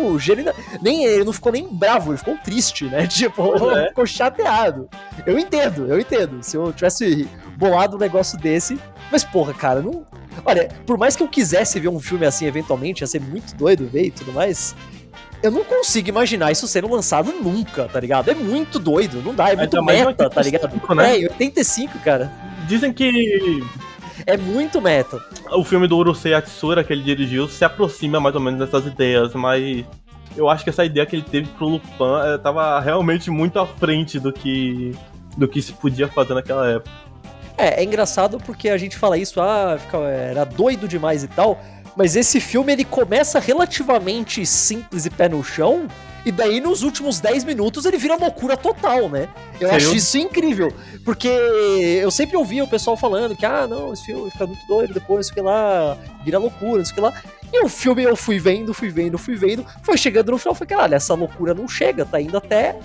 nem 0.82 1.04
ele 1.04 1.24
não 1.24 1.32
ficou 1.32 1.52
nem 1.52 1.66
bravo, 1.68 2.10
ele 2.10 2.18
ficou 2.18 2.36
triste, 2.38 2.84
né? 2.86 3.06
Tipo, 3.14 3.70
é. 3.70 3.88
ficou 3.88 4.06
chateado. 4.06 4.88
Eu 5.26 5.38
entendo, 5.38 5.86
eu 5.86 5.98
entendo. 5.98 6.42
Se 6.42 6.56
eu 6.56 6.72
tivesse 6.72 7.28
bolado 7.56 7.96
um 7.96 8.00
negócio 8.00 8.38
desse. 8.38 8.78
Mas, 9.10 9.24
porra, 9.24 9.54
cara, 9.54 9.80
não. 9.80 10.04
Olha, 10.44 10.68
por 10.86 10.98
mais 10.98 11.14
que 11.14 11.22
eu 11.22 11.28
quisesse 11.28 11.78
ver 11.78 11.88
um 11.88 12.00
filme 12.00 12.26
assim 12.26 12.46
eventualmente, 12.46 13.02
ia 13.02 13.06
ser 13.06 13.20
muito 13.20 13.54
doido 13.54 13.86
ver 13.86 14.06
e 14.06 14.10
tudo 14.10 14.32
mais. 14.32 14.74
Eu 15.42 15.50
não 15.50 15.62
consigo 15.62 16.08
imaginar 16.08 16.50
isso 16.52 16.66
sendo 16.66 16.90
lançado 16.90 17.30
nunca, 17.30 17.84
tá 17.84 18.00
ligado? 18.00 18.30
É 18.30 18.34
muito 18.34 18.78
doido, 18.78 19.22
não 19.22 19.34
dá, 19.34 19.50
é 19.50 19.56
muito 19.56 19.82
meta, 19.84 20.30
tá 20.30 20.40
ligado? 20.40 20.94
Né? 20.94 21.20
É, 21.20 21.24
85, 21.24 21.98
cara. 21.98 22.32
Dizem 22.66 22.92
que 22.92 23.62
é 24.26 24.36
muito 24.38 24.80
meta. 24.80 25.22
O 25.52 25.62
filme 25.62 25.86
do 25.86 25.98
Urusei 25.98 26.32
Atsura 26.32 26.82
que 26.82 26.92
ele 26.92 27.02
dirigiu 27.02 27.46
se 27.46 27.62
aproxima 27.64 28.18
mais 28.18 28.34
ou 28.34 28.40
menos 28.40 28.58
dessas 28.58 28.86
ideias, 28.86 29.34
mas 29.34 29.84
eu 30.36 30.48
acho 30.48 30.64
que 30.64 30.70
essa 30.70 30.84
ideia 30.84 31.06
que 31.06 31.16
ele 31.16 31.24
teve 31.28 31.48
pro 31.50 31.66
Lupin 31.66 31.88
é, 32.24 32.38
tava 32.38 32.78
realmente 32.80 33.30
muito 33.30 33.58
à 33.58 33.66
frente 33.66 34.18
do 34.18 34.32
que 34.32 34.94
do 35.36 35.48
que 35.48 35.60
se 35.60 35.72
podia 35.72 36.06
fazer 36.06 36.34
naquela 36.34 36.68
época. 36.68 36.90
É, 37.56 37.80
é 37.80 37.84
engraçado 37.84 38.38
porque 38.38 38.68
a 38.68 38.76
gente 38.76 38.96
fala 38.96 39.18
isso, 39.18 39.40
ah, 39.40 39.76
era 40.08 40.44
doido 40.44 40.86
demais 40.88 41.24
e 41.24 41.28
tal, 41.28 41.60
mas 41.96 42.16
esse 42.16 42.40
filme 42.40 42.72
ele 42.72 42.84
começa 42.84 43.38
relativamente 43.38 44.44
simples 44.46 45.06
e 45.06 45.10
pé 45.10 45.28
no 45.28 45.42
chão, 45.42 45.88
e 46.24 46.32
daí 46.32 46.60
nos 46.60 46.82
últimos 46.82 47.20
10 47.20 47.44
minutos 47.44 47.84
ele 47.84 47.96
vira 47.96 48.16
loucura 48.16 48.56
total, 48.56 49.08
né? 49.08 49.28
Eu 49.60 49.68
Sério? 49.68 49.86
acho 49.86 49.96
isso 49.96 50.18
incrível, 50.18 50.72
porque 51.04 51.28
eu 51.28 52.10
sempre 52.10 52.36
ouvia 52.36 52.64
o 52.64 52.68
pessoal 52.68 52.96
falando 52.96 53.36
que, 53.36 53.46
ah, 53.46 53.66
não, 53.66 53.92
esse 53.92 54.06
filme 54.06 54.30
fica 54.30 54.46
muito 54.46 54.66
doido, 54.66 54.94
depois 54.94 55.26
isso 55.26 55.34
que 55.34 55.40
lá, 55.40 55.96
vira 56.24 56.38
loucura, 56.38 56.82
isso 56.82 56.92
que 56.92 57.00
lá. 57.00 57.12
E 57.52 57.64
o 57.64 57.68
filme 57.68 58.02
eu 58.02 58.16
fui 58.16 58.38
vendo, 58.40 58.74
fui 58.74 58.88
vendo, 58.88 59.16
fui 59.16 59.36
vendo, 59.36 59.64
foi 59.82 59.96
chegando 59.96 60.32
no 60.32 60.38
final, 60.38 60.54
foi 60.54 60.66
caralho, 60.66 60.94
essa 60.94 61.14
loucura 61.14 61.54
não 61.54 61.68
chega, 61.68 62.04
tá 62.04 62.20
indo 62.20 62.36
até 62.36 62.76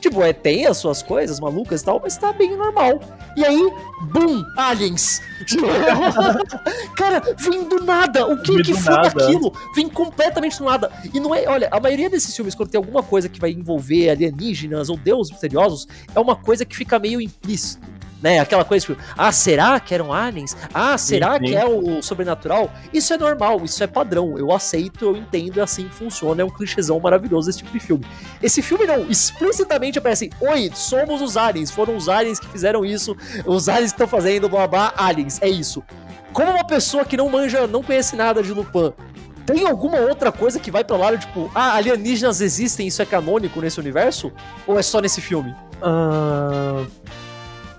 Tipo, 0.00 0.22
é, 0.22 0.32
tem 0.32 0.66
as 0.66 0.76
suas 0.76 1.02
coisas 1.02 1.40
malucas 1.40 1.82
e 1.82 1.84
tal, 1.84 2.00
mas 2.00 2.16
tá 2.16 2.32
bem 2.32 2.56
normal. 2.56 3.00
E 3.36 3.44
aí, 3.44 3.70
bum, 4.12 4.44
aliens. 4.56 5.20
Cara, 6.96 7.22
vem 7.36 7.68
do 7.68 7.84
nada. 7.84 8.26
O 8.26 8.40
que, 8.42 8.62
que 8.62 8.74
foi 8.74 8.94
nada. 8.94 9.08
aquilo? 9.08 9.52
Vem 9.74 9.88
completamente 9.88 10.58
do 10.58 10.64
nada. 10.64 10.90
E 11.12 11.20
não 11.20 11.34
é, 11.34 11.46
olha, 11.46 11.68
a 11.70 11.80
maioria 11.80 12.08
desses 12.08 12.34
filmes, 12.34 12.54
quando 12.54 12.70
tem 12.70 12.78
alguma 12.78 13.02
coisa 13.02 13.28
que 13.28 13.40
vai 13.40 13.50
envolver 13.50 14.10
alienígenas 14.10 14.88
ou 14.88 14.96
deuses 14.96 15.32
misteriosos, 15.32 15.86
é 16.14 16.20
uma 16.20 16.36
coisa 16.36 16.64
que 16.64 16.76
fica 16.76 16.98
meio 16.98 17.20
implícito. 17.20 17.97
Né? 18.22 18.40
Aquela 18.40 18.64
coisa 18.64 18.86
tipo, 18.86 19.00
ah, 19.16 19.32
será 19.32 19.78
que 19.80 19.94
eram 19.94 20.12
aliens? 20.12 20.56
Ah, 20.72 20.96
será 20.98 21.34
sim, 21.34 21.38
sim. 21.38 21.44
que 21.46 21.56
é 21.56 21.64
o 21.64 22.02
sobrenatural? 22.02 22.70
Isso 22.92 23.12
é 23.12 23.18
normal, 23.18 23.64
isso 23.64 23.82
é 23.82 23.86
padrão. 23.86 24.36
Eu 24.38 24.52
aceito, 24.52 25.04
eu 25.04 25.16
entendo, 25.16 25.60
é 25.60 25.62
assim 25.62 25.88
que 25.88 25.94
funciona. 25.94 26.42
É 26.42 26.44
um 26.44 26.50
clichêzão 26.50 26.98
maravilhoso 27.00 27.50
esse 27.50 27.58
tipo 27.58 27.70
de 27.70 27.80
filme. 27.80 28.04
Esse 28.42 28.62
filme 28.62 28.86
não, 28.86 29.08
explicitamente 29.08 29.98
aparece: 29.98 30.30
Oi, 30.40 30.70
somos 30.74 31.22
os 31.22 31.36
aliens, 31.36 31.70
foram 31.70 31.96
os 31.96 32.08
aliens 32.08 32.38
que 32.38 32.48
fizeram 32.48 32.84
isso, 32.84 33.16
os 33.46 33.68
aliens 33.68 33.92
que 33.92 34.02
estão 34.02 34.08
fazendo, 34.08 34.48
blá 34.48 34.66
blá, 34.66 34.92
aliens, 34.96 35.40
é 35.40 35.48
isso. 35.48 35.82
Como 36.32 36.50
uma 36.50 36.64
pessoa 36.64 37.04
que 37.04 37.16
não 37.16 37.28
manja, 37.28 37.66
não 37.66 37.82
conhece 37.82 38.14
nada 38.14 38.42
de 38.42 38.52
Lupin, 38.52 38.92
tem 39.46 39.66
alguma 39.66 39.98
outra 39.98 40.30
coisa 40.30 40.60
que 40.60 40.70
vai 40.70 40.84
pra 40.84 40.96
lá, 40.96 41.16
tipo, 41.16 41.50
ah, 41.54 41.74
alienígenas 41.74 42.42
existem, 42.42 42.86
isso 42.86 43.00
é 43.00 43.06
canônico 43.06 43.60
nesse 43.60 43.80
universo? 43.80 44.30
Ou 44.66 44.78
é 44.78 44.82
só 44.82 45.00
nesse 45.00 45.22
filme? 45.22 45.54
Uh, 45.80 46.86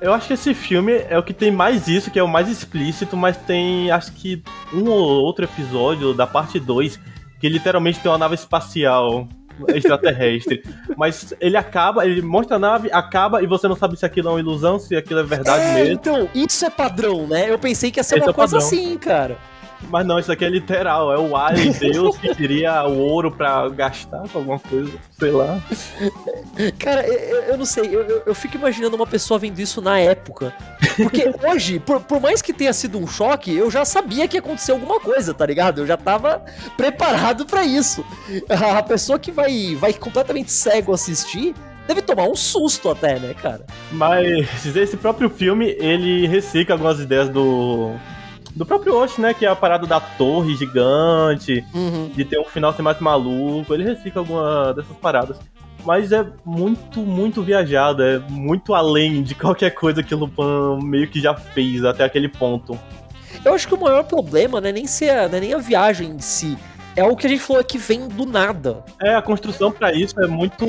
eu 0.02 0.14
acho 0.14 0.28
que 0.28 0.34
esse 0.34 0.54
filme 0.54 1.06
é 1.10 1.18
o 1.18 1.24
que 1.24 1.34
tem 1.34 1.52
mais 1.52 1.88
isso, 1.88 2.10
que 2.10 2.20
é 2.20 2.24
o 2.24 2.28
mais 2.28 2.48
explícito, 2.50 3.18
mas 3.18 3.38
tem 3.38 3.92
acho 3.92 4.12
que 4.14 4.42
um 4.74 4.90
ou 4.90 5.24
outro 5.24 5.46
episódio 5.46 6.14
da 6.14 6.26
parte 6.26 6.60
2 6.60 7.00
que 7.40 7.48
literalmente 7.48 8.00
tem 8.00 8.12
uma 8.12 8.18
nave 8.18 8.36
espacial 8.36 9.28
extraterrestre. 9.68 10.64
Mas 10.98 11.34
ele 11.40 11.58
acaba, 11.58 12.06
ele 12.06 12.22
mostra 12.22 12.58
a 12.58 12.60
nave, 12.60 12.90
acaba 12.92 13.42
e 13.42 13.48
você 13.48 13.68
não 13.68 13.76
sabe 13.76 13.98
se 13.98 14.06
aquilo 14.06 14.30
é 14.30 14.32
uma 14.32 14.40
ilusão, 14.40 14.80
se 14.80 14.96
aquilo 14.96 15.22
é 15.22 15.24
verdade 15.24 15.64
é, 15.64 15.74
mesmo. 15.74 15.94
Então, 15.94 16.30
isso 16.34 16.66
é 16.66 16.70
padrão, 16.70 17.28
né? 17.28 17.50
Eu 17.50 17.58
pensei 17.58 17.92
que 17.92 18.00
ia 18.00 18.04
ser 18.04 18.16
Esse 18.16 18.26
uma 18.26 18.32
é 18.32 18.34
coisa 18.34 18.58
padrão. 18.58 18.68
assim, 18.68 18.98
cara. 18.98 19.38
Mas 19.88 20.06
não, 20.06 20.20
isso 20.20 20.32
aqui 20.32 20.46
é 20.46 20.50
literal. 20.50 21.12
É 21.14 21.18
o 21.18 21.36
alien 21.36 21.72
Deus 21.80 22.18
que 22.18 22.34
queria 22.36 22.86
o 22.86 22.98
ouro 22.98 23.32
pra 23.32 23.68
gastar 23.70 24.28
com 24.30 24.40
alguma 24.40 24.60
coisa, 24.60 24.92
sei 25.18 25.32
lá. 25.32 25.60
Cara, 26.78 27.08
eu, 27.08 27.42
eu 27.44 27.58
não 27.58 27.66
sei. 27.66 27.96
Eu, 27.96 28.24
eu, 28.26 28.36
fico 28.36 28.58
imaginando 28.58 28.96
uma 28.96 29.08
pessoa 29.08 29.40
vendo 29.40 29.60
isso 29.60 29.82
na 29.82 30.00
época. 30.00 30.54
Porque 30.98 31.32
hoje, 31.48 31.80
por, 31.80 32.02
por 32.02 32.20
mais 32.20 32.42
que 32.42 32.54
tenha 32.54 32.74
sido 32.74 32.98
um 32.98 33.08
choque, 33.08 33.54
eu 33.54 33.72
já 33.72 33.86
sabia 33.86 34.28
que 34.28 34.38
ia 34.38 34.42
acontecer 34.42 34.72
alguma 34.72 35.00
coisa, 35.00 35.34
tá 35.34 35.46
ligado? 35.46 35.82
Eu 35.82 35.88
já 35.88 35.98
tava 35.98 36.44
preparado 36.76 37.46
para 37.46 37.64
isso. 37.64 38.06
A 38.50 38.84
pessoa 38.84 39.18
que 39.18 39.32
vai, 39.32 39.76
vai 39.76 39.94
completamente 39.94 40.52
cego 40.52 40.94
assistir 40.94 41.56
deve 41.88 42.04
tomar 42.04 42.30
um 42.30 42.36
susto 42.36 42.90
até, 42.90 43.20
né, 43.20 43.34
cara? 43.34 43.66
Mas 43.92 44.64
esse 44.76 44.96
próprio 44.96 45.28
filme, 45.30 45.76
ele 45.80 46.28
recicla 46.28 46.76
algumas 46.76 47.00
ideias 47.00 47.28
do 47.30 47.96
do 48.60 48.66
próprio 48.66 49.02
Osh, 49.02 49.18
né? 49.18 49.34
Que 49.34 49.46
é 49.46 49.50
a 49.50 49.56
parada 49.56 49.88
da 49.88 50.02
torre 50.02 50.54
gigante, 50.54 51.64
uhum. 51.74 52.12
de 52.14 52.26
ter 52.26 52.38
um 52.38 52.44
final 52.44 52.74
ser 52.74 52.82
mais 52.82 53.00
maluco. 53.00 53.74
Ele 53.74 53.86
recicla 53.86 54.22
alguma 54.22 54.74
dessas 54.74 54.98
paradas. 54.98 55.38
Mas 55.86 56.12
é 56.12 56.28
muito, 56.44 57.00
muito 57.00 57.42
viajado, 57.42 58.04
é 58.04 58.20
muito 58.20 58.74
além 58.74 59.24
de 59.24 59.34
qualquer 59.34 59.70
coisa 59.70 60.04
que 60.04 60.14
o 60.14 60.18
Lupin 60.18 60.86
meio 60.86 61.08
que 61.08 61.22
já 61.22 61.34
fez 61.34 61.86
até 61.86 62.04
aquele 62.04 62.28
ponto. 62.28 62.78
Eu 63.46 63.54
acho 63.54 63.66
que 63.66 63.74
o 63.74 63.80
maior 63.80 64.04
problema 64.04 64.60
não 64.60 64.68
é 64.68 64.74
nem, 64.74 64.86
ser, 64.86 65.30
não 65.30 65.38
é 65.38 65.40
nem 65.40 65.54
a 65.54 65.58
viagem 65.60 66.10
em 66.10 66.20
si, 66.20 66.58
é 66.96 67.04
o 67.04 67.16
que 67.16 67.28
a 67.28 67.30
gente 67.30 67.42
falou 67.42 67.64
que 67.64 67.78
vem 67.78 68.08
do 68.08 68.26
nada. 68.26 68.84
É, 69.02 69.16
a 69.16 69.22
construção 69.22 69.72
para 69.72 69.94
isso 69.94 70.20
é 70.22 70.28
muito. 70.28 70.66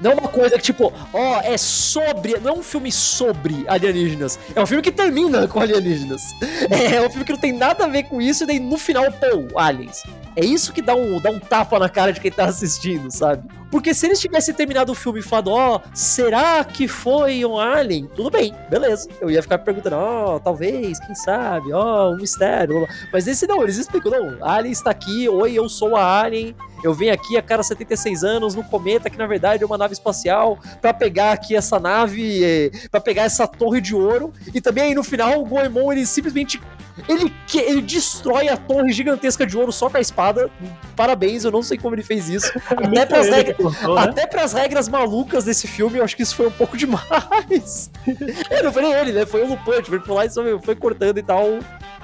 Não 0.00 0.12
é 0.12 0.14
uma 0.14 0.28
coisa 0.28 0.56
que, 0.56 0.62
tipo, 0.62 0.92
ó, 1.12 1.40
é 1.40 1.56
sobre. 1.56 2.38
Não 2.38 2.50
é 2.50 2.58
um 2.58 2.62
filme 2.62 2.90
sobre 2.92 3.64
alienígenas. 3.68 4.38
É 4.54 4.60
um 4.60 4.66
filme 4.66 4.82
que 4.82 4.92
termina 4.92 5.46
com 5.48 5.60
alienígenas. 5.60 6.22
É 6.70 7.00
um 7.00 7.10
filme 7.10 7.24
que 7.24 7.32
não 7.32 7.40
tem 7.40 7.52
nada 7.52 7.84
a 7.84 7.88
ver 7.88 8.04
com 8.04 8.20
isso, 8.20 8.44
e 8.44 8.46
daí 8.46 8.60
no 8.60 8.76
final, 8.76 9.04
pô, 9.12 9.58
aliens. 9.58 10.02
É 10.38 10.44
isso 10.44 10.72
que 10.72 10.80
dá 10.80 10.94
um, 10.94 11.20
dá 11.20 11.32
um 11.32 11.40
tapa 11.40 11.80
na 11.80 11.88
cara 11.88 12.12
de 12.12 12.20
quem 12.20 12.30
tá 12.30 12.44
assistindo, 12.44 13.10
sabe? 13.10 13.42
Porque 13.72 13.92
se 13.92 14.06
eles 14.06 14.20
tivessem 14.20 14.54
terminado 14.54 14.92
o 14.92 14.94
filme 14.94 15.18
e 15.18 15.22
falado, 15.22 15.50
ó, 15.50 15.76
oh, 15.76 15.80
será 15.92 16.62
que 16.62 16.86
foi 16.86 17.44
um 17.44 17.58
alien? 17.58 18.08
Tudo 18.14 18.30
bem, 18.30 18.54
beleza. 18.70 19.08
Eu 19.20 19.32
ia 19.32 19.42
ficar 19.42 19.58
perguntando, 19.58 19.96
ó, 19.96 20.36
oh, 20.36 20.40
talvez, 20.40 21.00
quem 21.00 21.14
sabe, 21.16 21.72
ó, 21.72 22.06
oh, 22.06 22.14
um 22.14 22.18
mistério. 22.18 22.86
Mas 23.12 23.26
esse 23.26 23.48
não, 23.48 23.64
eles 23.64 23.78
explicam, 23.78 24.12
não, 24.12 24.46
alien 24.46 24.70
está 24.70 24.92
aqui, 24.92 25.28
oi, 25.28 25.54
eu 25.54 25.68
sou 25.68 25.96
a 25.96 26.20
alien, 26.20 26.54
eu 26.84 26.94
venho 26.94 27.12
aqui 27.12 27.36
a 27.36 27.42
cada 27.42 27.64
76 27.64 28.22
anos 28.22 28.54
no 28.54 28.62
cometa, 28.62 29.10
que 29.10 29.18
na 29.18 29.26
verdade 29.26 29.64
é 29.64 29.66
uma 29.66 29.76
nave 29.76 29.94
espacial, 29.94 30.56
para 30.80 30.94
pegar 30.94 31.32
aqui 31.32 31.56
essa 31.56 31.80
nave, 31.80 32.44
eh, 32.44 32.70
para 32.92 33.00
pegar 33.00 33.24
essa 33.24 33.48
torre 33.48 33.80
de 33.80 33.92
ouro. 33.92 34.32
E 34.54 34.60
também 34.60 34.84
aí 34.84 34.94
no 34.94 35.02
final 35.02 35.40
o 35.40 35.44
Goemon 35.44 35.92
ele 35.92 36.06
simplesmente 36.06 36.60
ele, 37.08 37.34
que, 37.46 37.58
ele 37.58 37.82
destrói 37.82 38.48
a 38.48 38.56
torre 38.56 38.92
gigantesca 38.92 39.46
de 39.46 39.56
ouro 39.56 39.72
só 39.72 39.88
com 39.88 39.96
a 39.96 40.00
espada. 40.00 40.50
Parabéns, 40.96 41.44
eu 41.44 41.50
não 41.50 41.62
sei 41.62 41.78
como 41.78 41.94
ele 41.94 42.02
fez 42.02 42.28
isso. 42.28 42.50
até, 42.70 43.06
pras 43.06 43.28
regras, 43.28 43.56
contou, 43.56 43.94
né? 43.94 44.02
até 44.02 44.26
pras 44.26 44.52
regras 44.52 44.88
malucas 44.88 45.44
desse 45.44 45.66
filme, 45.66 45.98
eu 45.98 46.04
acho 46.04 46.16
que 46.16 46.22
isso 46.22 46.34
foi 46.34 46.46
um 46.46 46.52
pouco 46.52 46.76
demais. 46.76 47.90
é, 48.50 48.62
não 48.62 48.72
foi 48.72 48.82
nem 48.82 48.92
ele, 48.92 49.12
né? 49.12 49.26
Foi 49.26 49.42
o 49.42 49.48
Lupin, 49.48 49.82
tipo, 49.82 49.96
ele 49.96 50.04
foi 50.04 50.14
lá 50.14 50.24
e 50.26 50.62
foi 50.62 50.74
cortando 50.74 51.18
e 51.18 51.22
tal. 51.22 51.58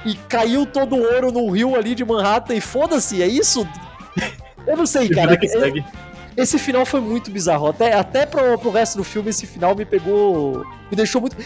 E 0.04 0.14
caiu 0.28 0.66
todo 0.66 0.96
o 0.96 1.02
ouro 1.02 1.33
no 1.33 1.50
rio 1.50 1.74
ali 1.74 1.94
de 1.94 2.04
Manhattan 2.04 2.54
e 2.54 2.61
foda-se, 2.61 3.22
é 3.22 3.26
isso? 3.26 3.66
Eu 4.66 4.76
não 4.76 4.87
sei, 4.87 5.09
cara. 5.09 5.38
Esse 6.36 6.58
final 6.58 6.84
foi 6.84 7.00
muito 7.00 7.30
bizarro. 7.30 7.68
Até, 7.68 7.94
até 7.94 8.26
pro, 8.26 8.58
pro 8.58 8.70
resto 8.70 8.96
do 8.96 9.04
filme, 9.04 9.30
esse 9.30 9.46
final 9.46 9.74
me 9.74 9.84
pegou. 9.84 10.64
Me 10.90 10.96
deixou 10.96 11.20
muito. 11.20 11.36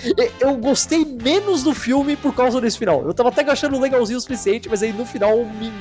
Eu 0.41 0.57
gostei 0.57 1.05
menos 1.05 1.63
do 1.63 1.75
filme 1.75 2.17
por 2.17 2.35
causa 2.35 2.61
desse 2.61 2.79
final. 2.79 3.03
Eu 3.05 3.15
tava 3.15 3.29
até 3.29 3.43
achando 3.49 3.79
legalzinho 3.79 4.19
o 4.19 4.21
suficiente, 4.21 4.69
mas 4.69 4.83
aí 4.83 4.93
no 4.93 5.05
final 5.05 5.37
me, 5.45 5.73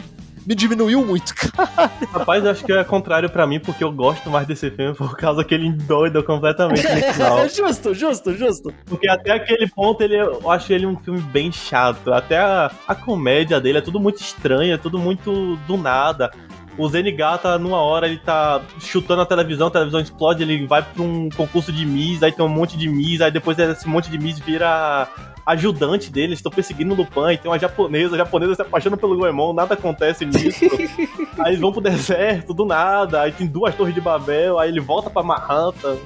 me 0.45 0.55
diminuiu 0.55 1.05
muito, 1.05 1.33
cara. 1.35 1.91
Rapaz, 2.11 2.45
acho 2.45 2.63
que 2.63 2.71
é 2.71 2.83
contrário 2.83 3.29
para 3.29 3.45
mim, 3.45 3.59
porque 3.59 3.83
eu 3.83 3.91
gosto 3.91 4.29
mais 4.29 4.47
desse 4.47 4.71
filme 4.71 4.95
por 4.95 5.17
causa 5.17 5.43
que 5.43 5.53
ele 5.53 5.67
endoida 5.67 6.23
completamente 6.23 6.83
no 6.83 7.01
final. 7.13 7.49
justo, 7.49 7.93
justo, 7.93 8.33
justo. 8.33 8.73
Porque 8.85 9.09
até 9.09 9.31
aquele 9.31 9.67
ponto 9.69 10.01
ele, 10.01 10.15
eu 10.15 10.49
acho 10.49 10.71
ele 10.71 10.85
um 10.85 10.97
filme 10.97 11.19
bem 11.19 11.51
chato. 11.51 12.13
Até 12.13 12.37
a, 12.37 12.71
a 12.87 12.95
comédia 12.95 13.59
dele 13.59 13.79
é 13.79 13.81
tudo 13.81 13.99
muito 13.99 14.21
estranha, 14.21 14.75
é 14.75 14.77
tudo 14.77 14.97
muito 14.97 15.57
do 15.67 15.75
nada. 15.77 16.31
O 16.77 16.87
Zenigata, 16.87 17.57
numa 17.57 17.81
hora, 17.81 18.07
ele 18.07 18.19
tá 18.19 18.61
chutando 18.79 19.21
a 19.21 19.25
televisão, 19.25 19.67
a 19.67 19.71
televisão 19.71 19.99
explode, 19.99 20.43
ele 20.43 20.67
vai 20.67 20.83
pra 20.83 21.01
um 21.01 21.27
concurso 21.29 21.71
de 21.71 21.85
Miss, 21.85 22.21
aí 22.21 22.31
tem 22.31 22.45
um 22.45 22.49
monte 22.49 22.77
de 22.77 22.87
Miss, 22.87 23.19
aí 23.19 23.31
depois 23.31 23.57
esse 23.57 23.87
monte 23.87 24.11
de 24.11 24.19
Miss 24.19 24.37
vira 24.37 25.07
ajudante 25.43 26.11
dele, 26.11 26.33
estão 26.33 26.51
perseguindo 26.51 26.93
o 26.93 26.97
Lupin, 26.97 27.31
e 27.31 27.37
tem 27.37 27.49
uma 27.49 27.57
japonesa, 27.57 28.13
a 28.13 28.17
japonesa 28.17 28.53
se 28.53 28.61
apaixona 28.61 28.95
pelo 28.95 29.17
Goemon, 29.17 29.53
nada 29.53 29.73
acontece 29.73 30.25
nisso. 30.25 30.65
aí 31.39 31.51
eles 31.51 31.59
vão 31.59 31.71
pro 31.71 31.81
deserto, 31.81 32.53
do 32.53 32.65
nada, 32.65 33.21
aí 33.21 33.31
tem 33.31 33.47
duas 33.47 33.73
torres 33.73 33.95
de 33.95 34.01
Babel, 34.01 34.59
aí 34.59 34.69
ele 34.69 34.79
volta 34.79 35.09
pra 35.09 35.23
Manhattan. 35.23 35.97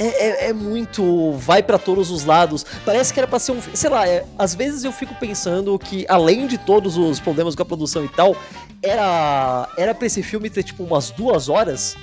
É, 0.00 0.06
é, 0.06 0.48
é, 0.48 0.52
muito. 0.54 1.32
Vai 1.32 1.62
para 1.62 1.78
todos 1.78 2.10
os 2.10 2.24
lados. 2.24 2.64
Parece 2.86 3.12
que 3.12 3.20
era 3.20 3.26
pra 3.26 3.38
ser 3.38 3.52
um. 3.52 3.60
Sei 3.60 3.90
lá, 3.90 4.08
é, 4.08 4.24
às 4.38 4.54
vezes 4.54 4.82
eu 4.82 4.92
fico 4.92 5.14
pensando 5.16 5.78
que, 5.78 6.06
além 6.08 6.46
de 6.46 6.56
todos 6.56 6.96
os 6.96 7.20
problemas 7.20 7.54
com 7.54 7.60
a 7.60 7.66
produção 7.66 8.02
e 8.02 8.08
tal, 8.08 8.34
era. 8.82 9.68
Era 9.76 9.94
pra 9.94 10.06
esse 10.06 10.22
filme 10.22 10.50
ter 10.50 10.62
tipo 10.62 10.84
umas 10.84 11.10
duas 11.10 11.48
horas. 11.48 11.96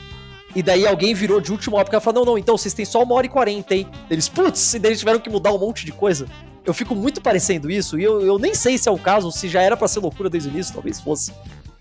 E 0.55 0.63
daí 0.63 0.87
alguém 0.87 1.13
virou 1.13 1.39
de 1.41 1.51
última 1.51 1.77
hora 1.77 1.85
porque 1.85 1.95
ela 1.95 2.01
falou: 2.01 2.25
não, 2.25 2.33
não, 2.33 2.37
então 2.37 2.57
vocês 2.57 2.73
têm 2.73 2.85
só 2.85 3.03
uma 3.03 3.15
hora 3.15 3.25
e 3.25 3.29
quarenta, 3.29 3.75
hein? 3.75 3.87
Eles, 4.09 4.27
putz, 4.29 4.73
e 4.73 4.79
daí 4.79 4.91
eles 4.91 4.99
tiveram 4.99 5.19
que 5.19 5.29
mudar 5.29 5.53
um 5.53 5.59
monte 5.59 5.85
de 5.85 5.91
coisa. 5.91 6.27
Eu 6.65 6.73
fico 6.73 6.93
muito 6.95 7.21
parecendo 7.21 7.71
isso, 7.71 7.97
e 7.97 8.03
eu, 8.03 8.21
eu 8.21 8.37
nem 8.37 8.53
sei 8.53 8.77
se 8.77 8.89
é 8.89 8.91
o 8.91 8.97
caso, 8.97 9.31
se 9.31 9.47
já 9.47 9.61
era 9.61 9.77
para 9.77 9.87
ser 9.87 10.01
loucura 10.01 10.29
desde 10.29 10.49
o 10.49 10.51
início, 10.51 10.73
talvez 10.73 10.99
fosse. 10.99 11.31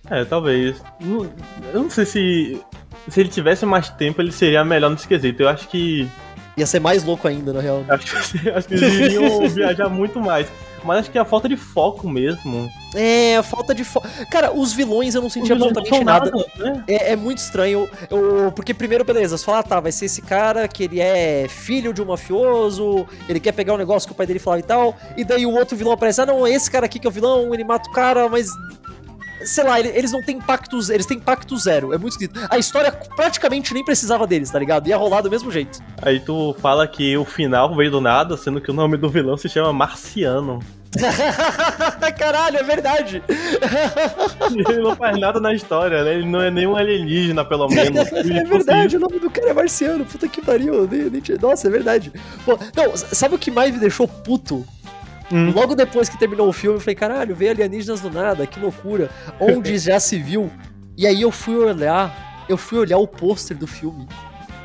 É, 0.09 0.25
talvez. 0.25 0.81
Eu 1.01 1.83
não 1.83 1.91
sei 1.91 2.05
se 2.05 2.61
se 3.09 3.21
ele 3.21 3.29
tivesse 3.29 3.65
mais 3.65 3.89
tempo, 3.89 4.21
ele 4.21 4.33
seria 4.33 4.65
melhor 4.65 4.91
nesse 4.91 5.07
quesito. 5.07 5.43
Eu 5.43 5.49
acho 5.49 5.69
que. 5.69 6.09
Ia 6.57 6.67
ser 6.67 6.81
mais 6.81 7.05
louco 7.05 7.29
ainda, 7.29 7.53
na 7.53 7.61
real. 7.61 7.85
Acho 7.89 8.33
que, 8.33 8.51
acho 8.51 8.69
que 8.69 8.75
eles 8.75 8.95
iriam 8.95 9.47
viajar 9.49 9.89
muito 9.89 10.21
mais. 10.21 10.49
Mas 10.87 11.01
acho 11.01 11.11
que 11.11 11.19
é 11.19 11.21
a 11.21 11.25
falta 11.25 11.49
de 11.49 11.57
foco 11.57 12.09
mesmo. 12.09 12.71
É, 12.95 13.37
a 13.37 13.43
falta 13.43 13.75
de 13.75 13.85
foco. 13.85 14.07
Cara, 14.31 14.53
os 14.53 14.73
vilões 14.73 15.15
eu 15.15 15.21
não 15.21 15.29
senti 15.29 15.53
absolutamente 15.53 16.05
nada. 16.05 16.31
nada 16.31 16.47
né? 16.59 16.85
é, 16.89 17.13
é, 17.13 17.17
muito 17.17 17.39
estranho. 17.39 17.89
Eu, 18.11 18.53
porque, 18.53 18.73
primeiro, 18.73 19.05
beleza, 19.05 19.37
você 19.37 19.45
fala, 19.45 19.59
ah, 19.59 19.63
tá, 19.63 19.81
vai 19.81 19.93
ser 19.93 20.07
esse 20.07 20.23
cara 20.23 20.67
que 20.69 20.85
ele 20.85 21.01
é 21.01 21.47
filho 21.49 21.93
de 21.93 22.01
um 22.01 22.07
mafioso, 22.07 23.07
ele 23.29 23.41
quer 23.41 23.53
pegar 23.53 23.75
um 23.75 23.79
negócio 23.79 24.09
que 24.09 24.13
o 24.13 24.17
pai 24.17 24.27
dele 24.27 24.39
falava 24.39 24.61
e 24.61 24.65
tal. 24.65 24.97
E 25.17 25.25
daí 25.25 25.45
o 25.45 25.53
outro 25.53 25.77
vilão 25.77 25.93
aparece, 25.93 26.21
ah, 26.21 26.27
não, 26.27 26.47
esse 26.47 26.71
cara 26.71 26.87
aqui 26.87 26.99
que 26.99 27.07
é 27.07 27.11
o 27.11 27.13
vilão, 27.13 27.53
ele 27.53 27.65
mata 27.65 27.89
o 27.91 27.93
cara, 27.93 28.29
mas 28.29 28.49
sei 29.45 29.65
lá, 29.65 29.81
eles 29.81 30.13
não 30.13 30.23
têm 30.23 30.37
impacto, 30.37 30.79
eles 30.91 31.07
têm 31.07 31.19
impacto 31.19 31.57
zero. 31.57 31.93
É 31.93 31.99
muito 31.99 32.13
esquisito. 32.13 32.39
A 32.51 32.59
história 32.59 32.93
praticamente 32.93 33.73
nem 33.73 33.85
precisava 33.85 34.27
deles, 34.27 34.51
tá 34.51 34.59
ligado? 34.59 34.89
Ia 34.89 34.97
rolar 34.97 35.21
do 35.21 35.31
mesmo 35.31 35.51
jeito. 35.51 35.79
Aí 36.03 36.21
tu 36.21 36.55
fala 36.61 36.87
que 36.87 37.17
o 37.17 37.25
final 37.25 37.75
veio 37.75 37.91
do 37.91 38.01
nada, 38.01 38.37
sendo 38.37 38.61
que 38.61 38.71
o 38.71 38.75
nome 38.75 38.97
do 38.97 39.09
vilão 39.09 39.37
se 39.37 39.49
chama 39.49 39.73
Marciano. 39.73 40.61
Caralho, 42.19 42.59
é 42.59 42.63
verdade. 42.63 43.23
Ele 44.69 44.81
não 44.81 44.97
faz 44.97 45.19
nada 45.19 45.41
na 45.41 45.53
história, 45.53 46.05
né? 46.05 46.15
Ele 46.15 46.27
não 46.27 46.41
é 46.41 46.51
nenhum 46.51 46.77
alienígena, 46.77 47.45
pelo 47.45 47.69
menos. 47.73 48.13
é 48.13 48.45
verdade, 48.45 48.97
o 48.97 49.01
nome 49.01 49.19
do 49.19 49.31
cara 49.31 49.51
é 49.51 49.53
marciano. 49.53 50.05
Puta 50.05 50.29
que 50.29 50.41
pariu. 50.41 50.89
Nossa, 51.41 51.69
é 51.69 51.71
verdade. 51.71 52.13
Pô, 52.45 52.59
não, 52.75 52.97
sabe 52.97 53.35
o 53.35 53.39
que 53.39 53.51
mais 53.51 53.73
me 53.73 53.81
deixou 53.81 54.07
puto 54.09 54.67
Hum. 55.31 55.51
Logo 55.51 55.75
depois 55.75 56.09
que 56.09 56.19
terminou 56.19 56.49
o 56.49 56.53
filme, 56.53 56.77
eu 56.77 56.81
falei, 56.81 56.95
caralho, 56.95 57.35
veio 57.35 57.51
alienígenas 57.51 58.01
do 58.01 58.11
nada, 58.11 58.47
que 58.47 58.61
loucura. 58.61 59.11
Onde 59.41 59.77
já 59.79 59.99
se 59.99 60.19
viu? 60.19 60.51
E 60.97 61.07
aí 61.07 61.23
eu 61.23 61.31
fui 61.31 61.57
olhar, 61.57 62.45
eu 62.49 62.57
fui 62.57 62.79
olhar 62.79 62.99
o 62.99 63.09
pôster 63.09 63.57
do 63.57 63.67
filme. 63.67 64.07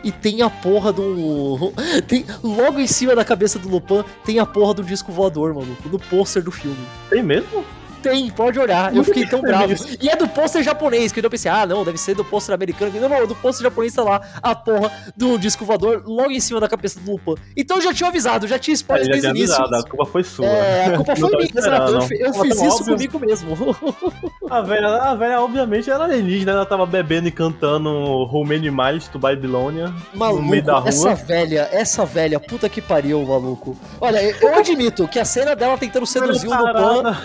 E 0.04 0.12
tem 0.12 0.42
a 0.42 0.50
porra 0.50 0.92
do. 0.92 1.74
Tem, 2.08 2.26
logo 2.44 2.80
em 2.80 2.88
cima 2.88 3.16
da 3.16 3.24
cabeça 3.24 3.60
do 3.60 3.70
Lupin 3.70 4.04
tem 4.26 4.40
a 4.40 4.46
porra 4.46 4.74
do 4.74 4.84
disco 4.84 5.12
voador, 5.12 5.54
maluco, 5.54 5.90
do 5.90 6.00
pôster 6.00 6.44
do 6.44 6.52
filme. 6.52 6.78
Tem 7.10 7.22
mesmo? 7.24 7.64
Tem, 8.02 8.30
pode 8.32 8.60
olhar. 8.60 8.96
Eu 8.96 9.04
fiquei 9.04 9.26
tão 9.28 9.42
bravo. 9.42 9.74
E 10.02 10.10
é 10.10 10.16
do 10.16 10.28
pôster 10.28 10.64
japonês, 10.64 11.12
que 11.12 11.20
eu 11.24 11.30
pensei, 11.30 11.52
ah, 11.52 11.66
não, 11.66 11.84
deve 11.86 11.98
ser 11.98 12.16
do 12.16 12.24
pôster 12.26 12.54
americano. 12.56 12.92
Não, 13.00 13.08
não, 13.10 13.28
do 13.28 13.36
pôster 13.36 13.64
japonês 13.64 13.94
tá 13.94 14.04
lá 14.04 14.22
a 14.42 14.56
porra 14.56 14.92
do 15.16 15.38
disco 15.38 15.64
voador 15.66 16.04
logo 16.06 16.32
em 16.32 16.40
cima 16.40 16.60
da 16.60 16.68
cabeça 16.68 17.00
do 17.00 17.12
Lupin. 17.12 17.36
Então 17.56 17.78
eu 17.78 17.84
já 17.84 17.94
tinha 17.94 18.10
avisado, 18.10 18.48
já 18.48 18.58
tinha 18.58 18.74
spoiler 18.74 19.06
É, 19.08 19.10
desde 19.12 19.28
o 19.28 19.30
início. 19.32 19.56
avisado, 19.56 19.76
a 19.76 19.88
culpa 19.90 20.06
foi 20.06 20.24
sua. 20.24 20.46
É, 20.48 20.86
a 20.86 20.96
culpa 20.98 21.16
foi 21.16 21.30
minha, 21.36 21.50
exato. 21.56 21.92
Eu, 22.14 22.28
eu 22.28 22.34
fiz 22.34 22.56
isso 22.62 22.68
óbvio. 22.82 22.96
comigo 22.96 23.20
mesmo. 23.20 23.52
A 24.50 24.60
velha, 24.62 24.88
a 24.88 25.16
velha, 25.16 25.40
obviamente, 25.42 25.90
era 25.90 26.04
alienígena, 26.04 26.52
ela 26.52 26.66
tava 26.66 26.86
bebendo 26.86 27.28
e 27.28 27.32
cantando 27.32 27.90
How 27.90 28.44
Many 28.46 28.70
Miles 28.70 29.08
to 29.08 29.18
Babylonia 29.18 29.94
no 30.14 30.42
meio 30.42 30.62
da 30.62 30.74
Maluco, 30.74 30.90
essa 30.90 31.08
rua. 31.14 31.16
velha, 31.16 31.70
essa 31.72 32.06
velha, 32.06 32.38
puta 32.40 32.68
que 32.68 32.82
pariu, 32.82 33.24
maluco. 33.26 33.78
Olha, 34.02 34.20
eu 34.22 34.56
admito 34.56 35.08
que 35.08 35.20
a 35.20 35.26
cena 35.26 35.56
dela 35.56 35.78
tentando 35.78 36.06
seduzir 36.06 36.48
o 36.48 36.52
Lupin, 36.52 36.64
Parada. 36.64 37.18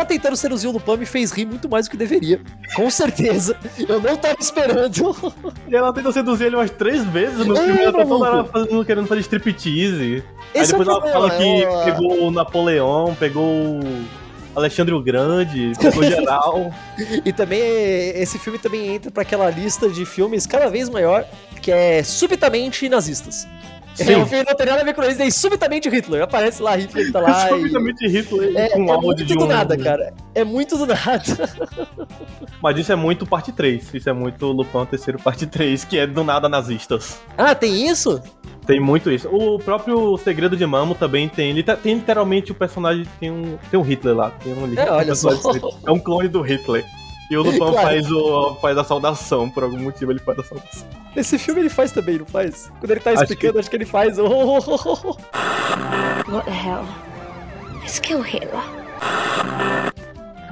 Ela 0.00 0.08
tentando 0.08 0.36
seduzir 0.36 0.66
o 0.68 0.72
Lupin 0.72 0.96
me 0.96 1.06
fez 1.06 1.30
rir 1.32 1.46
muito 1.46 1.68
mais 1.68 1.86
do 1.86 1.90
que 1.90 1.96
deveria. 1.96 2.40
Com 2.74 2.90
certeza. 2.90 3.56
Eu 3.88 4.00
não 4.00 4.16
tava 4.16 4.36
esperando. 4.40 5.16
E 5.68 5.74
ela 5.76 5.92
tenta 5.92 6.10
seduzir 6.12 6.44
ele 6.46 6.56
umas 6.56 6.70
três 6.70 7.04
vezes 7.04 7.46
no 7.46 7.56
É, 7.56 7.62
filme, 7.64 7.82
ela 7.82 7.92
tá 7.92 8.06
toda 8.06 8.30
hora 8.30 8.44
fazendo, 8.44 8.84
querendo 8.84 9.06
fazer 9.06 9.20
striptease. 9.20 10.24
Aí 10.54 10.60
é 10.62 10.66
depois 10.66 10.88
ela 10.88 11.00
problema, 11.00 11.12
fala 11.28 11.30
que 11.38 11.62
ela- 11.62 11.84
pegou 11.84 12.26
o 12.26 12.30
Napoleão, 12.30 13.16
pegou 13.18 13.44
o 13.44 14.04
Alexandre 14.56 14.92
o 14.94 15.00
Grande, 15.02 15.72
pegou 15.80 16.02
geral. 16.04 16.72
E 17.24 17.32
também 17.32 17.60
esse 17.60 18.38
filme 18.38 18.58
também 18.58 18.94
entra 18.94 19.10
pra 19.10 19.22
aquela 19.22 19.48
lista 19.50 19.88
de 19.88 20.04
filmes 20.04 20.46
cada 20.46 20.68
vez 20.68 20.88
maior, 20.88 21.24
que 21.62 21.70
é 21.70 22.02
subitamente 22.02 22.88
nazistas. 22.88 23.46
Sim. 23.94 24.12
É, 24.12 24.18
o 24.18 24.26
filme 24.26 24.44
não 24.48 24.54
tem 24.54 24.66
nada 24.66 24.80
a 24.80 24.84
ver 24.84 24.94
com 24.94 25.02
eles, 25.02 25.20
é 25.20 25.28
subitamente 25.30 25.88
Hitler. 25.90 26.22
Aparece 26.22 26.62
lá, 26.62 26.76
Hitler 26.76 27.12
tá 27.12 27.20
lá. 27.20 27.46
e- 27.50 27.58
Subitamente 27.58 28.08
Hitler 28.08 28.56
É, 28.56 28.68
com 28.70 28.84
é 28.84 28.90
áudio 28.90 29.06
muito 29.06 29.24
de 29.24 29.34
do 29.34 29.44
um. 29.44 29.48
nada, 29.48 29.76
cara. 29.76 30.14
É 30.34 30.44
muito 30.44 30.78
do 30.78 30.86
nada. 30.86 31.22
Mas 32.62 32.78
isso 32.78 32.92
é 32.92 32.96
muito 32.96 33.26
parte 33.26 33.52
3. 33.52 33.92
Isso 33.94 34.08
é 34.08 34.12
muito 34.12 34.46
Lupin 34.46 34.84
terceiro 34.86 35.18
parte 35.18 35.46
3, 35.46 35.84
que 35.84 35.98
é 35.98 36.06
do 36.06 36.22
nada 36.24 36.48
nazistas. 36.48 37.20
Ah, 37.36 37.54
tem 37.54 37.88
isso? 37.88 38.22
Tem 38.66 38.78
muito 38.78 39.10
isso. 39.10 39.28
O 39.28 39.58
próprio 39.58 40.16
Segredo 40.18 40.56
de 40.56 40.64
Mamo 40.64 40.94
também 40.94 41.28
tem. 41.28 41.50
Ele 41.50 41.62
tá- 41.62 41.76
tem 41.76 41.94
literalmente 41.94 42.52
o 42.52 42.54
personagem. 42.54 43.06
Tem 43.18 43.30
um, 43.30 43.58
tem 43.70 43.80
um 43.80 43.82
Hitler 43.82 44.14
lá. 44.14 44.30
Tem 44.30 44.52
um, 44.52 44.72
É, 44.78 44.90
olha 44.90 45.14
só. 45.14 45.30
É 45.86 45.90
um 45.90 45.98
clone 45.98 46.28
do 46.28 46.40
Hitler. 46.42 46.84
E 47.30 47.36
o 47.36 47.42
Lupin 47.42 47.58
Claro. 47.70 47.74
faz, 47.74 48.10
o, 48.10 48.54
faz 48.56 48.76
a 48.76 48.84
saudação, 48.84 49.48
por 49.48 49.62
algum 49.62 49.78
motivo 49.78 50.10
ele 50.12 50.18
faz 50.20 50.38
a 50.40 50.42
saudação. 50.44 50.88
Esse 51.16 51.38
filme 51.38 51.60
ele 51.60 51.70
faz 51.70 51.92
também, 51.92 52.18
não 52.18 52.26
faz? 52.26 52.70
Quando 52.80 52.90
ele 52.90 53.00
tá 53.00 53.10
Acho 53.12 53.22
explicando, 53.22 53.58
acho 53.58 53.70
que 53.70 53.76
ele 53.76 53.86
faz. 53.86 54.18
oh, 54.18 54.24
oh, 54.26 54.58
oh, 54.66 54.98
oh. 55.04 56.32
What 56.32 56.44
the 56.44 56.50
hell? 56.50 56.84
Let's 57.80 57.98
kill 58.00 58.20
Hitler. 58.22 58.60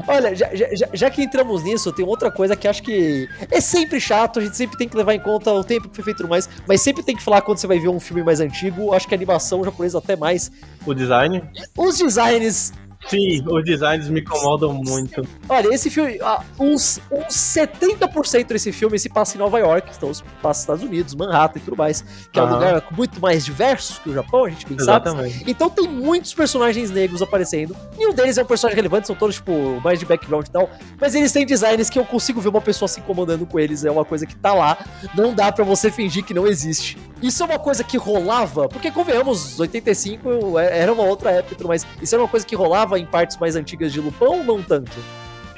Olha, 0.06 0.34
já, 0.34 0.48
já- 0.54 0.88
já- 0.94 1.10
que 1.10 1.22
entramos 1.22 1.62
nisso, 1.64 1.92
tem 1.92 2.04
outra 2.06 2.30
coisa 2.30 2.56
que 2.56 2.66
acho 2.66 2.82
que 2.82 3.28
é 3.50 3.60
sempre 3.60 4.00
chato, 4.00 4.38
a 4.38 4.42
gente 4.42 4.56
sempre 4.56 4.78
tem 4.78 4.88
que 4.88 4.96
levar 4.96 5.12
em 5.12 5.20
conta 5.20 5.52
o 5.52 5.62
tempo 5.62 5.86
que 5.88 5.96
foi 5.96 6.04
feito 6.04 6.26
mais, 6.26 6.48
mas 6.66 6.80
sempre 6.80 7.02
tem 7.02 7.14
que 7.14 7.22
falar 7.22 7.42
quando 7.42 7.58
você 7.58 7.66
vai 7.66 7.78
ver 7.78 7.88
um 7.88 8.00
filme 8.00 8.22
mais 8.22 8.40
antigo, 8.40 8.94
acho 8.94 9.06
que 9.06 9.14
a 9.14 9.18
animação 9.18 9.62
japonesa 9.62 9.98
até 9.98 10.16
mais. 10.16 10.50
O 10.86 10.94
design? 10.94 11.42
Os 11.76 11.98
designs 11.98 12.72
Sim, 13.06 13.42
os 13.46 13.64
designs 13.64 14.08
me 14.08 14.20
incomodam 14.20 14.74
muito. 14.74 15.26
Olha, 15.48 15.72
esse 15.72 15.88
filme, 15.88 16.18
ah, 16.20 16.42
uns, 16.58 17.00
uns 17.10 17.34
70% 17.34 18.48
desse 18.48 18.72
filme 18.72 18.98
se 18.98 19.08
passa 19.08 19.36
em 19.36 19.38
Nova 19.38 19.58
York, 19.58 19.90
então 19.96 20.12
se 20.12 20.22
passa 20.42 20.48
nos 20.48 20.58
Estados 20.58 20.82
Unidos, 20.82 21.14
Manhattan 21.14 21.58
e 21.58 21.62
tudo 21.62 21.76
mais, 21.76 22.04
que 22.32 22.38
é 22.38 22.42
um 22.42 22.52
lugar 22.52 22.84
muito 22.90 23.20
mais 23.20 23.44
diverso 23.44 24.00
que 24.02 24.10
o 24.10 24.14
Japão, 24.14 24.44
a 24.44 24.50
gente 24.50 24.66
bem 24.66 24.78
sabe. 24.78 25.08
Exatamente. 25.08 25.44
Então 25.46 25.70
tem 25.70 25.88
muitos 25.88 26.34
personagens 26.34 26.90
negros 26.90 27.22
aparecendo. 27.22 27.74
Nenhum 27.96 28.12
deles 28.12 28.36
é 28.36 28.42
um 28.42 28.46
personagem 28.46 28.76
relevante, 28.76 29.06
são 29.06 29.16
todos, 29.16 29.36
tipo, 29.36 29.80
mais 29.82 29.98
de 29.98 30.04
background 30.04 30.46
e 30.46 30.50
tal. 30.50 30.68
Mas 31.00 31.14
eles 31.14 31.32
têm 31.32 31.46
designs 31.46 31.88
que 31.88 31.98
eu 31.98 32.04
consigo 32.04 32.40
ver 32.40 32.48
uma 32.48 32.60
pessoa 32.60 32.88
se 32.88 33.00
incomodando 33.00 33.46
com 33.46 33.58
eles. 33.58 33.84
É 33.84 33.90
uma 33.90 34.04
coisa 34.04 34.26
que 34.26 34.36
tá 34.36 34.52
lá. 34.52 34.76
Não 35.14 35.32
dá 35.32 35.50
pra 35.50 35.64
você 35.64 35.90
fingir 35.90 36.24
que 36.24 36.34
não 36.34 36.46
existe. 36.46 36.98
Isso 37.22 37.42
é 37.42 37.46
uma 37.46 37.58
coisa 37.58 37.82
que 37.82 37.96
rolava, 37.96 38.68
porque 38.68 38.90
convenhamos, 38.90 39.58
85 39.58 40.58
era 40.58 40.92
uma 40.92 41.02
outra 41.04 41.30
época 41.32 41.66
mais. 41.66 41.86
Isso 42.00 42.14
era 42.14 42.22
uma 42.22 42.28
coisa 42.28 42.46
que 42.46 42.54
rolava 42.54 42.98
em 42.98 43.04
partes 43.06 43.36
mais 43.38 43.56
antigas 43.56 43.92
de 43.92 44.00
Lupão 44.00 44.38
ou 44.38 44.44
não 44.44 44.62
tanto? 44.62 44.92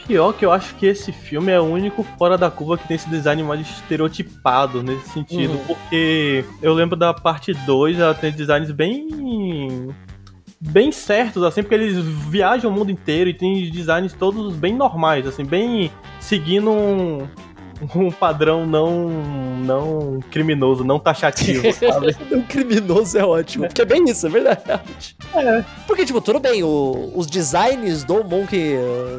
Pior 0.07 0.33
que 0.33 0.45
eu 0.45 0.51
acho 0.51 0.75
que 0.77 0.87
esse 0.87 1.13
filme 1.13 1.53
é 1.53 1.61
o 1.61 1.65
único 1.65 2.03
fora 2.19 2.37
da 2.37 2.51
curva 2.51 2.79
que 2.79 2.89
tem 2.89 2.97
esse 2.97 3.09
design 3.09 3.43
mais 3.45 3.61
estereotipado 3.61 4.83
nesse 4.83 5.09
sentido, 5.11 5.53
Uhum. 5.53 5.65
porque 5.67 6.45
eu 6.63 6.73
lembro 6.75 6.97
da 6.97 7.13
parte 7.15 7.53
2, 7.53 7.99
ela 8.01 8.15
tem 8.15 8.33
designs 8.33 8.71
bem 8.73 9.89
bem 10.63 10.93
certos 10.93 11.43
assim, 11.43 11.63
porque 11.63 11.75
eles 11.75 11.97
viajam 12.29 12.71
o 12.71 12.75
mundo 12.75 12.91
inteiro 12.91 13.31
e 13.31 13.35
tem 13.35 13.71
designs 13.71 14.13
todos 14.13 14.55
bem 14.55 14.75
normais, 14.75 15.27
assim, 15.27 15.45
bem 15.45 15.91
seguindo 16.19 16.71
um, 16.71 17.27
um 17.95 18.11
padrão 18.11 18.67
não 18.67 19.09
não 19.61 20.21
criminoso, 20.31 20.83
não 20.85 20.99
taxativo, 20.99 21.63
sabe? 21.73 22.17
o 22.35 22.43
criminoso 22.45 23.19
é 23.19 23.25
ótimo. 23.25 23.67
Porque 23.67 23.83
é 23.83 23.85
bem 23.85 24.05
isso, 24.09 24.27
é 24.27 24.31
verdade. 24.31 25.17
É. 25.35 25.65
Porque, 25.87 26.05
tipo, 26.05 26.21
tudo 26.21 26.39
bem, 26.41 26.63
o- 26.63 27.13
os 27.15 27.27
designs 27.27 28.05
do 28.05 28.23
Monkey, 28.25 28.75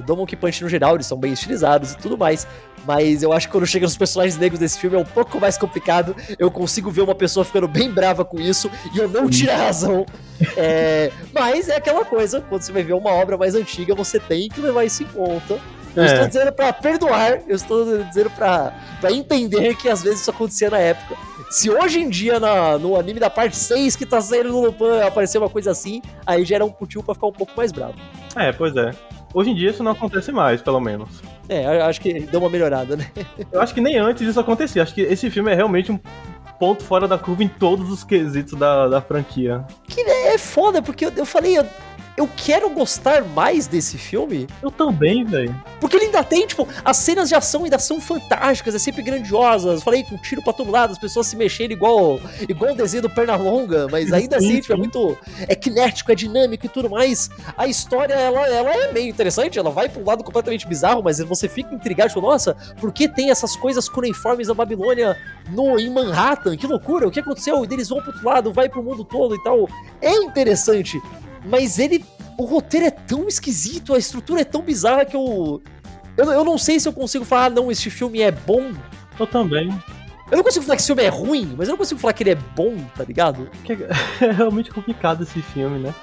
do 0.05 0.15
Monkey 0.17 0.35
Punch 0.35 0.61
no 0.63 0.69
geral, 0.69 0.95
eles 0.95 1.05
são 1.07 1.17
bem 1.17 1.33
estilizados 1.33 1.93
e 1.93 1.97
tudo 1.97 2.17
mais. 2.17 2.47
Mas 2.85 3.21
eu 3.21 3.31
acho 3.31 3.45
que 3.47 3.51
quando 3.51 3.67
chega 3.67 3.85
nos 3.85 3.95
personagens 3.95 4.37
negros 4.39 4.59
desse 4.59 4.79
filme 4.79 4.95
é 4.95 4.99
um 4.99 5.05
pouco 5.05 5.39
mais 5.39 5.55
complicado. 5.55 6.15
Eu 6.39 6.49
consigo 6.49 6.89
ver 6.89 7.01
uma 7.01 7.13
pessoa 7.13 7.45
ficando 7.45 7.67
bem 7.67 7.91
brava 7.91 8.25
com 8.25 8.39
isso 8.39 8.71
e 8.95 8.97
eu 8.97 9.07
não 9.07 9.29
tiro 9.29 9.51
a 9.51 9.55
razão. 9.55 10.03
É, 10.57 11.11
mas 11.31 11.69
é 11.69 11.75
aquela 11.75 12.03
coisa, 12.03 12.41
quando 12.41 12.63
você 12.63 12.71
vai 12.71 12.81
ver 12.81 12.93
uma 12.93 13.11
obra 13.11 13.37
mais 13.37 13.53
antiga, 13.53 13.93
você 13.93 14.19
tem 14.19 14.49
que 14.49 14.59
levar 14.59 14.83
isso 14.83 15.03
em 15.03 15.05
conta. 15.05 15.59
Eu 15.95 16.03
É. 16.03 16.05
estou 16.05 16.27
dizendo 16.27 16.51
pra 16.53 16.71
perdoar, 16.71 17.41
eu 17.47 17.55
estou 17.55 18.03
dizendo 18.03 18.29
pra, 18.31 18.73
pra 19.01 19.11
entender 19.11 19.75
que 19.75 19.89
às 19.89 20.01
vezes 20.01 20.21
isso 20.21 20.31
acontecia 20.31 20.69
na 20.69 20.77
época. 20.79 21.15
Se 21.49 21.69
hoje 21.69 21.99
em 21.99 22.09
dia 22.09 22.39
na- 22.39 22.77
no 22.77 22.97
anime 22.97 23.19
da 23.19 23.29
parte 23.29 23.57
6 23.57 23.95
que 23.97 24.05
tá 24.05 24.21
saindo 24.21 24.49
no 24.49 24.61
Lupin 24.61 25.01
aparecer 25.05 25.37
uma 25.37 25.49
coisa 25.49 25.71
assim, 25.71 26.01
aí 26.25 26.45
já 26.45 26.55
era 26.55 26.65
um 26.65 26.73
motivo 26.79 27.03
pra 27.03 27.13
ficar 27.13 27.27
um 27.27 27.31
pouco 27.33 27.51
mais 27.57 27.71
bravo. 27.73 27.95
É, 28.37 28.53
pois 28.53 28.73
é. 28.77 28.91
Hoje 29.33 29.49
em 29.49 29.55
dia 29.55 29.69
isso 29.71 29.83
não 29.83 29.91
acontece 29.91 30.31
mais, 30.31 30.61
pelo 30.61 30.79
menos. 30.79 31.09
É, 31.49 31.65
eu 31.65 31.83
acho 31.85 31.99
que 31.99 32.21
deu 32.21 32.39
uma 32.39 32.49
melhorada, 32.49 32.95
né? 32.95 33.09
Eu 33.51 33.61
acho 33.61 33.73
que 33.73 33.81
nem 33.81 33.97
antes 33.97 34.25
isso 34.25 34.39
acontecia. 34.39 34.81
Acho 34.83 34.93
que 34.93 35.01
esse 35.01 35.29
filme 35.29 35.51
é 35.51 35.55
realmente 35.55 35.91
um 35.91 35.99
ponto 36.59 36.83
fora 36.83 37.07
da 37.07 37.17
curva 37.17 37.43
em 37.43 37.47
todos 37.47 37.89
os 37.91 38.03
quesitos 38.03 38.57
da, 38.57 38.87
da 38.87 39.01
franquia. 39.01 39.65
Que 39.87 40.01
é 40.01 40.37
foda, 40.37 40.81
porque 40.81 41.05
eu, 41.05 41.11
eu 41.17 41.25
falei, 41.25 41.57
eu, 41.57 41.65
eu 42.17 42.29
quero 42.35 42.69
gostar 42.69 43.23
mais 43.23 43.67
desse 43.67 43.97
filme, 43.97 44.47
Eu 44.61 44.69
também, 44.69 45.23
velho. 45.23 45.55
porque 45.79 45.95
ele 45.95 46.05
ainda 46.05 46.23
tem, 46.23 46.45
tipo, 46.45 46.67
as 46.83 46.97
cenas 46.97 47.29
de 47.29 47.35
ação 47.35 47.63
ainda 47.63 47.79
são 47.79 47.99
fantásticas, 47.99 48.75
é 48.75 48.79
sempre 48.79 49.01
grandiosas. 49.01 49.81
Falei, 49.83 50.03
com 50.03 50.17
tiro 50.17 50.41
pra 50.41 50.53
todo 50.53 50.69
lado, 50.69 50.91
as 50.91 50.99
pessoas 50.99 51.27
se 51.27 51.35
mexendo 51.35 51.71
igual, 51.71 52.19
igual 52.47 52.73
o 52.73 52.75
desenho 52.75 53.03
do 53.03 53.09
Pernalonga, 53.09 53.87
mas 53.89 54.11
ainda 54.13 54.39
Sim, 54.39 54.45
assim, 54.45 54.61
tipo, 54.61 54.73
é 54.73 54.77
muito. 54.77 55.17
É 55.47 55.55
cinético, 55.81 56.11
é 56.11 56.15
dinâmico 56.15 56.65
e 56.65 56.69
tudo 56.69 56.89
mais. 56.89 57.29
A 57.57 57.67
história, 57.67 58.13
ela, 58.13 58.47
ela 58.47 58.71
é 58.71 58.91
meio 58.91 59.09
interessante, 59.09 59.57
ela 59.57 59.69
vai 59.69 59.87
pra 59.89 60.01
um 60.01 60.05
lado 60.05 60.23
completamente 60.23 60.67
bizarro, 60.67 61.01
mas 61.01 61.19
você 61.19 61.47
fica 61.47 61.73
intrigado, 61.73 62.09
tipo, 62.09 62.21
nossa, 62.21 62.55
por 62.79 62.91
que 62.91 63.07
tem 63.07 63.31
essas 63.31 63.55
coisas 63.55 63.87
cuneiformes 63.87 64.47
da 64.47 64.53
Babilônia 64.53 65.17
no, 65.49 65.79
em 65.79 65.89
Manhattan? 65.89 66.55
Que 66.57 66.67
loucura, 66.67 67.07
o 67.07 67.11
que 67.11 67.19
aconteceu? 67.19 67.63
E 67.63 67.73
eles 67.73 67.89
vão 67.89 67.99
pro 68.01 68.11
outro 68.11 68.27
lado, 68.27 68.53
vai 68.53 68.69
pro 68.69 68.83
mundo 68.83 69.03
todo 69.03 69.35
e 69.35 69.43
tal. 69.43 69.67
É 70.01 70.13
interessante, 70.15 71.01
mas 71.45 71.79
ele. 71.79 72.03
O 72.37 72.45
roteiro 72.45 72.87
é 72.87 72.91
tão 72.91 73.27
esquisito, 73.27 73.93
a 73.93 73.97
estrutura 73.97 74.41
é 74.41 74.45
tão 74.45 74.61
bizarra 74.61 75.05
que 75.05 75.15
eu. 75.15 75.61
Eu, 76.17 76.31
eu 76.31 76.43
não 76.43 76.57
sei 76.57 76.79
se 76.79 76.87
eu 76.87 76.93
consigo 76.93 77.23
falar, 77.23 77.45
ah, 77.45 77.49
não, 77.49 77.71
este 77.71 77.89
filme 77.89 78.21
é 78.21 78.31
bom. 78.31 78.71
Eu 79.19 79.27
também. 79.27 79.69
Eu 80.31 80.37
não 80.37 80.43
consigo 80.43 80.63
falar 80.63 80.77
que 80.77 80.81
esse 80.81 80.87
filme 80.87 81.03
é 81.03 81.09
ruim, 81.09 81.55
mas 81.57 81.67
eu 81.67 81.73
não 81.73 81.77
consigo 81.77 81.99
falar 81.99 82.13
que 82.13 82.23
ele 82.23 82.31
é 82.31 82.35
bom, 82.35 82.77
tá 82.95 83.03
ligado? 83.03 83.49
Que 83.65 83.73
É 83.73 84.31
realmente 84.31 84.71
complicado 84.71 85.23
esse 85.23 85.41
filme, 85.41 85.77
né? 85.77 85.93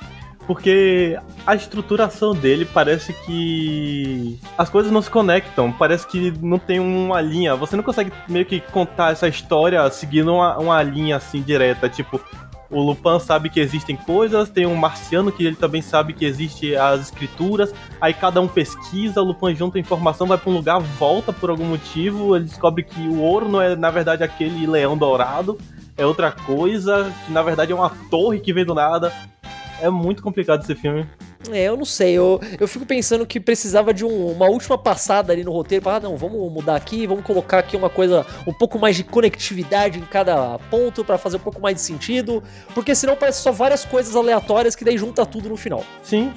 Porque 0.46 1.18
a 1.46 1.54
estruturação 1.54 2.34
dele 2.34 2.64
parece 2.64 3.12
que 3.12 4.38
as 4.56 4.70
coisas 4.70 4.90
não 4.90 5.02
se 5.02 5.10
conectam, 5.10 5.70
parece 5.70 6.06
que 6.06 6.32
não 6.42 6.58
tem 6.58 6.80
uma 6.80 7.20
linha. 7.20 7.54
Você 7.54 7.76
não 7.76 7.82
consegue 7.82 8.10
meio 8.26 8.46
que 8.46 8.60
contar 8.60 9.12
essa 9.12 9.28
história 9.28 9.90
seguindo 9.90 10.32
uma, 10.32 10.58
uma 10.58 10.82
linha 10.82 11.16
assim 11.16 11.42
direta. 11.42 11.86
Tipo, 11.88 12.18
o 12.70 12.82
Lupin 12.82 13.18
sabe 13.20 13.48
que 13.48 13.60
existem 13.60 13.96
coisas, 13.96 14.50
tem 14.50 14.66
um 14.66 14.74
marciano 14.74 15.32
que 15.32 15.44
ele 15.44 15.56
também 15.56 15.80
sabe 15.80 16.12
que 16.12 16.24
existe 16.24 16.76
as 16.76 17.00
escrituras. 17.00 17.74
Aí 18.00 18.12
cada 18.12 18.40
um 18.40 18.48
pesquisa, 18.48 19.22
o 19.22 19.24
Lupin 19.24 19.54
junta 19.54 19.78
informação, 19.78 20.26
vai 20.26 20.38
pra 20.38 20.50
um 20.50 20.54
lugar, 20.54 20.78
volta 20.78 21.32
por 21.32 21.50
algum 21.50 21.64
motivo, 21.64 22.36
ele 22.36 22.44
descobre 22.44 22.82
que 22.82 23.00
o 23.00 23.20
ouro 23.20 23.48
não 23.48 23.60
é 23.60 23.74
na 23.74 23.90
verdade 23.90 24.22
aquele 24.22 24.66
leão 24.66 24.96
dourado 24.96 25.58
é 25.98 26.06
outra 26.06 26.30
coisa, 26.30 27.12
que 27.26 27.32
na 27.32 27.42
verdade 27.42 27.72
é 27.72 27.74
uma 27.74 27.90
torre 28.08 28.38
que 28.38 28.52
vem 28.52 28.64
do 28.64 28.72
nada. 28.72 29.12
É 29.82 29.90
muito 29.90 30.22
complicado 30.22 30.62
esse 30.62 30.74
filme. 30.74 31.04
É, 31.50 31.64
eu 31.64 31.76
não 31.76 31.84
sei. 31.84 32.12
Eu, 32.14 32.40
eu 32.58 32.66
fico 32.66 32.84
pensando 32.84 33.24
que 33.26 33.38
precisava 33.38 33.94
de 33.94 34.04
um- 34.04 34.32
uma 34.32 34.46
última 34.48 34.76
passada 34.76 35.32
ali 35.32 35.44
no 35.44 35.52
roteiro. 35.52 35.82
Pra, 35.84 35.96
ah, 35.96 36.00
não, 36.00 36.16
vamos 36.16 36.52
mudar 36.52 36.74
aqui, 36.76 37.06
vamos 37.06 37.24
colocar 37.24 37.58
aqui 37.60 37.76
uma 37.76 37.88
coisa, 37.88 38.26
um 38.46 38.52
pouco 38.52 38.78
mais 38.78 38.96
de 38.96 39.04
conectividade 39.04 39.98
em 39.98 40.02
cada 40.02 40.58
ponto 40.70 41.04
pra 41.04 41.16
fazer 41.16 41.36
um 41.36 41.40
pouco 41.40 41.60
mais 41.60 41.76
de 41.76 41.82
sentido. 41.82 42.42
Porque 42.74 42.94
senão 42.94 43.14
parece 43.16 43.40
só 43.40 43.52
várias 43.52 43.84
coisas 43.84 44.16
aleatórias 44.16 44.74
que 44.74 44.84
daí 44.84 44.98
junta 44.98 45.24
tudo 45.24 45.48
no 45.48 45.56
final. 45.56 45.84
Sim, 46.02 46.32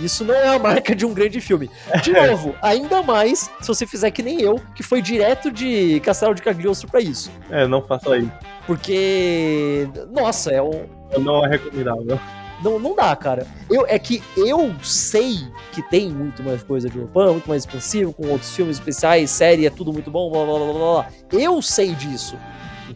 Isso 0.00 0.24
não 0.24 0.34
é 0.34 0.48
a 0.48 0.58
marca 0.58 0.94
de 0.96 1.04
um 1.04 1.12
grande 1.12 1.40
filme. 1.40 1.70
De 2.02 2.10
novo, 2.14 2.54
ainda 2.62 3.02
mais 3.02 3.50
se 3.60 3.68
você 3.68 3.86
fizer 3.86 4.10
que 4.10 4.22
nem 4.22 4.40
eu, 4.40 4.58
que 4.74 4.82
foi 4.82 5.02
direto 5.02 5.50
de 5.50 6.00
Castelo 6.00 6.34
de 6.34 6.42
Cagliostro 6.42 6.88
pra 6.90 7.00
isso. 7.00 7.30
é, 7.50 7.66
não 7.66 7.82
faça 7.82 8.16
isso. 8.16 8.32
Porque, 8.66 9.88
nossa, 10.12 10.50
é 10.52 10.62
um, 10.62 10.86
Não 11.18 11.44
é 11.44 11.50
recomendável. 11.50 12.18
Não, 12.62 12.78
não 12.78 12.94
dá, 12.94 13.14
cara. 13.16 13.46
Eu, 13.70 13.86
é 13.86 13.98
que 13.98 14.22
eu 14.36 14.74
sei 14.82 15.38
que 15.72 15.82
tem 15.88 16.10
muito 16.10 16.42
mais 16.42 16.62
coisa 16.62 16.88
de 16.88 16.98
Lupin, 16.98 17.32
muito 17.32 17.48
mais 17.48 17.64
expansivo, 17.64 18.12
com 18.12 18.28
outros 18.28 18.54
filmes 18.54 18.76
especiais, 18.76 19.30
série, 19.30 19.66
é 19.66 19.70
tudo 19.70 19.92
muito 19.92 20.10
bom, 20.10 20.30
blá 20.30 20.44
blá 20.44 20.58
blá 20.58 20.72
blá 20.72 20.78
blá. 20.78 21.06
Eu 21.32 21.62
sei 21.62 21.94
disso. 21.94 22.36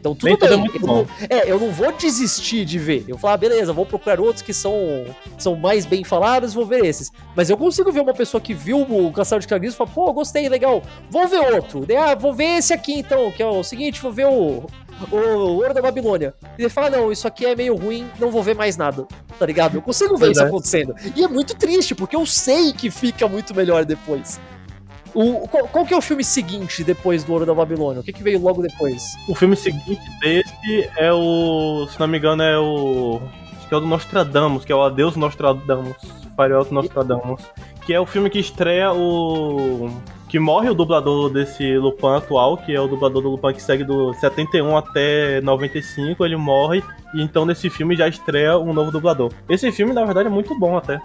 Então 0.04 0.14
tudo 0.14 0.26
Nem 0.28 0.36
tudo 0.36 0.48
bem. 0.50 0.58
é 0.58 0.60
muito 0.60 0.76
eu 0.76 0.80
bom. 0.86 0.94
não, 0.96 1.06
é, 1.30 1.50
eu 1.50 1.58
não 1.58 1.70
vou 1.70 1.90
desistir 1.92 2.66
de 2.66 2.78
ver. 2.78 3.04
Eu 3.08 3.14
vou 3.14 3.18
falar, 3.18 3.32
ah, 3.32 3.36
beleza, 3.38 3.72
vou 3.72 3.86
procurar 3.86 4.20
outros 4.20 4.42
que 4.42 4.52
são, 4.52 5.06
são 5.38 5.56
mais 5.56 5.86
bem 5.86 6.04
falados, 6.04 6.52
vou 6.52 6.66
ver 6.66 6.84
esses. 6.84 7.10
Mas 7.34 7.48
eu 7.48 7.56
consigo 7.56 7.90
ver 7.90 8.00
uma 8.00 8.12
pessoa 8.12 8.38
que 8.38 8.52
viu 8.52 8.82
o 8.82 9.10
Castelo 9.10 9.40
de 9.40 9.48
Cagliostro 9.48 9.82
e 9.82 9.86
fala, 9.86 10.06
pô, 10.06 10.12
gostei, 10.12 10.46
legal, 10.46 10.82
vou 11.08 11.26
ver 11.26 11.38
outro. 11.54 11.86
Ah, 11.98 12.14
vou 12.14 12.34
ver 12.34 12.58
esse 12.58 12.74
aqui 12.74 12.98
então, 12.98 13.32
que 13.32 13.42
é 13.42 13.46
o 13.46 13.64
seguinte, 13.64 13.98
vou 13.98 14.12
ver 14.12 14.26
o, 14.26 14.66
o 15.10 15.16
Ouro 15.16 15.72
da 15.72 15.80
Babilônia. 15.80 16.34
E 16.58 16.62
ele 16.62 16.68
fala, 16.68 16.90
não, 16.90 17.10
isso 17.10 17.26
aqui 17.26 17.46
é 17.46 17.56
meio 17.56 17.74
ruim, 17.74 18.06
não 18.20 18.30
vou 18.30 18.42
ver 18.42 18.54
mais 18.54 18.76
nada. 18.76 19.06
Tá 19.38 19.46
ligado? 19.46 19.76
Eu 19.78 19.82
consigo 19.82 20.18
ver 20.18 20.32
isso 20.32 20.42
acontecendo. 20.42 20.94
E 21.16 21.24
é 21.24 21.28
muito 21.28 21.56
triste, 21.56 21.94
porque 21.94 22.14
eu 22.14 22.26
sei 22.26 22.74
que 22.74 22.90
fica 22.90 23.26
muito 23.26 23.54
melhor 23.54 23.86
depois. 23.86 24.38
O, 25.14 25.46
qual, 25.46 25.68
qual 25.68 25.86
que 25.86 25.94
é 25.94 25.96
o 25.96 26.02
filme 26.02 26.24
seguinte 26.24 26.82
depois 26.82 27.22
do 27.22 27.32
Ouro 27.32 27.46
da 27.46 27.54
Babilônia? 27.54 28.00
O 28.00 28.04
que, 28.04 28.12
que 28.12 28.22
veio 28.22 28.40
logo 28.40 28.60
depois? 28.60 29.14
O 29.28 29.34
filme 29.34 29.54
seguinte 29.54 30.02
desse 30.20 30.90
é 30.96 31.12
o. 31.12 31.86
Se 31.88 32.00
não 32.00 32.08
me 32.08 32.18
engano, 32.18 32.42
é 32.42 32.58
o. 32.58 33.20
Acho 33.56 33.68
que 33.68 33.74
é 33.74 33.76
o 33.76 33.80
do 33.80 33.86
Nostradamus, 33.86 34.64
que 34.64 34.72
é 34.72 34.74
o 34.74 34.82
Adeus 34.82 35.16
Nostradamus. 35.16 35.96
Patriota 36.36 36.74
Nostradamus. 36.74 37.42
Que 37.86 37.94
é 37.94 38.00
o 38.00 38.06
filme 38.06 38.28
que 38.28 38.40
estreia 38.40 38.92
o. 38.92 39.88
Que 40.28 40.38
morre 40.40 40.68
o 40.68 40.74
dublador 40.74 41.30
desse 41.30 41.76
Lupin 41.76 42.16
atual, 42.16 42.56
que 42.56 42.74
é 42.74 42.80
o 42.80 42.88
dublador 42.88 43.22
do 43.22 43.30
Lupin 43.30 43.52
que 43.52 43.62
segue 43.62 43.84
do 43.84 44.12
71 44.14 44.76
até 44.76 45.40
95, 45.40 46.24
ele 46.24 46.34
morre, 46.34 46.82
e 47.14 47.22
então 47.22 47.46
nesse 47.46 47.70
filme 47.70 47.94
já 47.94 48.08
estreia 48.08 48.58
um 48.58 48.72
novo 48.72 48.90
dublador. 48.90 49.32
Esse 49.48 49.70
filme, 49.70 49.92
na 49.92 50.04
verdade, 50.04 50.26
é 50.26 50.30
muito 50.30 50.58
bom 50.58 50.76
até. 50.76 51.00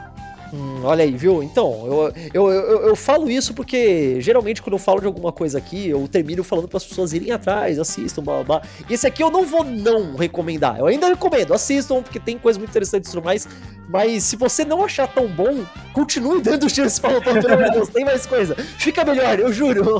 Hum, 0.53 0.81
olha 0.83 1.03
aí, 1.03 1.11
viu? 1.11 1.43
Então, 1.43 1.85
eu, 1.85 2.13
eu, 2.33 2.49
eu, 2.51 2.87
eu 2.87 2.95
falo 2.95 3.29
isso 3.29 3.53
porque 3.53 4.19
geralmente 4.19 4.61
quando 4.61 4.73
eu 4.73 4.79
falo 4.79 4.99
de 4.99 5.05
alguma 5.05 5.31
coisa 5.31 5.57
aqui, 5.57 5.89
eu 5.89 6.07
termino 6.07 6.43
falando 6.43 6.67
para 6.67 6.77
as 6.77 6.85
pessoas 6.85 7.13
irem 7.13 7.31
atrás, 7.31 7.77
assistam, 7.77 8.23
blá 8.23 8.43
blá. 8.43 8.61
E 8.89 8.93
esse 8.93 9.05
aqui 9.05 9.23
eu 9.23 9.29
não 9.29 9.45
vou 9.45 9.63
não 9.63 10.15
recomendar. 10.15 10.79
Eu 10.79 10.87
ainda 10.87 11.07
recomendo, 11.07 11.53
assistam, 11.53 12.01
porque 12.01 12.19
tem 12.19 12.37
coisas 12.37 12.57
muito 12.57 12.71
interessantes 12.71 13.09
e 13.09 13.13
tudo 13.13 13.23
mais. 13.23 13.47
Mas 13.87 14.23
se 14.23 14.35
você 14.35 14.65
não 14.65 14.83
achar 14.83 15.07
tão 15.07 15.27
bom, 15.27 15.63
continue 15.93 16.41
dando 16.41 16.69
chance 16.69 16.99
para 16.99 17.21
pelo 17.21 17.53
amor 17.53 17.65
de 17.65 17.71
Deus, 17.71 17.89
tem 17.89 18.05
mais 18.05 18.25
coisa. 18.25 18.55
Fica 18.55 19.03
melhor, 19.05 19.39
eu 19.39 19.53
juro. 19.53 19.99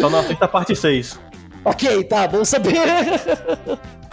Só 0.00 0.10
não 0.10 0.18
aceita 0.18 0.44
a 0.44 0.48
parte 0.48 0.76
6. 0.76 1.18
ok, 1.64 2.04
tá, 2.04 2.28
bom 2.28 2.44
saber. 2.44 2.74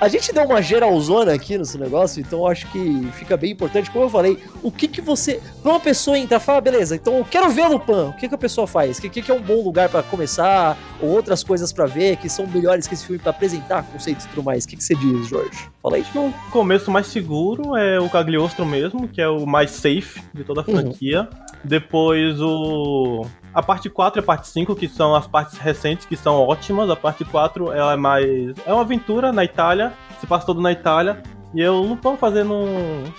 A 0.00 0.08
gente 0.08 0.32
deu 0.32 0.44
uma 0.44 0.62
geralzona 0.62 1.34
aqui 1.34 1.58
nesse 1.58 1.76
negócio, 1.76 2.22
então 2.22 2.46
acho 2.46 2.66
que 2.72 3.06
fica 3.12 3.36
bem 3.36 3.52
importante. 3.52 3.90
Como 3.90 4.06
eu 4.06 4.08
falei, 4.08 4.38
o 4.62 4.72
que 4.72 4.88
que 4.88 5.02
você. 5.02 5.42
Pra 5.62 5.72
uma 5.72 5.80
pessoa 5.80 6.18
entrar, 6.18 6.40
fala, 6.40 6.58
beleza, 6.58 6.96
então 6.96 7.18
eu 7.18 7.24
quero 7.24 7.50
ver 7.50 7.68
Lupin. 7.68 8.08
O 8.08 8.12
que 8.14 8.26
que 8.26 8.34
a 8.34 8.38
pessoa 8.38 8.66
faz? 8.66 8.96
O 8.96 9.02
que, 9.02 9.10
que 9.10 9.20
que 9.20 9.30
é 9.30 9.34
um 9.34 9.42
bom 9.42 9.62
lugar 9.62 9.90
pra 9.90 10.02
começar? 10.02 10.78
Ou 11.02 11.10
outras 11.10 11.44
coisas 11.44 11.70
pra 11.70 11.84
ver 11.84 12.16
que 12.16 12.30
são 12.30 12.46
melhores 12.46 12.86
que 12.86 12.94
esse 12.94 13.04
filme 13.04 13.20
pra 13.20 13.30
apresentar 13.30 13.82
conceitos 13.82 14.24
e 14.24 14.28
tudo 14.28 14.42
mais? 14.42 14.64
O 14.64 14.68
que, 14.68 14.76
que 14.76 14.84
você 14.84 14.94
diz, 14.94 15.28
Jorge? 15.28 15.68
Fala 15.82 15.96
aí. 15.96 16.04
O 16.14 16.32
começo 16.50 16.90
mais 16.90 17.06
seguro 17.06 17.76
é 17.76 18.00
o 18.00 18.08
Cagliostro 18.08 18.64
mesmo, 18.64 19.06
que 19.06 19.20
é 19.20 19.28
o 19.28 19.44
mais 19.44 19.70
safe 19.70 20.22
de 20.32 20.44
toda 20.44 20.62
a 20.62 20.64
franquia. 20.64 21.28
Depois 21.62 22.40
o. 22.40 23.26
A 23.52 23.62
parte 23.62 23.90
4 23.90 24.20
e 24.20 24.22
a 24.22 24.24
parte 24.24 24.48
5, 24.48 24.76
que 24.76 24.88
são 24.88 25.14
as 25.14 25.26
partes 25.26 25.58
recentes, 25.58 26.06
que 26.06 26.16
são 26.16 26.36
ótimas. 26.36 26.88
A 26.88 26.96
parte 26.96 27.24
4 27.24 27.72
ela 27.72 27.94
é 27.94 27.96
mais. 27.96 28.54
É 28.64 28.72
uma 28.72 28.82
aventura 28.82 29.32
na 29.32 29.44
Itália, 29.44 29.92
se 30.20 30.26
passa 30.26 30.46
todo 30.46 30.60
na 30.60 30.70
Itália. 30.70 31.22
E 31.52 31.60
eu 31.60 31.98
tô 32.00 32.16
fazendo 32.16 32.54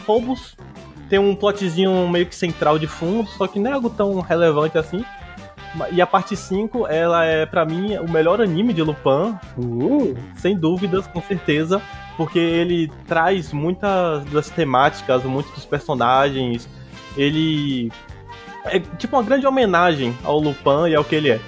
roubos. 0.08 0.56
Tem 1.10 1.20
um 1.20 1.36
plotzinho 1.36 2.08
meio 2.08 2.26
que 2.26 2.34
central 2.34 2.80
de 2.80 2.88
fundo, 2.88 3.28
só 3.32 3.46
que 3.46 3.60
não 3.60 3.72
é 3.72 3.74
algo 3.74 3.90
tão 3.90 4.22
relevante 4.22 4.78
assim. 4.78 5.04
E 5.92 6.02
a 6.02 6.08
parte 6.08 6.36
5, 6.36 6.88
ela 6.88 7.26
é, 7.26 7.46
pra 7.46 7.66
mim, 7.66 7.98
o 7.98 8.10
melhor 8.10 8.42
anime 8.42 8.74
de 8.74 8.82
Lupin, 8.82 9.38
Uh, 9.58 10.16
sem 10.36 10.58
dúvidas, 10.58 11.08
com 11.08 11.22
certeza, 11.22 11.82
porque 12.18 12.40
ele 12.40 12.90
traz 13.08 13.54
muitas 13.54 14.24
das 14.26 14.50
temáticas, 14.50 15.24
muitos 15.24 15.54
dos 15.54 15.66
personagens. 15.66 16.68
Ele 17.18 17.92
é 18.66 18.80
tipo 18.80 19.16
uma 19.16 19.24
grande 19.24 19.46
homenagem 19.46 20.18
ao 20.24 20.40
Lupin 20.40 20.90
e 20.90 20.96
ao 20.96 21.04
que 21.04 21.16
ele 21.16 21.32
é. 21.32 21.40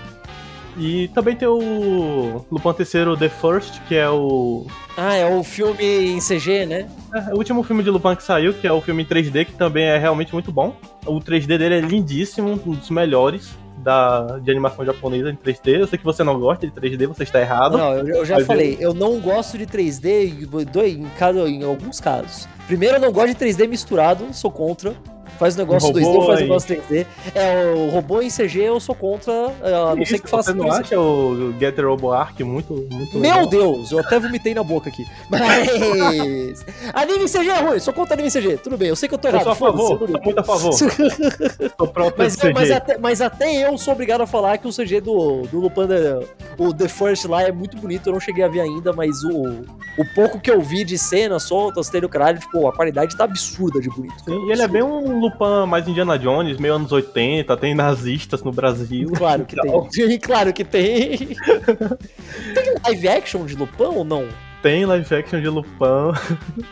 E 0.77 1.07
também 1.09 1.35
tem 1.35 1.47
o 1.47 2.45
Lupin 2.51 2.69
III 2.69 3.17
The 3.17 3.29
First, 3.29 3.79
que 3.87 3.95
é 3.95 4.09
o, 4.09 4.65
ah, 4.97 5.15
é 5.15 5.25
o 5.25 5.43
filme 5.43 5.83
em 5.83 6.19
CG, 6.19 6.65
né? 6.65 6.87
é 7.13 7.33
o 7.33 7.37
último 7.37 7.63
filme 7.63 7.83
de 7.83 7.89
Lupin 7.89 8.15
que 8.15 8.23
saiu, 8.23 8.53
que 8.53 8.67
é 8.67 8.71
o 8.71 8.81
filme 8.81 9.03
em 9.03 9.05
3D, 9.05 9.45
que 9.45 9.53
também 9.53 9.85
é 9.85 9.97
realmente 9.97 10.33
muito 10.33 10.51
bom. 10.51 10.75
O 11.05 11.19
3D 11.19 11.57
dele 11.57 11.75
é 11.75 11.81
lindíssimo, 11.81 12.59
um 12.65 12.73
dos 12.73 12.89
melhores 12.89 13.57
da, 13.77 14.39
de 14.39 14.51
animação 14.51 14.85
japonesa 14.85 15.31
em 15.31 15.35
3D. 15.35 15.79
Eu 15.79 15.87
sei 15.87 15.97
que 15.97 16.05
você 16.05 16.23
não 16.23 16.39
gosta 16.39 16.67
de 16.67 16.73
3D, 16.73 17.07
você 17.07 17.23
está 17.23 17.39
errado. 17.41 17.77
Não, 17.77 17.93
eu, 17.93 18.07
eu 18.07 18.25
já 18.25 18.35
Mas 18.35 18.45
falei, 18.45 18.77
eu 18.79 18.93
não 18.93 19.19
gosto 19.19 19.57
de 19.57 19.65
3D 19.65 20.05
em, 20.05 21.01
em, 21.01 21.09
cada, 21.17 21.49
em 21.49 21.63
alguns 21.63 21.99
casos. 21.99 22.47
Primeiro, 22.67 22.97
eu 22.97 23.01
não 23.01 23.11
gosto 23.11 23.35
de 23.35 23.45
3D 23.45 23.67
misturado, 23.67 24.27
sou 24.31 24.51
contra. 24.51 24.95
Faz 25.43 25.55
negócio 25.57 25.89
Um 25.89 25.93
2D, 25.93 26.03
robô 26.05 26.25
faz 26.27 26.39
negócio 26.39 26.75
3D. 26.89 27.05
É, 27.35 27.73
o 27.75 27.89
robô 27.89 28.21
em 28.21 28.29
CG 28.29 28.61
eu 28.61 28.79
sou 28.79 28.95
contra, 28.95 29.33
é, 29.61 29.73
a 29.91 29.93
não 29.95 30.05
ser 30.05 30.19
que 30.21 30.29
faça 30.29 30.53
você 30.53 30.57
não 30.57 30.65
3D. 30.69 30.79
acha 30.79 30.99
o 30.99 31.53
Get 31.59 31.77
Robo 31.79 32.11
Arc 32.13 32.39
muito, 32.41 32.73
muito 32.91 33.17
Meu 33.19 33.31
legal? 33.31 33.47
Deus, 33.47 33.91
eu 33.91 33.99
até 33.99 34.17
vomitei 34.19 34.53
na 34.53 34.63
boca 34.63 34.87
aqui. 34.89 35.05
Mas. 35.29 36.65
anime 36.93 37.25
em 37.25 37.27
CG 37.27 37.49
é 37.49 37.59
ruim, 37.59 37.79
sou 37.79 37.93
contra 37.93 38.13
anime 38.13 38.29
em 38.29 38.31
CG. 38.31 38.57
Tudo 38.57 38.77
bem, 38.77 38.87
eu 38.87 38.95
sei 38.95 39.09
que 39.09 39.15
eu 39.15 39.19
tô 39.19 39.27
Eu 39.27 39.33
errado. 39.35 39.43
sou 39.43 39.51
a 39.51 39.55
favor, 39.55 39.97
sou 39.99 40.07
muito 40.23 40.39
a 40.39 40.43
favor. 40.43 40.73
Mas, 42.17 42.37
mas, 42.53 42.71
até, 42.71 42.97
mas 42.97 43.21
até 43.21 43.67
eu 43.67 43.77
sou 43.77 43.93
obrigado 43.93 44.21
a 44.21 44.27
falar 44.27 44.57
que 44.57 44.67
o 44.67 44.71
CG 44.71 45.01
do, 45.01 45.41
do 45.43 45.59
Lupin, 45.59 45.87
the- 45.87 46.25
o 46.57 46.73
The 46.73 46.87
First 46.87 47.25
lá 47.25 47.43
é 47.43 47.51
muito 47.51 47.77
bonito, 47.77 48.07
eu 48.07 48.13
não 48.13 48.19
cheguei 48.19 48.43
a 48.43 48.47
ver 48.47 48.61
ainda, 48.61 48.93
mas 48.93 49.23
o, 49.23 49.61
o 49.97 50.05
pouco 50.15 50.39
que 50.39 50.49
eu 50.49 50.61
vi 50.61 50.83
de 50.83 50.97
cenas 50.97 51.43
soltas, 51.43 51.89
tem 51.89 52.03
o 52.03 52.09
caralho, 52.09 52.39
tipo, 52.39 52.67
a 52.67 52.73
qualidade 52.73 53.15
tá 53.17 53.23
absurda 53.25 53.79
de 53.81 53.89
bonito. 53.89 54.13
Sim, 54.25 54.47
e 54.47 54.51
ele 54.51 54.61
é 54.61 54.67
bem 54.67 54.83
um 54.83 55.19
Lupin 55.39 55.67
mais 55.67 55.87
Indiana 55.87 56.17
Jones, 56.17 56.57
meio 56.57 56.75
anos 56.75 56.91
80, 56.91 57.55
tem 57.57 57.73
nazistas 57.73 58.43
no 58.43 58.51
Brasil. 58.51 59.11
Claro 59.15 59.45
que 59.45 59.55
tem. 59.55 60.19
claro 60.19 60.53
que 60.53 60.63
tem. 60.63 61.17
tem 61.17 62.75
live 62.85 63.07
action 63.07 63.45
de 63.45 63.55
Lupin 63.55 63.83
ou 63.83 64.03
não? 64.03 64.27
Tem 64.61 64.85
live 64.85 65.15
action 65.15 65.41
de 65.41 65.49
Lupin. 65.49 66.13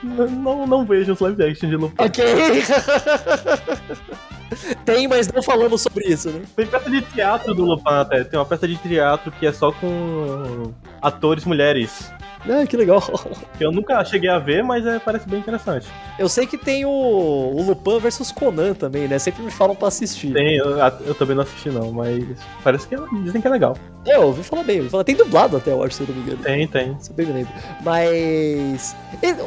não, 0.01 0.29
não, 0.29 0.67
não 0.67 0.85
vejo 0.85 1.11
os 1.11 1.19
live 1.19 1.43
action 1.43 1.69
de 1.69 1.75
Lupin. 1.75 2.03
Ok. 2.03 2.23
tem, 4.85 5.07
mas 5.07 5.27
não 5.27 5.43
falamos 5.43 5.81
sobre 5.81 6.07
isso, 6.07 6.29
né? 6.29 6.41
Tem 6.55 6.65
peça 6.65 6.89
de 6.89 7.01
teatro 7.01 7.53
do 7.53 7.65
Lupin 7.65 7.89
até. 7.89 8.23
Tem 8.23 8.39
uma 8.39 8.45
peça 8.45 8.67
de 8.67 8.77
teatro 8.77 9.31
que 9.31 9.45
é 9.45 9.51
só 9.51 9.71
com 9.73 10.71
atores 11.01 11.43
mulheres. 11.43 12.11
Ah, 12.49 12.65
que 12.65 12.75
legal. 12.75 13.01
Eu 13.59 13.71
nunca 13.71 14.03
cheguei 14.03 14.29
a 14.29 14.39
ver, 14.39 14.63
mas 14.63 14.85
é, 14.85 14.97
parece 14.99 15.27
bem 15.27 15.39
interessante. 15.39 15.87
Eu 16.17 16.27
sei 16.27 16.45
que 16.47 16.57
tem 16.57 16.85
o, 16.85 16.89
o 16.89 17.61
Lupin 17.63 17.99
versus 17.99 18.31
Conan 18.31 18.73
também, 18.73 19.07
né? 19.07 19.19
Sempre 19.19 19.43
me 19.43 19.51
falam 19.51 19.75
pra 19.75 19.87
assistir. 19.89 20.33
Tem, 20.33 20.55
eu, 20.57 20.77
eu 21.05 21.13
também 21.15 21.35
não 21.35 21.43
assisti 21.43 21.69
não, 21.69 21.91
mas 21.91 22.23
parece 22.63 22.87
que 22.87 22.95
é- 22.95 22.99
dizem 23.23 23.41
que 23.41 23.47
é 23.47 23.51
legal. 23.51 23.77
É, 24.05 24.15
eu 24.15 24.23
ouvi 24.23 24.41
falar 24.41 24.63
bem, 24.63 24.77
ouvi 24.79 24.89
falar. 24.89 25.03
Tem 25.03 25.15
dublado 25.15 25.57
até, 25.57 25.71
eu 25.71 25.83
acho, 25.83 25.95
se 25.95 26.01
eu 26.01 26.07
não 26.07 26.15
me 26.15 26.21
engano. 26.21 26.43
Tem, 26.43 26.67
tem. 26.67 26.99
Se 26.99 27.11
eu 27.11 27.15
bem 27.15 27.25
me 27.27 27.33
lembro. 27.33 27.53
Mas. 27.83 28.95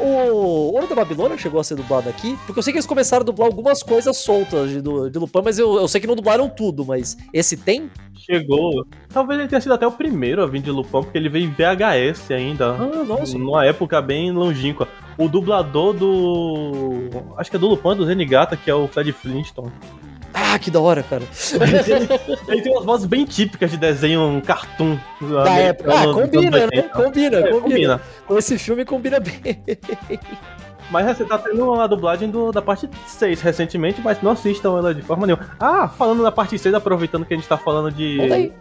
O 0.01 0.73
Ouro 0.73 0.87
da 0.87 0.95
Babilônia 0.95 1.37
chegou 1.37 1.61
a 1.61 1.65
ser 1.65 1.75
dublado 1.75 2.09
aqui? 2.09 2.39
Porque 2.47 2.59
eu 2.59 2.63
sei 2.63 2.73
que 2.73 2.79
eles 2.79 2.87
começaram 2.87 3.23
a 3.23 3.25
dublar 3.25 3.49
algumas 3.49 3.83
coisas 3.83 4.17
soltas 4.19 4.71
de, 4.71 4.81
de 4.81 5.19
Lupin, 5.19 5.43
mas 5.45 5.59
eu, 5.59 5.75
eu 5.77 5.89
sei 5.89 6.01
que 6.01 6.07
não 6.07 6.15
dublaram 6.15 6.49
tudo. 6.49 6.85
Mas 6.85 7.17
esse 7.33 7.57
tem? 7.57 7.91
Chegou. 8.15 8.87
Talvez 9.13 9.41
ele 9.41 9.49
tenha 9.49 9.61
sido 9.61 9.75
até 9.75 9.87
o 9.87 9.93
primeiro 9.93 10.43
a 10.43 10.47
vir 10.47 10.63
de 10.63 10.71
Lupin, 10.71 11.03
porque 11.03 11.19
ele 11.19 11.29
veio 11.29 11.47
em 11.47 11.51
VHS 11.51 12.31
ainda. 12.31 12.71
Ah, 12.71 13.05
nossa. 13.05 13.37
Numa 13.37 13.67
época 13.67 14.01
bem 14.01 14.31
longínqua. 14.31 14.89
O 15.19 15.29
dublador 15.29 15.95
do. 15.95 17.09
Acho 17.37 17.51
que 17.51 17.57
é 17.57 17.59
do 17.59 17.67
Lupin 17.67 17.97
do 17.97 18.07
Zenigata, 18.07 18.57
que 18.57 18.71
é 18.71 18.75
o 18.75 18.87
Fred 18.87 19.13
Flintstone. 19.13 19.73
Ah, 20.55 20.59
que 20.59 20.71
da 20.71 20.79
hora, 20.79 21.03
cara. 21.03 21.25
ele, 22.49 22.63
tem 22.63 22.73
umas 22.73 22.85
vozes 22.85 23.07
bem 23.07 23.25
típicas 23.25 23.73
de 23.73 23.77
desenho 23.77 24.21
um 24.23 24.41
cartoon. 24.41 24.97
Da 25.21 25.53
época. 25.59 25.93
Ah, 25.93 26.05
combina, 26.13 26.59
né? 26.73 26.83
Combina, 26.83 27.39
É, 27.39 27.43
combina. 27.43 27.61
combina. 27.61 28.01
Com 28.25 28.39
esse 28.39 28.57
filme 28.57 28.85
combina 28.85 29.19
bem. 29.19 29.65
Mas 30.91 31.17
você 31.17 31.25
tá 31.25 31.39
tendo 31.39 31.75
a 31.75 31.87
dublagem 31.89 32.31
do, 32.31 32.53
da 32.53 32.63
parte 32.63 32.89
6 33.07 33.41
recentemente, 33.41 34.03
mas 34.03 34.21
não 34.21 34.33
assistam 34.33 34.77
ela 34.77 34.95
de 34.95 35.01
forma 35.01 35.27
nenhuma. 35.27 35.49
Ah, 35.59 35.89
falando 35.89 36.23
da 36.23 36.31
parte 36.31 36.59
6, 36.59 36.75
aproveitando 36.75 37.25
que 37.25 37.33
a 37.33 37.37
gente 37.37 37.49
tá 37.49 37.57
falando 37.57 37.91
de. 37.91 38.53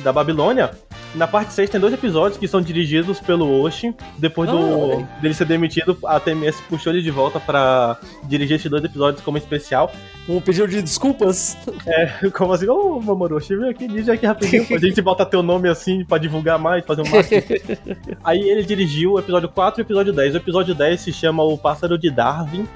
Da 0.00 0.12
Babilônia, 0.12 0.72
na 1.14 1.26
parte 1.26 1.52
6 1.52 1.68
tem 1.68 1.80
dois 1.80 1.92
episódios 1.92 2.38
que 2.38 2.48
são 2.48 2.60
dirigidos 2.60 3.20
pelo 3.20 3.60
Oshi. 3.62 3.94
Depois 4.16 4.50
do, 4.50 5.06
dele 5.20 5.34
ser 5.34 5.44
demitido, 5.44 5.96
a 6.06 6.18
TMS 6.18 6.60
puxou 6.68 6.92
ele 6.92 7.02
de 7.02 7.10
volta 7.10 7.38
pra 7.38 7.98
dirigir 8.24 8.56
esses 8.56 8.70
dois 8.70 8.82
episódios 8.82 9.22
como 9.22 9.36
especial. 9.36 9.92
Um 10.26 10.40
pedido 10.40 10.68
de 10.68 10.80
desculpas? 10.80 11.56
É, 11.86 12.30
como 12.32 12.52
assim, 12.54 12.66
ô 12.66 12.96
oh, 12.96 13.00
Mamoroshi, 13.00 13.54
vem 13.56 13.68
aqui, 13.68 13.86
dirige 13.86 14.10
aqui 14.10 14.24
rapidinho, 14.24 14.66
a 14.74 14.78
gente 14.78 15.02
bota 15.02 15.26
teu 15.26 15.42
nome 15.42 15.68
assim 15.68 16.02
pra 16.04 16.16
divulgar 16.16 16.58
mais, 16.58 16.84
fazer 16.86 17.02
um 17.02 17.10
marketing. 17.10 17.78
Aí 18.24 18.40
ele 18.40 18.62
dirigiu 18.62 19.12
o 19.12 19.18
episódio 19.18 19.50
4 19.50 19.80
e 19.80 19.82
o 19.82 19.84
episódio 19.84 20.12
10. 20.14 20.34
O 20.34 20.36
episódio 20.38 20.74
10 20.74 21.00
se 21.00 21.12
chama 21.12 21.42
O 21.42 21.58
Pássaro 21.58 21.98
de 21.98 22.10
Darwin. 22.10 22.66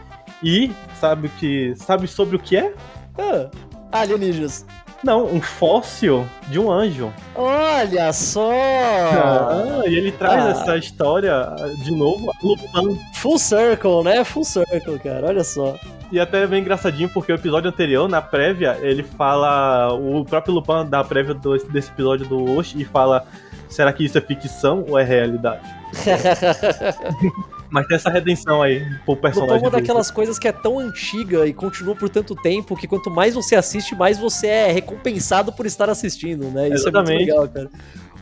E 0.42 0.70
sabe 1.00 1.30
que. 1.40 1.74
Sabe 1.76 2.06
sobre 2.06 2.36
o 2.36 2.38
que 2.38 2.58
é? 2.58 2.74
Ah, 3.16 3.48
alienígenas. 3.92 4.66
Não, 5.04 5.26
um 5.26 5.40
fóssil 5.40 6.26
de 6.48 6.58
um 6.58 6.70
anjo. 6.70 7.12
Olha 7.34 8.12
só! 8.12 8.50
Ah, 8.50 9.82
e 9.86 9.94
ele 9.94 10.12
traz 10.12 10.44
ah. 10.44 10.48
essa 10.50 10.76
história 10.76 11.54
de 11.82 11.90
novo, 11.92 12.32
Lupin. 12.42 12.98
Full 13.14 13.38
circle, 13.38 14.02
né? 14.02 14.24
Full 14.24 14.44
circle, 14.44 14.98
cara, 14.98 15.26
olha 15.26 15.44
só. 15.44 15.76
E 16.10 16.20
até 16.20 16.42
é 16.42 16.46
bem 16.46 16.60
engraçadinho, 16.60 17.08
porque 17.08 17.32
o 17.32 17.34
episódio 17.34 17.68
anterior, 17.68 18.08
na 18.08 18.22
prévia, 18.22 18.78
ele 18.80 19.02
fala. 19.02 19.92
O 19.92 20.24
próprio 20.24 20.54
Lupin 20.54 20.88
dá 20.88 21.00
a 21.00 21.04
prévia 21.04 21.34
do, 21.34 21.56
desse 21.68 21.90
episódio 21.90 22.26
do 22.26 22.56
Osh 22.56 22.74
e 22.74 22.84
fala: 22.84 23.26
será 23.68 23.92
que 23.92 24.04
isso 24.04 24.16
é 24.16 24.20
ficção 24.20 24.84
ou 24.88 24.98
é 24.98 25.02
realidade? 25.02 25.68
Mas 27.70 27.86
tem 27.86 27.96
essa 27.96 28.10
redenção 28.10 28.62
aí 28.62 28.84
pro 29.04 29.16
personagem. 29.16 29.56
É 29.56 29.58
uma 29.60 29.70
daquelas 29.70 30.10
coisas 30.10 30.38
que 30.38 30.46
é 30.46 30.52
tão 30.52 30.78
antiga 30.78 31.46
e 31.46 31.52
continua 31.52 31.94
por 31.94 32.08
tanto 32.08 32.34
tempo 32.34 32.76
que 32.76 32.86
quanto 32.86 33.10
mais 33.10 33.34
você 33.34 33.56
assiste, 33.56 33.94
mais 33.94 34.18
você 34.18 34.46
é 34.46 34.72
recompensado 34.72 35.52
por 35.52 35.66
estar 35.66 35.90
assistindo, 35.90 36.46
né? 36.46 36.68
Isso 36.68 36.88
Exatamente. 36.88 37.10
é 37.10 37.16
muito 37.16 37.28
legal, 37.28 37.48
cara. 37.48 37.70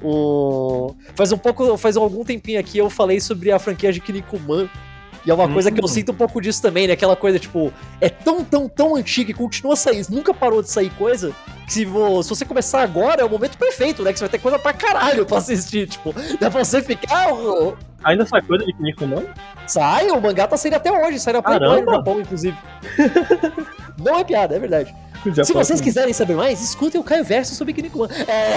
O... 0.03 0.95
Faz 1.15 1.33
um 1.33 1.39
pouco, 1.39 1.77
faz 1.77 1.97
algum 1.97 2.25
tempinho 2.25 2.59
aqui 2.61 2.79
eu 2.79 2.91
falei 2.91 3.21
sobre 3.21 3.53
a 3.53 3.59
franquia 3.59 3.93
de 3.93 4.01
Kinnikuman. 4.01 4.69
E 5.27 5.31
é 5.31 5.35
uma 5.35 5.49
coisa 5.49 5.71
que 5.71 5.81
eu 5.81 5.85
hum. 5.85 5.89
sinto 5.89 6.13
um 6.13 6.15
pouco 6.15 6.39
disso 6.39 6.61
também, 6.61 6.87
né? 6.87 6.93
Aquela 6.93 7.17
coisa, 7.17 7.39
tipo, 7.39 7.73
é 7.99 8.11
tão, 8.11 8.45
tão, 8.45 8.69
tão 8.69 8.95
antiga 8.95 9.31
e 9.31 9.35
continua 9.35 9.75
saindo, 9.75 10.11
nunca 10.11 10.35
parou 10.35 10.61
de 10.61 10.71
sair 10.71 10.91
coisa, 10.91 11.35
que 11.67 11.73
se, 11.73 11.87
se 11.87 12.29
você 12.29 12.45
começar 12.45 12.83
agora 12.83 13.23
é 13.23 13.25
o 13.25 13.31
momento 13.31 13.57
perfeito, 13.57 14.03
né? 14.03 14.13
Que 14.13 14.19
você 14.19 14.25
vai 14.25 14.31
ter 14.31 14.39
coisa 14.39 14.59
pra 14.59 14.75
caralho 14.75 15.25
pra 15.25 15.39
assistir, 15.39 15.89
tipo, 15.89 16.15
dá 16.39 16.51
pra 16.51 16.63
você 16.63 16.83
ficar. 16.83 17.29
Ainda 18.05 18.27
sai 18.27 18.43
coisa 18.43 18.65
de 18.65 18.73
Kinnikuman? 18.73 19.25
Sai, 19.67 20.11
o 20.11 20.21
mangá 20.21 20.47
tá 20.47 20.57
saindo 20.57 20.75
até 20.75 20.93
hoje, 20.93 21.19
sai 21.19 21.33
na 21.33 21.43
Playboy 21.43 21.83
no 21.83 21.93
Japão, 21.93 22.21
inclusive. 22.21 22.57
Não 23.99 24.19
é 24.19 24.25
piada, 24.25 24.57
é 24.57 24.59
verdade. 24.59 24.95
Se 25.43 25.55
vocês 25.55 25.81
quiserem 25.81 26.13
saber 26.13 26.35
mais, 26.35 26.61
escutem 26.61 27.01
o 27.01 27.05
Caio 27.05 27.25
Verso 27.25 27.55
sobre 27.55 27.73
Kinnikuman. 27.73 28.09
É... 28.29 28.57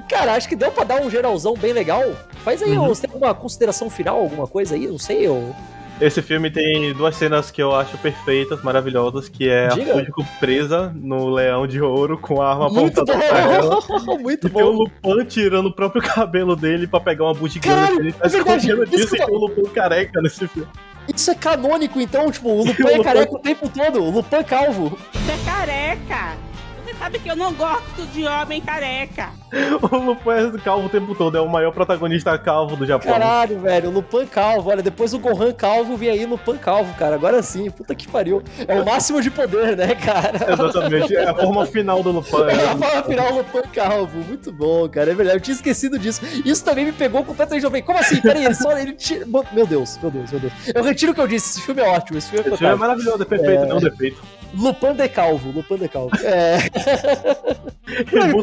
Cara, 0.08 0.34
acho 0.34 0.48
que 0.48 0.54
deu 0.54 0.70
pra 0.70 0.84
dar 0.84 1.00
um 1.00 1.10
geralzão 1.10 1.54
bem 1.54 1.72
legal. 1.72 2.04
Faz 2.44 2.62
aí, 2.62 2.78
uhum. 2.78 2.86
você 2.86 3.02
tem 3.02 3.10
alguma 3.12 3.34
consideração 3.34 3.90
final, 3.90 4.20
alguma 4.20 4.46
coisa 4.46 4.76
aí? 4.76 4.86
Não 4.86 4.98
sei, 4.98 5.26
eu... 5.26 5.52
Esse 6.00 6.20
filme 6.20 6.50
tem 6.50 6.92
duas 6.92 7.14
cenas 7.14 7.50
que 7.50 7.62
eu 7.62 7.74
acho 7.74 7.96
perfeitas, 7.98 8.62
maravilhosas, 8.62 9.28
que 9.28 9.48
é 9.48 9.68
Diga. 9.68 9.92
a 9.92 9.94
Fujiko 9.94 10.26
presa 10.40 10.92
no 10.94 11.30
leão 11.30 11.66
de 11.66 11.80
ouro 11.80 12.18
com 12.18 12.42
a 12.42 12.50
arma 12.50 12.66
apontada 12.66 13.16
pra 13.16 13.38
ela. 13.38 13.78
Muito 14.18 14.48
e 14.48 14.50
bom. 14.50 14.58
tem 14.58 14.68
o 14.68 14.72
Lupin 14.72 15.24
tirando 15.26 15.66
o 15.66 15.72
próprio 15.72 16.02
cabelo 16.02 16.56
dele 16.56 16.86
pra 16.86 16.98
pegar 16.98 17.24
uma 17.24 17.34
bugiganga. 17.34 18.00
Ele 18.00 18.12
tá 18.12 18.24
é 18.24 18.26
escondendo 18.26 18.86
disso 18.86 19.14
e 19.14 19.18
tem 19.18 19.34
o 19.34 19.38
Lupin 19.38 19.64
careca 19.66 20.20
nesse 20.20 20.48
filme. 20.48 20.68
Isso 21.14 21.30
é 21.30 21.34
canônico, 21.34 22.00
então, 22.00 22.30
tipo, 22.30 22.48
o 22.48 22.64
Lupin 22.66 22.86
é 22.88 23.02
careca 23.02 23.34
o 23.34 23.38
tempo 23.38 23.68
todo, 23.68 24.02
o 24.02 24.10
Lupin 24.10 24.36
é 24.36 24.42
calvo. 24.42 24.98
Você 25.12 25.32
é 25.32 25.44
careca! 25.44 26.53
Sabe 26.98 27.18
que 27.18 27.30
eu 27.30 27.36
não 27.36 27.52
gosto 27.52 28.06
de 28.12 28.26
homem 28.26 28.60
careca. 28.60 29.30
o 29.82 29.96
Lupin 29.96 30.56
é 30.56 30.58
calvo 30.58 30.86
o 30.86 30.88
tempo 30.88 31.14
todo, 31.14 31.36
é 31.36 31.40
o 31.40 31.48
maior 31.48 31.72
protagonista 31.72 32.36
calvo 32.38 32.76
do 32.76 32.86
Japão. 32.86 33.12
Caralho, 33.12 33.60
velho, 33.60 33.88
o 33.88 33.92
Lupin 33.92 34.26
calvo. 34.26 34.70
Olha, 34.70 34.82
depois 34.82 35.14
o 35.14 35.18
Gohan 35.18 35.52
calvo 35.52 35.96
vem 35.96 36.10
aí 36.10 36.26
Lupin 36.26 36.56
calvo, 36.56 36.92
cara. 36.94 37.14
Agora 37.14 37.42
sim, 37.42 37.70
puta 37.70 37.94
que 37.94 38.08
pariu. 38.08 38.42
É 38.66 38.80
o 38.80 38.84
máximo 38.84 39.22
de 39.22 39.30
poder, 39.30 39.76
né, 39.76 39.94
cara? 39.94 40.32
Exatamente, 40.52 41.14
é 41.14 41.28
a 41.28 41.34
forma 41.34 41.66
final 41.66 42.02
do 42.02 42.10
Lupin. 42.10 42.42
É 42.48 42.64
a 42.66 42.76
forma 42.76 43.02
final 43.04 43.28
do 43.28 43.36
Lupin 43.38 43.68
calvo. 43.72 44.18
Muito 44.18 44.52
bom, 44.52 44.88
cara. 44.88 45.10
É 45.10 45.14
verdade, 45.14 45.38
eu 45.38 45.42
tinha 45.42 45.54
esquecido 45.54 45.98
disso. 45.98 46.20
Isso 46.44 46.64
também 46.64 46.84
me 46.84 46.92
pegou 46.92 47.24
completamente 47.24 47.62
jovem. 47.62 47.82
Como 47.82 47.98
assim? 47.98 48.20
Peraí, 48.20 48.44
ele 48.44 48.54
só. 48.54 48.76
Ele 48.76 48.92
tira... 48.92 49.26
Meu 49.52 49.66
Deus, 49.66 49.98
meu 50.00 50.10
Deus, 50.10 50.30
meu 50.30 50.40
Deus. 50.40 50.52
Eu 50.74 50.82
retiro 50.82 51.12
o 51.12 51.14
que 51.14 51.20
eu 51.20 51.28
disse. 51.28 51.50
Esse 51.50 51.62
filme 51.62 51.80
é 51.80 51.88
ótimo. 51.88 52.18
Esse 52.18 52.30
filme 52.30 52.44
é, 52.44 52.48
esse 52.48 52.58
filme 52.58 52.74
é 52.74 52.76
maravilhoso, 52.76 53.22
é 53.22 53.26
perfeito, 53.26 53.64
é... 53.64 53.66
não 53.66 53.76
é 53.78 53.80
defeito. 53.80 54.22
Lupin 54.56 54.94
de 54.94 55.08
calvo, 55.08 55.50
Lupin 55.50 55.76
de 55.76 55.88
calvo. 55.88 56.10
É. 56.22 56.70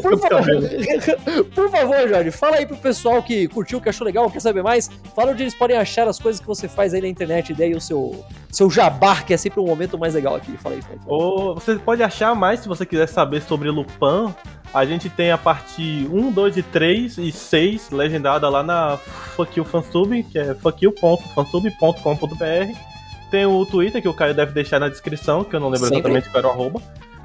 por, 0.02 0.18
favor, 0.18 0.44
por 1.54 1.70
favor, 1.70 2.08
Jorge, 2.08 2.30
fala 2.30 2.56
aí 2.56 2.66
pro 2.66 2.76
pessoal 2.76 3.22
que 3.22 3.48
curtiu, 3.48 3.80
que 3.80 3.88
achou 3.88 4.04
legal, 4.04 4.30
quer 4.30 4.40
saber 4.40 4.62
mais. 4.62 4.90
Fala 5.14 5.30
onde 5.32 5.42
eles 5.42 5.54
podem 5.54 5.76
achar 5.76 6.08
as 6.08 6.18
coisas 6.18 6.40
que 6.40 6.46
você 6.46 6.68
faz 6.68 6.94
aí 6.94 7.00
na 7.00 7.08
internet, 7.08 7.50
e 7.50 7.54
daí 7.54 7.74
o 7.74 7.80
seu, 7.80 8.24
seu 8.50 8.70
jabá, 8.70 9.22
que 9.22 9.34
é 9.34 9.36
sempre 9.36 9.60
um 9.60 9.66
momento 9.66 9.98
mais 9.98 10.14
legal 10.14 10.36
aqui. 10.36 10.56
Fala 10.58 10.76
aí, 10.76 10.82
Ou 11.06 11.54
você 11.54 11.76
pode 11.76 12.02
achar 12.02 12.34
mais 12.34 12.60
se 12.60 12.68
você 12.68 12.86
quiser 12.86 13.08
saber 13.08 13.42
sobre 13.42 13.70
Lupin. 13.70 14.32
A 14.74 14.86
gente 14.86 15.10
tem 15.10 15.30
a 15.30 15.36
parte 15.36 16.08
1, 16.10 16.32
2 16.32 16.56
e 16.56 16.62
3 16.62 17.18
e 17.18 17.30
6 17.30 17.90
legendada 17.90 18.48
lá 18.48 18.62
na 18.62 18.96
Fuck 18.96 19.58
You 19.58 19.66
Fansub, 19.66 20.22
que 20.24 20.38
é 20.38 20.54
fuckyou.fansub.com.br. 20.54 22.92
Tem 23.32 23.46
o 23.46 23.64
Twitter, 23.64 24.02
que 24.02 24.08
o 24.08 24.12
Caio 24.12 24.34
deve 24.34 24.52
deixar 24.52 24.78
na 24.78 24.90
descrição, 24.90 25.42
que 25.42 25.56
eu 25.56 25.58
não 25.58 25.70
lembro 25.70 25.86
Sempre. 25.86 26.00
exatamente 26.00 26.28
qual 26.28 26.38
era 26.40 26.48
o 26.48 26.50
arroba. 26.50 26.82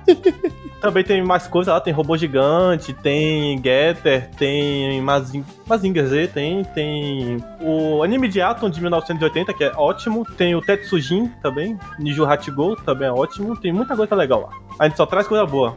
Também 0.80 1.03
tem 1.03 1.22
mais 1.22 1.47
coisas 1.47 1.74
lá, 1.74 1.82
tem 1.82 1.91
robô 1.91 2.16
gigante, 2.16 2.93
tem 2.93 3.62
Getter, 3.62 4.30
tem 4.38 5.01
Mazing 5.01 5.43
Mazinger 5.68 6.08
Z, 6.08 6.28
tem, 6.30 6.64
tem 6.64 7.43
o 7.60 8.01
anime 8.03 8.30
de 8.30 8.39
Atom 8.39 8.70
de 8.70 8.80
1980, 8.80 9.53
que 9.53 9.66
é 9.66 9.72
ótimo, 9.76 10.24
tem 10.38 10.55
o 10.55 10.62
Tetsujin 10.62 11.28
também, 11.41 11.78
Niju 11.99 12.26
Hachigo 12.26 12.78
também 12.84 13.10
é 13.10 13.12
ótimo, 13.12 13.60
tem 13.60 13.74
muita 13.74 13.93
coisa 13.93 14.16
legal 14.16 14.43
lá. 14.43 14.49
A 14.80 14.88
gente 14.88 14.95
só 14.95 15.05
traz 15.05 15.28
coisa 15.28 15.45
boa. 15.45 15.76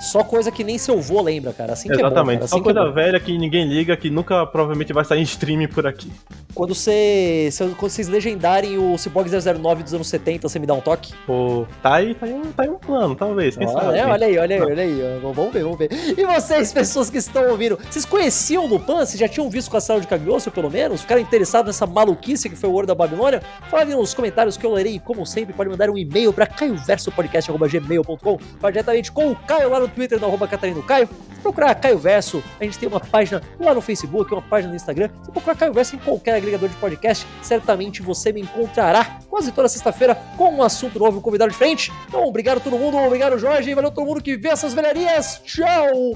Só 0.00 0.22
coisa 0.22 0.50
que 0.50 0.62
nem 0.62 0.78
seu 0.78 1.00
vô 1.00 1.22
lembra, 1.22 1.52
cara. 1.52 1.72
Assim 1.72 1.90
Exatamente. 1.90 2.26
Que 2.26 2.34
é 2.34 2.38
bom, 2.38 2.44
assim 2.44 2.56
Só 2.56 2.62
coisa 2.62 2.80
é 2.80 2.90
velha 2.90 3.20
que 3.20 3.36
ninguém 3.36 3.66
liga, 3.66 3.96
que 3.96 4.10
nunca 4.10 4.46
provavelmente 4.46 4.92
vai 4.92 5.04
sair 5.04 5.20
em 5.20 5.22
streaming 5.22 5.68
por 5.68 5.86
aqui. 5.86 6.10
Quando, 6.54 6.74
você, 6.74 7.50
quando 7.78 7.90
vocês 7.90 8.08
legendarem 8.08 8.78
o 8.78 8.96
Cyborg 8.96 9.28
009 9.28 9.82
dos 9.82 9.92
anos 9.92 10.08
70, 10.08 10.48
você 10.48 10.58
me 10.58 10.66
dá 10.66 10.72
um 10.72 10.80
toque? 10.80 11.12
Pô, 11.26 11.66
tá 11.82 11.96
aí, 11.96 12.14
tá 12.14 12.24
aí, 12.24 12.32
um, 12.32 12.52
tá 12.52 12.62
aí 12.62 12.70
um 12.70 12.78
plano, 12.78 13.14
talvez. 13.14 13.56
Quem 13.56 13.68
sabe? 13.68 13.98
É, 13.98 14.06
olha 14.06 14.26
aí, 14.26 14.38
olha 14.38 14.56
aí, 14.56 14.62
olha 14.62 14.82
aí. 14.82 15.20
Vamos 15.20 15.52
ver, 15.52 15.62
vamos 15.64 15.78
ver. 15.78 15.90
E 16.16 16.24
vocês, 16.24 16.72
pessoas 16.72 17.10
que 17.10 17.18
estão 17.18 17.50
ouvindo, 17.50 17.78
vocês 17.90 18.06
conheciam 18.06 18.64
o 18.64 18.68
Lupin? 18.68 18.94
Vocês 18.94 19.18
já 19.18 19.28
tinham 19.28 19.50
visto 19.50 19.70
com 19.70 19.76
a 19.76 19.80
sala 19.80 20.00
de 20.00 20.06
Cagliostro, 20.06 20.50
pelo 20.50 20.70
menos? 20.70 21.02
Ficaram 21.02 21.20
interessados 21.20 21.66
nessa 21.66 21.86
maluquice 21.86 22.48
que 22.48 22.56
foi 22.56 22.70
o 22.70 22.72
Ouro 22.72 22.86
da 22.86 22.94
Babilônia? 22.94 23.42
Fala 23.70 23.84
nos 23.84 24.14
comentários 24.14 24.56
que 24.56 24.64
eu 24.64 24.72
lerei. 24.72 24.98
Como 24.98 25.26
sempre, 25.26 25.52
pode 25.52 25.68
mandar 25.68 25.90
um 25.90 25.98
e-mail 25.98 26.32
para 26.32 26.46
caioversopodcast.gmail.com 26.46 28.38
diretamente 28.76 29.10
com 29.10 29.30
o 29.30 29.36
Caio 29.36 29.70
lá 29.70 29.80
no 29.80 29.85
Twitter, 29.88 30.20
no 30.20 30.26
arroba 30.26 30.48
Catarino 30.48 30.82
Caio. 30.82 31.08
Se 31.34 31.40
procurar 31.40 31.74
Caio 31.74 31.98
Verso, 31.98 32.42
a 32.60 32.64
gente 32.64 32.78
tem 32.78 32.88
uma 32.88 33.00
página 33.00 33.42
lá 33.60 33.74
no 33.74 33.80
Facebook, 33.80 34.32
uma 34.32 34.42
página 34.42 34.70
no 34.70 34.76
Instagram. 34.76 35.10
Se 35.22 35.30
procurar 35.30 35.56
Caio 35.56 35.72
Verso 35.72 35.96
em 35.96 35.98
qualquer 35.98 36.34
agregador 36.34 36.68
de 36.68 36.76
podcast, 36.76 37.26
certamente 37.42 38.02
você 38.02 38.32
me 38.32 38.40
encontrará 38.40 39.18
quase 39.28 39.52
toda 39.52 39.68
sexta-feira 39.68 40.14
com 40.36 40.54
um 40.54 40.62
assunto 40.62 40.98
novo, 40.98 41.18
um 41.18 41.22
convidado 41.22 41.50
diferente. 41.50 41.92
Então, 42.08 42.24
obrigado 42.24 42.60
todo 42.60 42.78
mundo, 42.78 42.96
obrigado 42.96 43.38
Jorge, 43.38 43.74
valeu 43.74 43.90
todo 43.90 44.06
mundo 44.06 44.22
que 44.22 44.36
vê 44.36 44.48
essas 44.48 44.74
velharias. 44.74 45.40
Tchau! 45.44 46.14